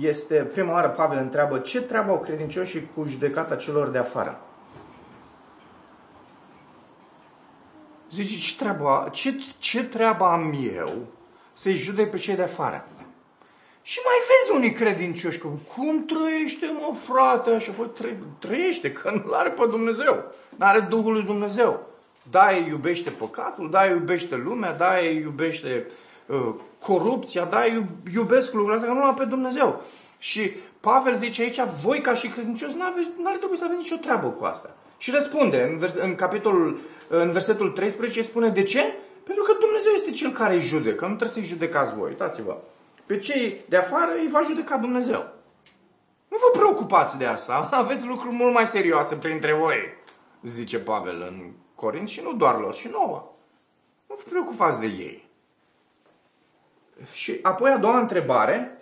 este, 0.00 0.34
prima 0.34 0.72
oară 0.72 0.88
Pavel 0.88 1.18
întreabă, 1.18 1.58
ce 1.58 1.82
treabă 1.82 2.10
au 2.10 2.20
credincioșii 2.20 2.88
cu 2.94 3.04
judecata 3.04 3.56
celor 3.56 3.88
de 3.88 3.98
afară? 3.98 4.40
Zice, 8.10 8.38
ce 8.38 8.56
treabă, 8.56 9.08
ce, 9.12 9.34
ce 9.58 9.84
treabă 9.84 10.24
am 10.24 10.54
eu 10.74 11.06
să-i 11.52 11.74
judec 11.74 12.10
pe 12.10 12.16
cei 12.16 12.36
de 12.36 12.42
afară? 12.42 12.84
Și 13.86 14.00
mai 14.04 14.14
vezi 14.28 14.58
unii 14.58 14.72
credincioși 14.72 15.38
că 15.38 15.48
cum 15.74 16.04
trăiește, 16.04 16.66
mă, 16.66 16.94
frate, 16.94 17.50
așa, 17.50 17.72
bă, 17.78 17.84
tră, 17.84 18.08
trăiește, 18.38 18.92
că 18.92 19.10
nu 19.10 19.32
are 19.32 19.50
pe 19.50 19.66
Dumnezeu, 19.70 20.14
nu 20.56 20.66
are 20.66 20.80
Duhul 20.80 21.12
lui 21.12 21.22
Dumnezeu. 21.22 21.86
Da, 22.30 22.50
iubește 22.50 23.10
păcatul, 23.10 23.70
da, 23.70 23.86
iubește 23.86 24.36
lumea, 24.36 24.72
da, 24.72 24.98
iubește 24.98 25.86
Uh, 26.26 26.54
corupția, 26.82 27.44
da, 27.44 27.64
iubesc 28.14 28.52
lucrurile 28.52 28.74
astea, 28.74 28.92
că 28.92 28.98
nu 28.98 29.10
l 29.10 29.14
pe 29.14 29.24
Dumnezeu. 29.24 29.82
Și 30.18 30.50
Pavel 30.80 31.14
zice 31.14 31.42
aici, 31.42 31.60
voi 31.82 32.00
ca 32.00 32.14
și 32.14 32.28
credincioși, 32.28 32.76
nu 33.18 33.26
are 33.26 33.36
trebui 33.36 33.56
să 33.56 33.64
aveți 33.64 33.80
nicio 33.80 33.96
treabă 33.96 34.28
cu 34.28 34.44
asta. 34.44 34.76
Și 34.98 35.10
răspunde 35.10 35.68
în, 35.70 35.78
vers, 35.78 35.94
în 35.94 36.14
capitolul, 36.14 36.80
în 37.08 37.30
versetul 37.30 37.70
13, 37.70 38.22
spune 38.22 38.48
de 38.48 38.62
ce? 38.62 38.94
Pentru 39.24 39.44
că 39.44 39.52
Dumnezeu 39.60 39.92
este 39.92 40.10
cel 40.10 40.30
care 40.30 40.54
îi 40.54 40.60
judecă, 40.60 41.06
nu 41.06 41.14
trebuie 41.14 41.28
să-i 41.28 41.52
judecați 41.52 41.94
voi, 41.94 42.08
uitați-vă. 42.08 42.56
Pe 43.06 43.18
cei 43.18 43.60
de 43.68 43.76
afară 43.76 44.12
îi 44.14 44.28
va 44.28 44.42
judeca 44.42 44.76
Dumnezeu. 44.76 45.34
Nu 46.28 46.36
vă 46.36 46.58
preocupați 46.58 47.18
de 47.18 47.24
asta, 47.26 47.68
aveți 47.72 48.06
lucruri 48.06 48.34
mult 48.34 48.52
mai 48.52 48.66
serioase 48.66 49.16
printre 49.16 49.52
voi, 49.52 49.76
zice 50.42 50.78
Pavel 50.78 51.20
în 51.20 51.52
Corint 51.74 52.08
și 52.08 52.20
nu 52.20 52.32
doar 52.32 52.58
lor, 52.58 52.74
și 52.74 52.88
nouă. 52.88 53.32
Nu 54.06 54.14
vă 54.14 54.22
preocupați 54.28 54.80
de 54.80 54.86
ei. 54.86 55.28
Și 57.12 57.38
apoi 57.42 57.70
a 57.70 57.78
doua 57.78 57.98
întrebare, 57.98 58.75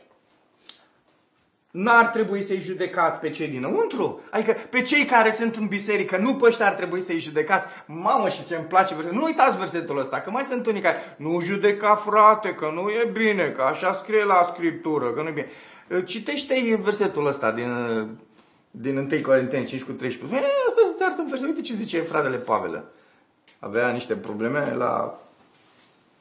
n-ar 1.74 2.06
trebui 2.06 2.42
să-i 2.42 2.60
judecați 2.60 3.18
pe 3.18 3.30
cei 3.30 3.48
dinăuntru? 3.48 4.20
Adică 4.30 4.56
pe 4.70 4.82
cei 4.82 5.04
care 5.04 5.30
sunt 5.30 5.56
în 5.56 5.66
biserică, 5.66 6.16
nu 6.16 6.34
pe 6.34 6.46
ăștia 6.46 6.66
ar 6.66 6.72
trebui 6.72 7.00
să-i 7.00 7.18
judecați? 7.18 7.66
Mamă, 7.86 8.28
și 8.28 8.46
ce 8.46 8.56
îmi 8.56 8.64
place 8.64 8.94
versetul. 8.94 9.18
Nu 9.18 9.24
uitați 9.24 9.58
versetul 9.58 9.98
ăsta, 9.98 10.20
că 10.20 10.30
mai 10.30 10.42
sunt 10.42 10.66
unii 10.66 10.80
care 10.80 10.98
nu 11.16 11.40
judeca 11.40 11.94
frate, 11.94 12.54
că 12.54 12.70
nu 12.74 12.88
e 12.88 13.10
bine, 13.12 13.48
că 13.48 13.62
așa 13.62 13.92
scrie 13.92 14.24
la 14.24 14.50
Scriptură, 14.52 15.10
că 15.10 15.22
nu 15.22 15.28
e 15.28 15.30
bine. 15.30 16.02
Citește 16.04 16.80
versetul 16.82 17.26
ăsta 17.26 17.50
din, 17.50 17.70
din 18.70 18.96
1 18.96 19.20
Corinteni 19.22 19.66
5 19.66 19.82
cu 19.82 19.92
13. 19.92 20.38
E, 20.38 20.46
asta 20.68 20.82
să-ți 20.86 21.02
arătă 21.02 21.20
un 21.20 21.28
verset. 21.28 21.46
Uite 21.46 21.60
ce 21.60 21.74
zice 21.74 22.00
fratele 22.00 22.36
Pavel. 22.36 22.84
Avea 23.58 23.90
niște 23.90 24.14
probleme 24.14 24.74
la 24.74 25.20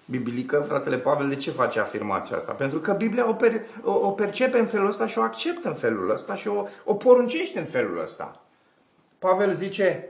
biblică, 0.06 0.64
fratele 0.68 0.97
Pavel, 0.97 1.30
de 1.30 1.36
ce 1.36 1.51
face 1.51 1.80
afirmația 1.80 2.36
asta? 2.36 2.51
Pentru 2.51 2.80
că 2.80 2.93
Biblia 2.93 3.30
o, 3.30 3.34
per, 3.34 3.62
o, 3.84 3.91
o 3.91 4.12
percepe 4.12 4.60
în 4.60 4.66
felul 4.66 4.88
ăsta 4.88 5.08
și 5.08 5.18
o 5.18 5.22
acceptă 5.22 5.68
în 5.68 5.76
felul 5.76 6.10
ăsta 6.10 6.36
și 6.36 6.47
o, 6.47 6.66
o 6.84 6.93
poruncește 6.93 7.60
în 7.60 7.66
felul 7.66 8.01
ăsta. 8.01 8.41
Pavel 9.20 9.54
zice, 9.54 10.10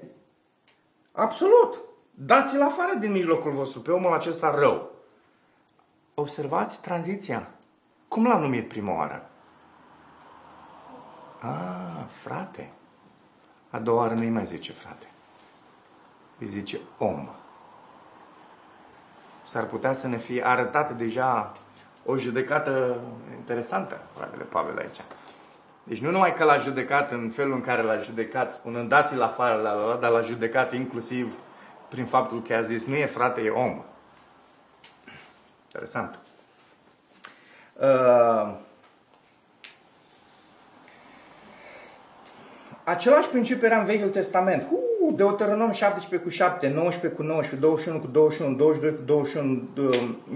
absolut, 1.12 1.84
dați-l 2.12 2.62
afară 2.62 2.96
din 3.00 3.12
mijlocul 3.12 3.52
vostru 3.52 3.82
pe 3.82 3.92
omul 3.92 4.14
acesta 4.14 4.56
rău. 4.60 4.92
Observați 6.14 6.82
tranziția. 6.82 7.50
Cum 8.08 8.28
l-a 8.28 8.38
numit 8.38 8.68
prima 8.68 8.96
oară? 8.96 9.30
Ah, 11.40 12.06
frate. 12.22 12.72
A 13.70 13.80
doua 13.80 13.98
oară 13.98 14.14
nu-i 14.14 14.30
mai 14.30 14.46
zice 14.46 14.72
frate. 14.72 15.08
Îi 16.40 16.48
zice 16.48 16.80
om 16.98 17.30
s-ar 19.44 19.66
putea 19.66 19.94
să 19.94 20.08
ne 20.08 20.18
fie 20.18 20.48
arătat 20.48 20.92
deja 20.92 21.52
o 22.06 22.18
judecată 22.18 23.00
interesantă, 23.38 24.02
fratele 24.16 24.44
Pavel 24.44 24.78
aici. 24.78 25.00
Deci 25.84 26.02
nu 26.02 26.12
numai 26.12 26.34
că 26.34 26.44
l-a 26.44 26.58
judecat 26.58 27.12
în 27.12 27.30
felul 27.30 27.54
în 27.54 27.62
care 27.62 27.82
l-a 27.82 27.98
judecat, 27.98 28.52
spunând 28.52 28.90
dați-l 28.90 29.22
afară, 29.22 29.62
la 29.62 29.74
la, 29.74 29.96
dar 29.96 30.10
l-a 30.10 30.22
judecat 30.22 30.74
inclusiv 30.74 31.38
prin 31.90 32.06
faptul 32.06 32.42
că 32.42 32.54
a 32.54 32.62
zis 32.62 32.86
nu 32.86 32.96
e 32.96 33.06
frate, 33.06 33.42
e 33.42 33.50
om. 33.50 33.84
Interesant. 35.66 36.20
Uh, 37.74 38.56
același 42.84 43.28
principiu 43.28 43.68
era 43.68 43.80
în 43.80 43.86
Vechiul 43.86 44.10
Testament. 44.10 44.68
Uh, 44.72 45.14
Deuteronom 45.16 45.72
17 45.72 46.18
cu 46.18 46.30
7, 46.30 46.68
19 46.68 47.20
cu 47.20 47.28
19, 47.28 47.68
21 47.68 48.00
cu 48.00 48.08
21, 48.08 48.56
22 48.56 48.96
cu 48.96 49.02
21, 49.06 49.68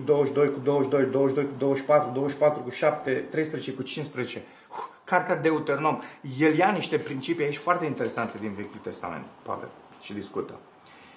22 0.05 0.51
cu 0.51 0.59
22, 0.59 1.05
22 1.05 1.45
cu 1.45 1.53
24, 1.57 2.11
24 2.13 2.61
cu 2.61 2.69
7, 2.69 3.11
13 3.11 3.71
cu 3.71 3.81
15. 3.81 4.43
Cartea 5.03 5.35
Deuteronom. 5.35 5.99
El 6.39 6.55
ia 6.55 6.71
niște 6.71 6.97
principii 6.97 7.45
aici 7.45 7.57
foarte 7.57 7.85
interesante 7.85 8.37
din 8.37 8.53
Vechiul 8.53 8.79
Testament, 8.83 9.23
Pavel, 9.41 9.69
și 10.01 10.13
discută. 10.13 10.53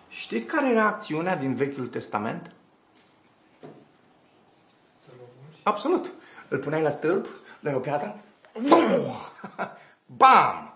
Știți 0.08 0.46
care 0.46 0.70
era 0.70 0.86
acțiunea 0.86 1.36
din 1.36 1.54
Vechiul 1.54 1.86
Testament? 1.86 2.50
Absolut. 5.62 6.12
Îl 6.48 6.58
puneai 6.58 6.82
la 6.82 6.90
stâlp, 6.90 7.26
la 7.60 7.74
o 7.74 7.78
piatră, 7.78 8.16
bam! 10.18 10.69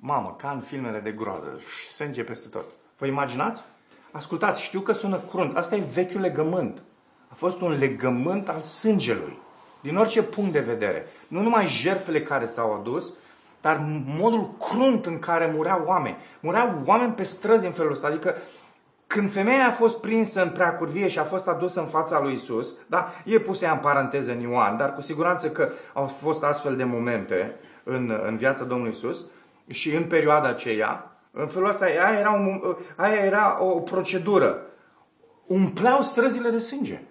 Mamă, 0.00 0.34
ca 0.38 0.50
în 0.50 0.60
filmele 0.60 0.98
de 0.98 1.10
groază, 1.10 1.60
sânge 1.94 2.22
peste 2.22 2.48
tot. 2.48 2.64
Vă 2.98 3.06
imaginați? 3.06 3.62
Ascultați, 4.10 4.62
știu 4.62 4.80
că 4.80 4.92
sună 4.92 5.20
crunt. 5.30 5.56
Asta 5.56 5.76
e 5.76 5.82
vechiul 5.92 6.20
legământ. 6.20 6.82
A 7.28 7.34
fost 7.34 7.60
un 7.60 7.78
legământ 7.78 8.48
al 8.48 8.60
sângelui. 8.60 9.38
Din 9.80 9.96
orice 9.96 10.22
punct 10.22 10.52
de 10.52 10.60
vedere. 10.60 11.06
Nu 11.28 11.42
numai 11.42 11.66
jertfele 11.66 12.22
care 12.22 12.46
s-au 12.46 12.72
adus, 12.72 13.12
dar 13.60 14.02
modul 14.04 14.54
crunt 14.58 15.06
în 15.06 15.18
care 15.18 15.52
mureau 15.54 15.82
oameni. 15.86 16.16
Mureau 16.40 16.82
oameni 16.84 17.12
pe 17.12 17.22
străzi 17.22 17.66
în 17.66 17.72
felul 17.72 17.92
ăsta. 17.92 18.06
Adică 18.06 18.34
când 19.06 19.32
femeia 19.32 19.66
a 19.66 19.70
fost 19.70 20.00
prinsă 20.00 20.42
în 20.42 20.50
preacurvie 20.50 21.08
și 21.08 21.18
a 21.18 21.24
fost 21.24 21.48
adusă 21.48 21.80
în 21.80 21.86
fața 21.86 22.20
lui 22.20 22.32
Isus, 22.32 22.74
da, 22.86 23.12
e 23.24 23.38
pusă 23.38 23.64
ea 23.64 23.72
în 23.72 23.78
paranteză 23.78 24.32
în 24.32 24.40
Ioan, 24.40 24.76
dar 24.76 24.94
cu 24.94 25.00
siguranță 25.00 25.50
că 25.50 25.70
au 25.92 26.06
fost 26.06 26.42
astfel 26.42 26.76
de 26.76 26.84
momente 26.84 27.54
în, 27.84 28.20
în 28.26 28.36
viața 28.36 28.64
Domnului 28.64 28.92
Isus, 28.92 29.24
și 29.68 29.94
în 29.94 30.04
perioada 30.04 30.48
aceea, 30.48 31.18
în 31.30 31.46
felul 31.46 31.68
ăsta, 31.68 31.84
aia 31.84 32.18
era, 32.18 32.30
un, 32.30 32.76
aia 32.96 33.24
era 33.24 33.62
o 33.64 33.80
procedură. 33.80 34.62
Umpleau 35.46 36.02
străzile 36.02 36.50
de 36.50 36.58
sânge. 36.58 37.02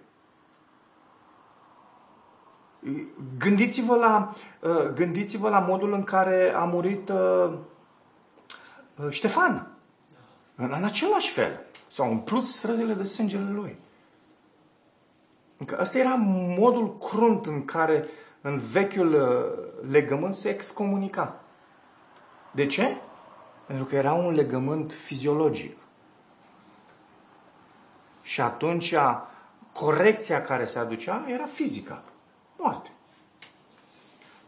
Gândiți-vă 3.38 3.96
la, 3.96 4.34
uh, 4.62 4.90
gândiți-vă 4.94 5.50
la 5.50 5.60
modul 5.60 5.94
în 5.94 6.04
care 6.04 6.54
a 6.54 6.64
murit 6.64 7.10
uh, 7.10 7.54
uh, 8.96 9.10
Ștefan. 9.10 9.68
În, 10.56 10.74
în 10.78 10.84
același 10.84 11.32
fel. 11.32 11.66
S-au 11.88 12.10
umplut 12.10 12.46
străzile 12.46 12.94
de 12.94 13.04
sângele 13.04 13.52
lui. 13.52 13.78
Încă 15.58 15.78
ăsta 15.82 15.98
era 15.98 16.16
modul 16.58 16.98
crunt 16.98 17.46
în 17.46 17.66
care 17.66 18.08
în 18.42 18.58
vechiul 18.58 19.16
legământ 19.90 20.34
se 20.34 20.50
excomunica. 20.50 21.42
De 22.52 22.66
ce? 22.66 22.98
Pentru 23.66 23.86
că 23.86 23.96
era 23.96 24.14
un 24.14 24.34
legământ 24.34 24.94
fiziologic. 24.94 25.78
Și 28.22 28.42
atunci 28.42 28.96
corecția 29.74 30.42
care 30.42 30.66
se 30.66 30.80
aducea 30.80 31.26
era 31.28 31.46
fizică. 31.46 32.02
Moarte. 32.58 32.90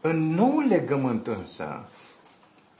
În 0.00 0.34
nou 0.34 0.58
legământ 0.58 1.26
însă, 1.26 1.84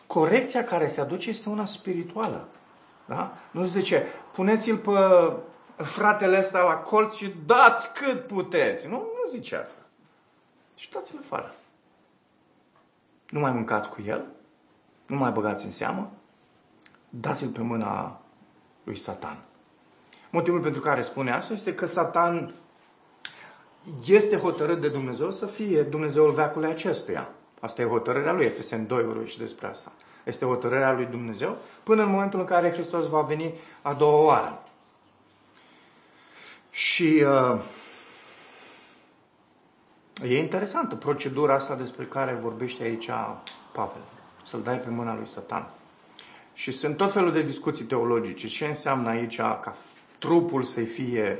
corecția 0.06 0.64
care 0.64 0.88
se 0.88 1.00
aduce 1.00 1.28
este 1.28 1.48
una 1.48 1.64
spirituală. 1.64 2.48
Da? 3.04 3.34
Nu 3.50 3.66
se 3.66 3.80
zice, 3.80 4.06
puneți-l 4.32 4.76
pe 4.76 4.92
fratele 5.82 6.38
ăsta 6.38 6.60
la 6.60 6.74
colț 6.74 7.14
și 7.14 7.34
dați 7.46 7.92
cât 7.92 8.26
puteți. 8.26 8.88
Nu, 8.88 8.96
nu 8.96 9.30
zice 9.30 9.56
asta. 9.56 9.80
Și 10.74 10.90
dați-l 10.90 11.18
afară. 11.18 11.54
Nu 13.30 13.40
mai 13.40 13.50
mâncați 13.50 13.88
cu 13.88 14.02
el, 14.06 14.24
nu 15.10 15.16
mai 15.16 15.30
băgați 15.30 15.64
în 15.64 15.70
seamă, 15.70 16.10
dați-l 17.08 17.48
pe 17.48 17.60
mâna 17.60 18.20
lui 18.84 18.96
Satan. 18.96 19.42
Motivul 20.30 20.60
pentru 20.60 20.80
care 20.80 21.02
spune 21.02 21.32
asta 21.32 21.52
este 21.52 21.74
că 21.74 21.86
Satan 21.86 22.54
este 24.06 24.36
hotărât 24.36 24.80
de 24.80 24.88
Dumnezeu 24.88 25.30
să 25.30 25.46
fie 25.46 25.82
Dumnezeul 25.82 26.32
veacului 26.32 26.68
acestuia. 26.68 27.28
Asta 27.60 27.82
e 27.82 27.86
hotărârea 27.86 28.32
lui, 28.32 28.44
Efesen 28.44 28.86
2 28.86 29.04
vorbește 29.04 29.42
despre 29.42 29.66
asta. 29.66 29.92
Este 30.24 30.44
hotărârea 30.44 30.92
lui 30.92 31.04
Dumnezeu 31.04 31.56
până 31.82 32.02
în 32.02 32.10
momentul 32.10 32.40
în 32.40 32.46
care 32.46 32.72
Hristos 32.72 33.08
va 33.08 33.20
veni 33.20 33.54
a 33.82 33.94
doua 33.94 34.24
oară. 34.24 34.62
Și 36.70 37.24
uh, 37.26 37.60
e 40.22 40.38
interesantă 40.38 40.94
procedura 40.94 41.54
asta 41.54 41.74
despre 41.74 42.04
care 42.04 42.32
vorbește 42.32 42.82
aici 42.82 43.10
Pavel 43.72 44.02
să-l 44.50 44.62
dai 44.62 44.78
pe 44.78 44.90
mâna 44.90 45.14
lui 45.14 45.26
Satan. 45.26 45.68
Și 46.54 46.72
sunt 46.72 46.96
tot 46.96 47.12
felul 47.12 47.32
de 47.32 47.42
discuții 47.42 47.84
teologice. 47.84 48.46
Ce 48.46 48.66
înseamnă 48.66 49.08
aici 49.08 49.36
ca 49.36 49.76
trupul 50.18 50.62
să 50.62 50.80
fie 50.80 51.38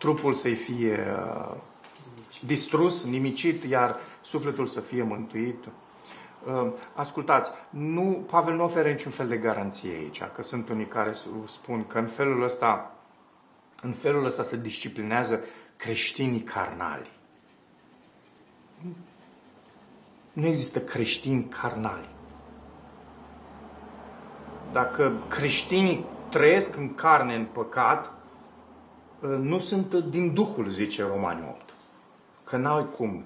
trupul 0.00 0.32
să 0.32 0.48
fie 0.48 0.98
uh, 1.16 1.56
distrus, 2.44 3.04
nimicit, 3.04 3.64
iar 3.64 3.96
sufletul 4.22 4.66
să 4.66 4.80
fie 4.80 5.02
mântuit. 5.02 5.64
Uh, 5.64 6.72
ascultați, 6.94 7.50
nu, 7.70 8.24
Pavel 8.30 8.54
nu 8.54 8.64
oferă 8.64 8.88
niciun 8.88 9.10
fel 9.10 9.28
de 9.28 9.36
garanție 9.36 9.90
aici, 9.90 10.22
că 10.34 10.42
sunt 10.42 10.68
unii 10.68 10.86
care 10.86 11.12
spun 11.46 11.86
că 11.86 11.98
în 11.98 12.06
felul 12.06 12.42
ăsta, 12.42 12.94
în 13.82 13.92
felul 13.92 14.24
ăsta 14.24 14.42
se 14.42 14.56
disciplinează 14.56 15.40
creștinii 15.76 16.40
carnali. 16.40 17.10
Nu 20.32 20.46
există 20.46 20.80
creștini 20.80 21.48
carnali 21.48 22.08
dacă 24.72 25.12
creștinii 25.28 26.04
trăiesc 26.28 26.76
în 26.76 26.94
carne, 26.94 27.34
în 27.34 27.46
păcat, 27.52 28.12
ă, 29.22 29.26
nu 29.26 29.58
sunt 29.58 29.94
din 29.94 30.34
Duhul, 30.34 30.68
zice 30.68 31.02
Romani 31.02 31.44
8. 31.48 31.74
Că 32.44 32.56
n-au 32.56 32.84
cum. 32.84 33.24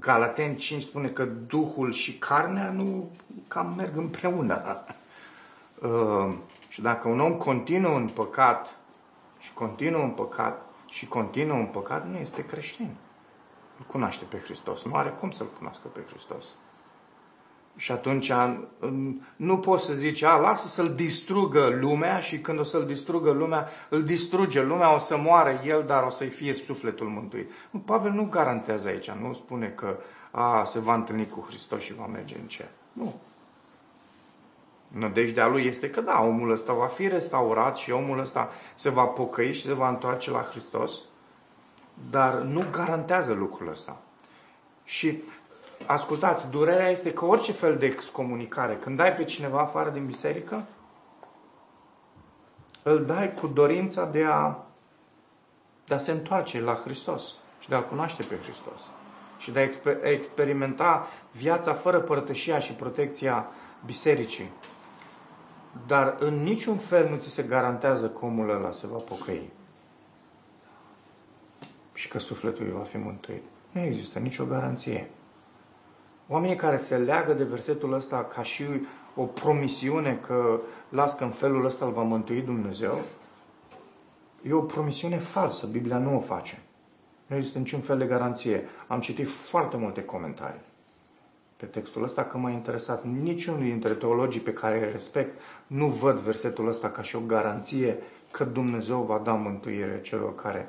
Galaten 0.00 0.56
5 0.56 0.82
spune 0.82 1.08
că 1.08 1.24
Duhul 1.24 1.92
și 1.92 2.18
carnea 2.18 2.70
nu 2.70 3.10
cam 3.48 3.74
merg 3.76 3.96
împreună. 3.96 4.62
Uh, 5.82 6.34
și 6.68 6.80
dacă 6.80 7.08
un 7.08 7.20
om 7.20 7.34
continuă 7.34 7.96
în 7.96 8.08
păcat 8.08 8.76
și 9.38 9.52
continuă 9.52 10.02
în 10.02 10.10
păcat 10.10 10.62
și 10.88 11.06
continuă 11.06 11.56
în 11.56 11.66
păcat, 11.66 12.08
nu 12.08 12.16
este 12.16 12.46
creștin. 12.46 12.94
Îl 13.78 13.84
cunoaște 13.86 14.24
pe 14.24 14.38
Hristos. 14.38 14.84
Nu 14.84 14.94
are 14.94 15.08
cum 15.10 15.30
să-L 15.30 15.46
cunoască 15.58 15.88
pe 15.88 16.00
Hristos. 16.08 16.46
Și 17.76 17.92
atunci 17.92 18.32
nu 19.36 19.58
poți 19.58 19.84
să 19.84 19.94
zici, 19.94 20.22
a, 20.22 20.36
lasă 20.36 20.68
să-l 20.68 20.94
distrugă 20.94 21.76
lumea 21.80 22.20
și 22.20 22.38
când 22.38 22.58
o 22.58 22.62
să-l 22.62 22.86
distrugă 22.86 23.30
lumea, 23.30 23.68
îl 23.88 24.02
distruge 24.02 24.62
lumea, 24.62 24.94
o 24.94 24.98
să 24.98 25.16
moară 25.16 25.60
el, 25.64 25.84
dar 25.86 26.02
o 26.02 26.10
să-i 26.10 26.28
fie 26.28 26.54
sufletul 26.54 27.06
mântuit. 27.06 27.50
Nu, 27.70 27.78
Pavel 27.78 28.10
nu 28.10 28.24
garantează 28.24 28.88
aici, 28.88 29.10
nu 29.10 29.32
spune 29.32 29.66
că 29.66 29.96
a, 30.30 30.64
se 30.64 30.78
va 30.78 30.94
întâlni 30.94 31.28
cu 31.28 31.44
Hristos 31.48 31.80
și 31.80 31.94
va 31.94 32.06
merge 32.06 32.36
în 32.40 32.46
cer. 32.46 32.68
Nu. 32.92 33.14
Nădejdea 34.88 35.46
lui 35.46 35.64
este 35.64 35.90
că 35.90 36.00
da, 36.00 36.22
omul 36.22 36.50
ăsta 36.50 36.72
va 36.72 36.86
fi 36.86 37.08
restaurat 37.08 37.76
și 37.76 37.90
omul 37.90 38.18
ăsta 38.18 38.50
se 38.74 38.88
va 38.88 39.04
pocăi 39.04 39.52
și 39.52 39.62
se 39.62 39.74
va 39.74 39.88
întoarce 39.88 40.30
la 40.30 40.42
Hristos, 40.42 41.00
dar 42.10 42.34
nu 42.34 42.64
garantează 42.70 43.32
lucrul 43.32 43.68
ăsta. 43.68 43.96
Și 44.84 45.22
ascultați, 45.86 46.46
durerea 46.50 46.88
este 46.88 47.12
că 47.12 47.24
orice 47.24 47.52
fel 47.52 47.76
de 47.76 47.86
excomunicare, 47.86 48.76
când 48.76 48.96
dai 48.96 49.12
pe 49.12 49.24
cineva 49.24 49.60
afară 49.60 49.90
din 49.90 50.06
biserică, 50.06 50.64
îl 52.82 53.04
dai 53.04 53.34
cu 53.34 53.46
dorința 53.46 54.04
de 54.04 54.24
a, 54.24 54.56
de 55.86 55.94
a 55.94 55.98
se 55.98 56.10
întoarce 56.10 56.60
la 56.60 56.74
Hristos 56.74 57.34
și 57.58 57.68
de 57.68 57.74
a-L 57.74 57.84
cunoaște 57.84 58.22
pe 58.22 58.38
Hristos 58.42 58.90
și 59.38 59.50
de 59.50 59.60
a 59.60 60.08
experimenta 60.10 61.06
viața 61.32 61.72
fără 61.72 62.00
părtășia 62.00 62.58
și 62.58 62.72
protecția 62.72 63.48
bisericii. 63.84 64.50
Dar 65.86 66.16
în 66.18 66.42
niciun 66.42 66.76
fel 66.76 67.08
nu 67.08 67.16
ți 67.16 67.30
se 67.30 67.42
garantează 67.42 68.08
că 68.08 68.24
omul 68.24 68.50
ăla 68.50 68.72
se 68.72 68.86
va 68.86 68.98
pocăi 68.98 69.50
și 71.92 72.08
că 72.08 72.18
sufletul 72.18 72.64
îi 72.64 72.72
va 72.72 72.82
fi 72.82 72.96
mântuit. 72.96 73.42
Nu 73.70 73.80
există 73.80 74.18
nicio 74.18 74.44
garanție. 74.44 75.10
Oamenii 76.28 76.56
care 76.56 76.76
se 76.76 76.96
leagă 76.96 77.32
de 77.32 77.44
versetul 77.44 77.92
ăsta 77.92 78.24
ca 78.24 78.42
și 78.42 78.64
o 79.14 79.22
promisiune 79.22 80.20
că 80.26 80.60
las 80.88 81.14
că 81.14 81.24
în 81.24 81.30
felul 81.30 81.64
ăsta 81.64 81.84
îl 81.84 81.92
va 81.92 82.02
mântui 82.02 82.40
Dumnezeu, 82.40 82.98
e 84.42 84.52
o 84.52 84.60
promisiune 84.60 85.18
falsă. 85.18 85.66
Biblia 85.66 85.98
nu 85.98 86.16
o 86.16 86.20
face. 86.20 86.62
Nu 87.26 87.36
există 87.36 87.58
niciun 87.58 87.80
fel 87.80 87.98
de 87.98 88.06
garanție. 88.06 88.68
Am 88.86 89.00
citit 89.00 89.28
foarte 89.28 89.76
multe 89.76 90.04
comentarii 90.04 90.64
pe 91.56 91.66
textul 91.66 92.02
ăsta 92.02 92.24
că 92.24 92.38
m-a 92.38 92.50
interesat. 92.50 93.04
Niciunul 93.04 93.60
dintre 93.60 93.94
teologii 93.94 94.40
pe 94.40 94.52
care 94.52 94.84
îi 94.84 94.92
respect 94.92 95.40
nu 95.66 95.86
văd 95.86 96.18
versetul 96.18 96.68
ăsta 96.68 96.90
ca 96.90 97.02
și 97.02 97.16
o 97.16 97.20
garanție 97.26 97.98
că 98.30 98.44
Dumnezeu 98.44 99.02
va 99.02 99.18
da 99.18 99.32
mântuire 99.32 100.00
celor 100.02 100.34
care 100.34 100.68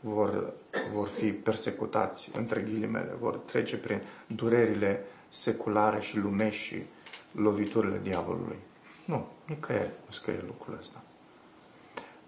vor, 0.00 0.52
vor 0.92 1.08
fi 1.08 1.32
persecutați, 1.32 2.30
între 2.36 2.60
ghilimele, 2.60 3.16
vor 3.20 3.36
trece 3.36 3.76
prin 3.76 4.02
durerile 4.26 5.04
seculare 5.28 6.00
și 6.00 6.18
lumești 6.18 6.62
și 6.62 6.82
loviturile 7.32 8.00
diavolului. 8.02 8.56
Nu, 9.04 9.26
nicăieri 9.44 9.90
nu 10.06 10.12
scrie 10.12 10.44
lucrul 10.46 10.78
ăsta. 10.80 11.02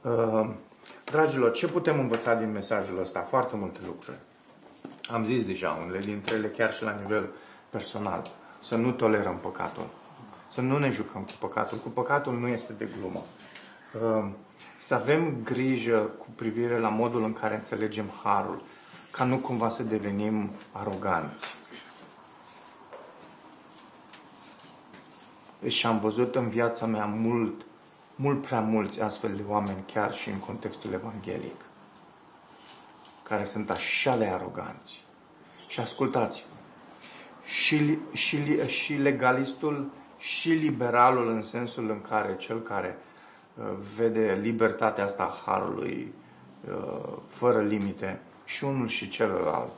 Uh, 0.01 0.51
dragilor, 1.05 1.53
ce 1.53 1.68
putem 1.68 1.99
învăța 1.99 2.35
din 2.35 2.53
mesajul 2.53 3.01
ăsta? 3.01 3.21
Foarte 3.21 3.57
multe 3.57 3.81
lucruri. 3.87 4.18
Am 5.11 5.25
zis 5.25 5.45
deja 5.45 5.79
unele 5.83 5.99
dintre 5.99 6.35
ele, 6.35 6.49
chiar 6.49 6.73
și 6.73 6.83
la 6.83 6.99
nivel 7.03 7.29
personal. 7.71 8.31
Să 8.62 8.77
nu 8.77 8.93
tolerăm 8.93 9.39
păcatul. 9.39 9.87
Să 10.49 10.61
nu 10.61 10.79
ne 10.79 10.91
jucăm 10.91 11.23
cu 11.23 11.33
păcatul. 11.39 11.79
Cu 11.79 11.89
păcatul 11.89 12.39
nu 12.39 12.47
este 12.49 12.73
de 12.73 12.89
glumă. 12.99 13.25
Uh, 13.95 14.28
să 14.80 14.95
avem 14.95 15.43
grijă 15.45 15.99
cu 15.99 16.26
privire 16.34 16.78
la 16.78 16.88
modul 16.88 17.24
în 17.24 17.32
care 17.32 17.55
înțelegem 17.55 18.11
harul, 18.22 18.62
ca 19.11 19.24
nu 19.24 19.36
cumva 19.36 19.68
să 19.68 19.82
devenim 19.82 20.51
aroganți. 20.72 21.55
Și 25.66 25.86
am 25.86 26.01
văzut 26.01 26.34
în 26.34 26.49
viața 26.49 26.86
mea 26.86 27.05
mult, 27.05 27.66
mult 28.14 28.43
prea 28.43 28.61
mulți 28.61 29.01
astfel 29.01 29.34
de 29.36 29.43
oameni, 29.49 29.84
chiar 29.93 30.12
și 30.12 30.28
în 30.28 30.38
contextul 30.38 30.93
evanghelic, 30.93 31.64
care 33.22 33.45
sunt 33.45 33.70
așa 33.70 34.16
de 34.16 34.26
aroganți. 34.26 35.05
Și 35.66 35.80
ascultați-vă, 35.80 36.55
și, 37.45 37.99
și, 38.12 38.66
și 38.66 38.95
legalistul 38.95 39.91
și 40.18 40.51
liberalul 40.51 41.28
în 41.28 41.43
sensul 41.43 41.91
în 41.91 42.01
care 42.01 42.36
cel 42.36 42.61
care 42.61 42.99
Uh, 42.99 43.10
vede 43.96 44.38
libertatea 44.42 45.05
asta 45.05 45.22
a 45.22 45.51
Harului 45.51 46.12
uh, 46.70 47.16
fără 47.28 47.61
limite 47.61 48.20
și 48.44 48.64
unul 48.64 48.88
și 48.88 49.09
celălalt 49.09 49.72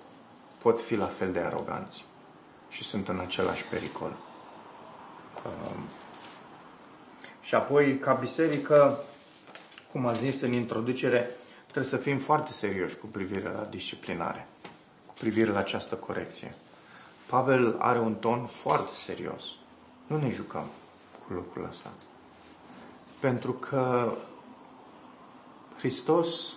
pot 0.62 0.80
fi 0.80 0.96
la 0.96 1.06
fel 1.06 1.32
de 1.32 1.38
aroganți 1.38 2.04
și 2.68 2.82
sunt 2.82 3.08
în 3.08 3.18
același 3.18 3.64
pericol. 3.64 4.12
Um, 5.46 5.82
și 7.42 7.54
apoi, 7.54 7.98
ca 7.98 8.12
biserică, 8.12 8.98
cum 9.92 10.06
a 10.06 10.12
zis 10.12 10.40
în 10.40 10.52
introducere, 10.52 11.30
trebuie 11.66 11.90
să 11.92 11.96
fim 11.96 12.18
foarte 12.18 12.52
serioși 12.52 12.96
cu 12.96 13.06
privire 13.06 13.48
la 13.48 13.66
disciplinare, 13.70 14.46
cu 15.06 15.14
privire 15.18 15.50
la 15.50 15.58
această 15.58 15.94
corecție. 15.94 16.54
Pavel 17.26 17.76
are 17.78 17.98
un 17.98 18.14
ton 18.14 18.46
foarte 18.46 18.92
serios. 18.92 19.44
Nu 20.06 20.18
ne 20.18 20.30
jucăm 20.30 20.64
cu 21.26 21.32
lucrul 21.32 21.66
ăsta. 21.68 21.90
Pentru 23.22 23.52
că 23.52 24.12
Hristos, 25.76 26.52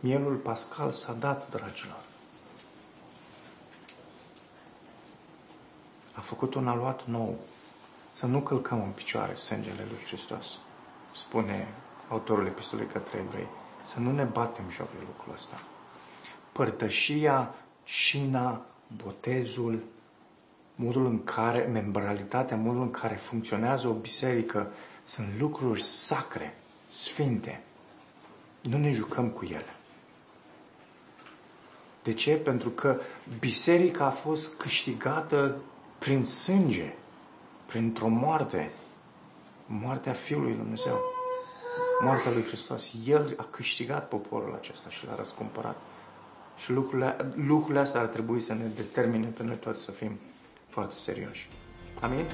mielul 0.00 0.36
pascal 0.36 0.90
s-a 0.90 1.12
dat, 1.12 1.50
dragilor. 1.50 2.00
A 6.14 6.20
făcut 6.20 6.54
un 6.54 6.68
aluat 6.68 7.06
nou. 7.06 7.38
Să 8.10 8.26
nu 8.26 8.40
călcăm 8.40 8.82
în 8.82 8.90
picioare 8.90 9.34
sângele 9.34 9.86
lui 9.88 10.04
Hristos. 10.06 10.58
Spune 11.12 11.74
autorul 12.08 12.46
epistolei 12.46 12.86
către 12.86 13.18
evrei. 13.18 13.48
Să 13.82 14.00
nu 14.00 14.12
ne 14.12 14.24
batem 14.24 14.70
joc 14.70 14.90
de 14.90 15.04
lucrul 15.06 15.34
ăsta. 15.34 15.60
Părtășia, 16.52 17.54
șina, 17.84 18.66
botezul, 19.04 19.82
modul 20.74 21.06
în 21.06 21.24
care, 21.24 21.68
membralitatea, 21.72 22.56
modul 22.56 22.80
în 22.80 22.90
care 22.90 23.14
funcționează 23.14 23.88
o 23.88 23.92
biserică, 23.92 24.70
sunt 25.04 25.26
lucruri 25.38 25.82
sacre, 25.82 26.56
sfinte. 26.88 27.62
Nu 28.62 28.78
ne 28.78 28.92
jucăm 28.92 29.28
cu 29.28 29.44
ele. 29.44 29.74
De 32.02 32.12
ce? 32.12 32.34
Pentru 32.34 32.70
că 32.70 33.00
biserica 33.38 34.04
a 34.04 34.10
fost 34.10 34.54
câștigată 34.54 35.56
prin 35.98 36.24
sânge, 36.24 36.94
printr-o 37.66 38.08
moarte, 38.08 38.70
moartea 39.66 40.12
Fiului 40.12 40.48
Lui 40.48 40.56
Dumnezeu, 40.56 41.00
moartea 42.04 42.30
lui 42.30 42.42
Hristos. 42.42 42.90
El 43.06 43.34
a 43.36 43.46
câștigat 43.50 44.08
poporul 44.08 44.54
acesta 44.54 44.90
și 44.90 45.06
l-a 45.06 45.14
răscumpărat. 45.14 45.76
Și 46.56 46.70
lucrurile, 46.70 47.32
lucrurile 47.34 47.80
astea 47.80 48.00
ar 48.00 48.06
trebui 48.06 48.40
să 48.40 48.54
ne 48.54 48.64
determine 48.64 49.26
pe 49.26 49.42
noi 49.42 49.56
toți 49.56 49.82
să 49.82 49.90
fim 49.90 50.18
foarte 50.74 50.94
serioși. 50.94 51.48
Amin? 52.00 52.26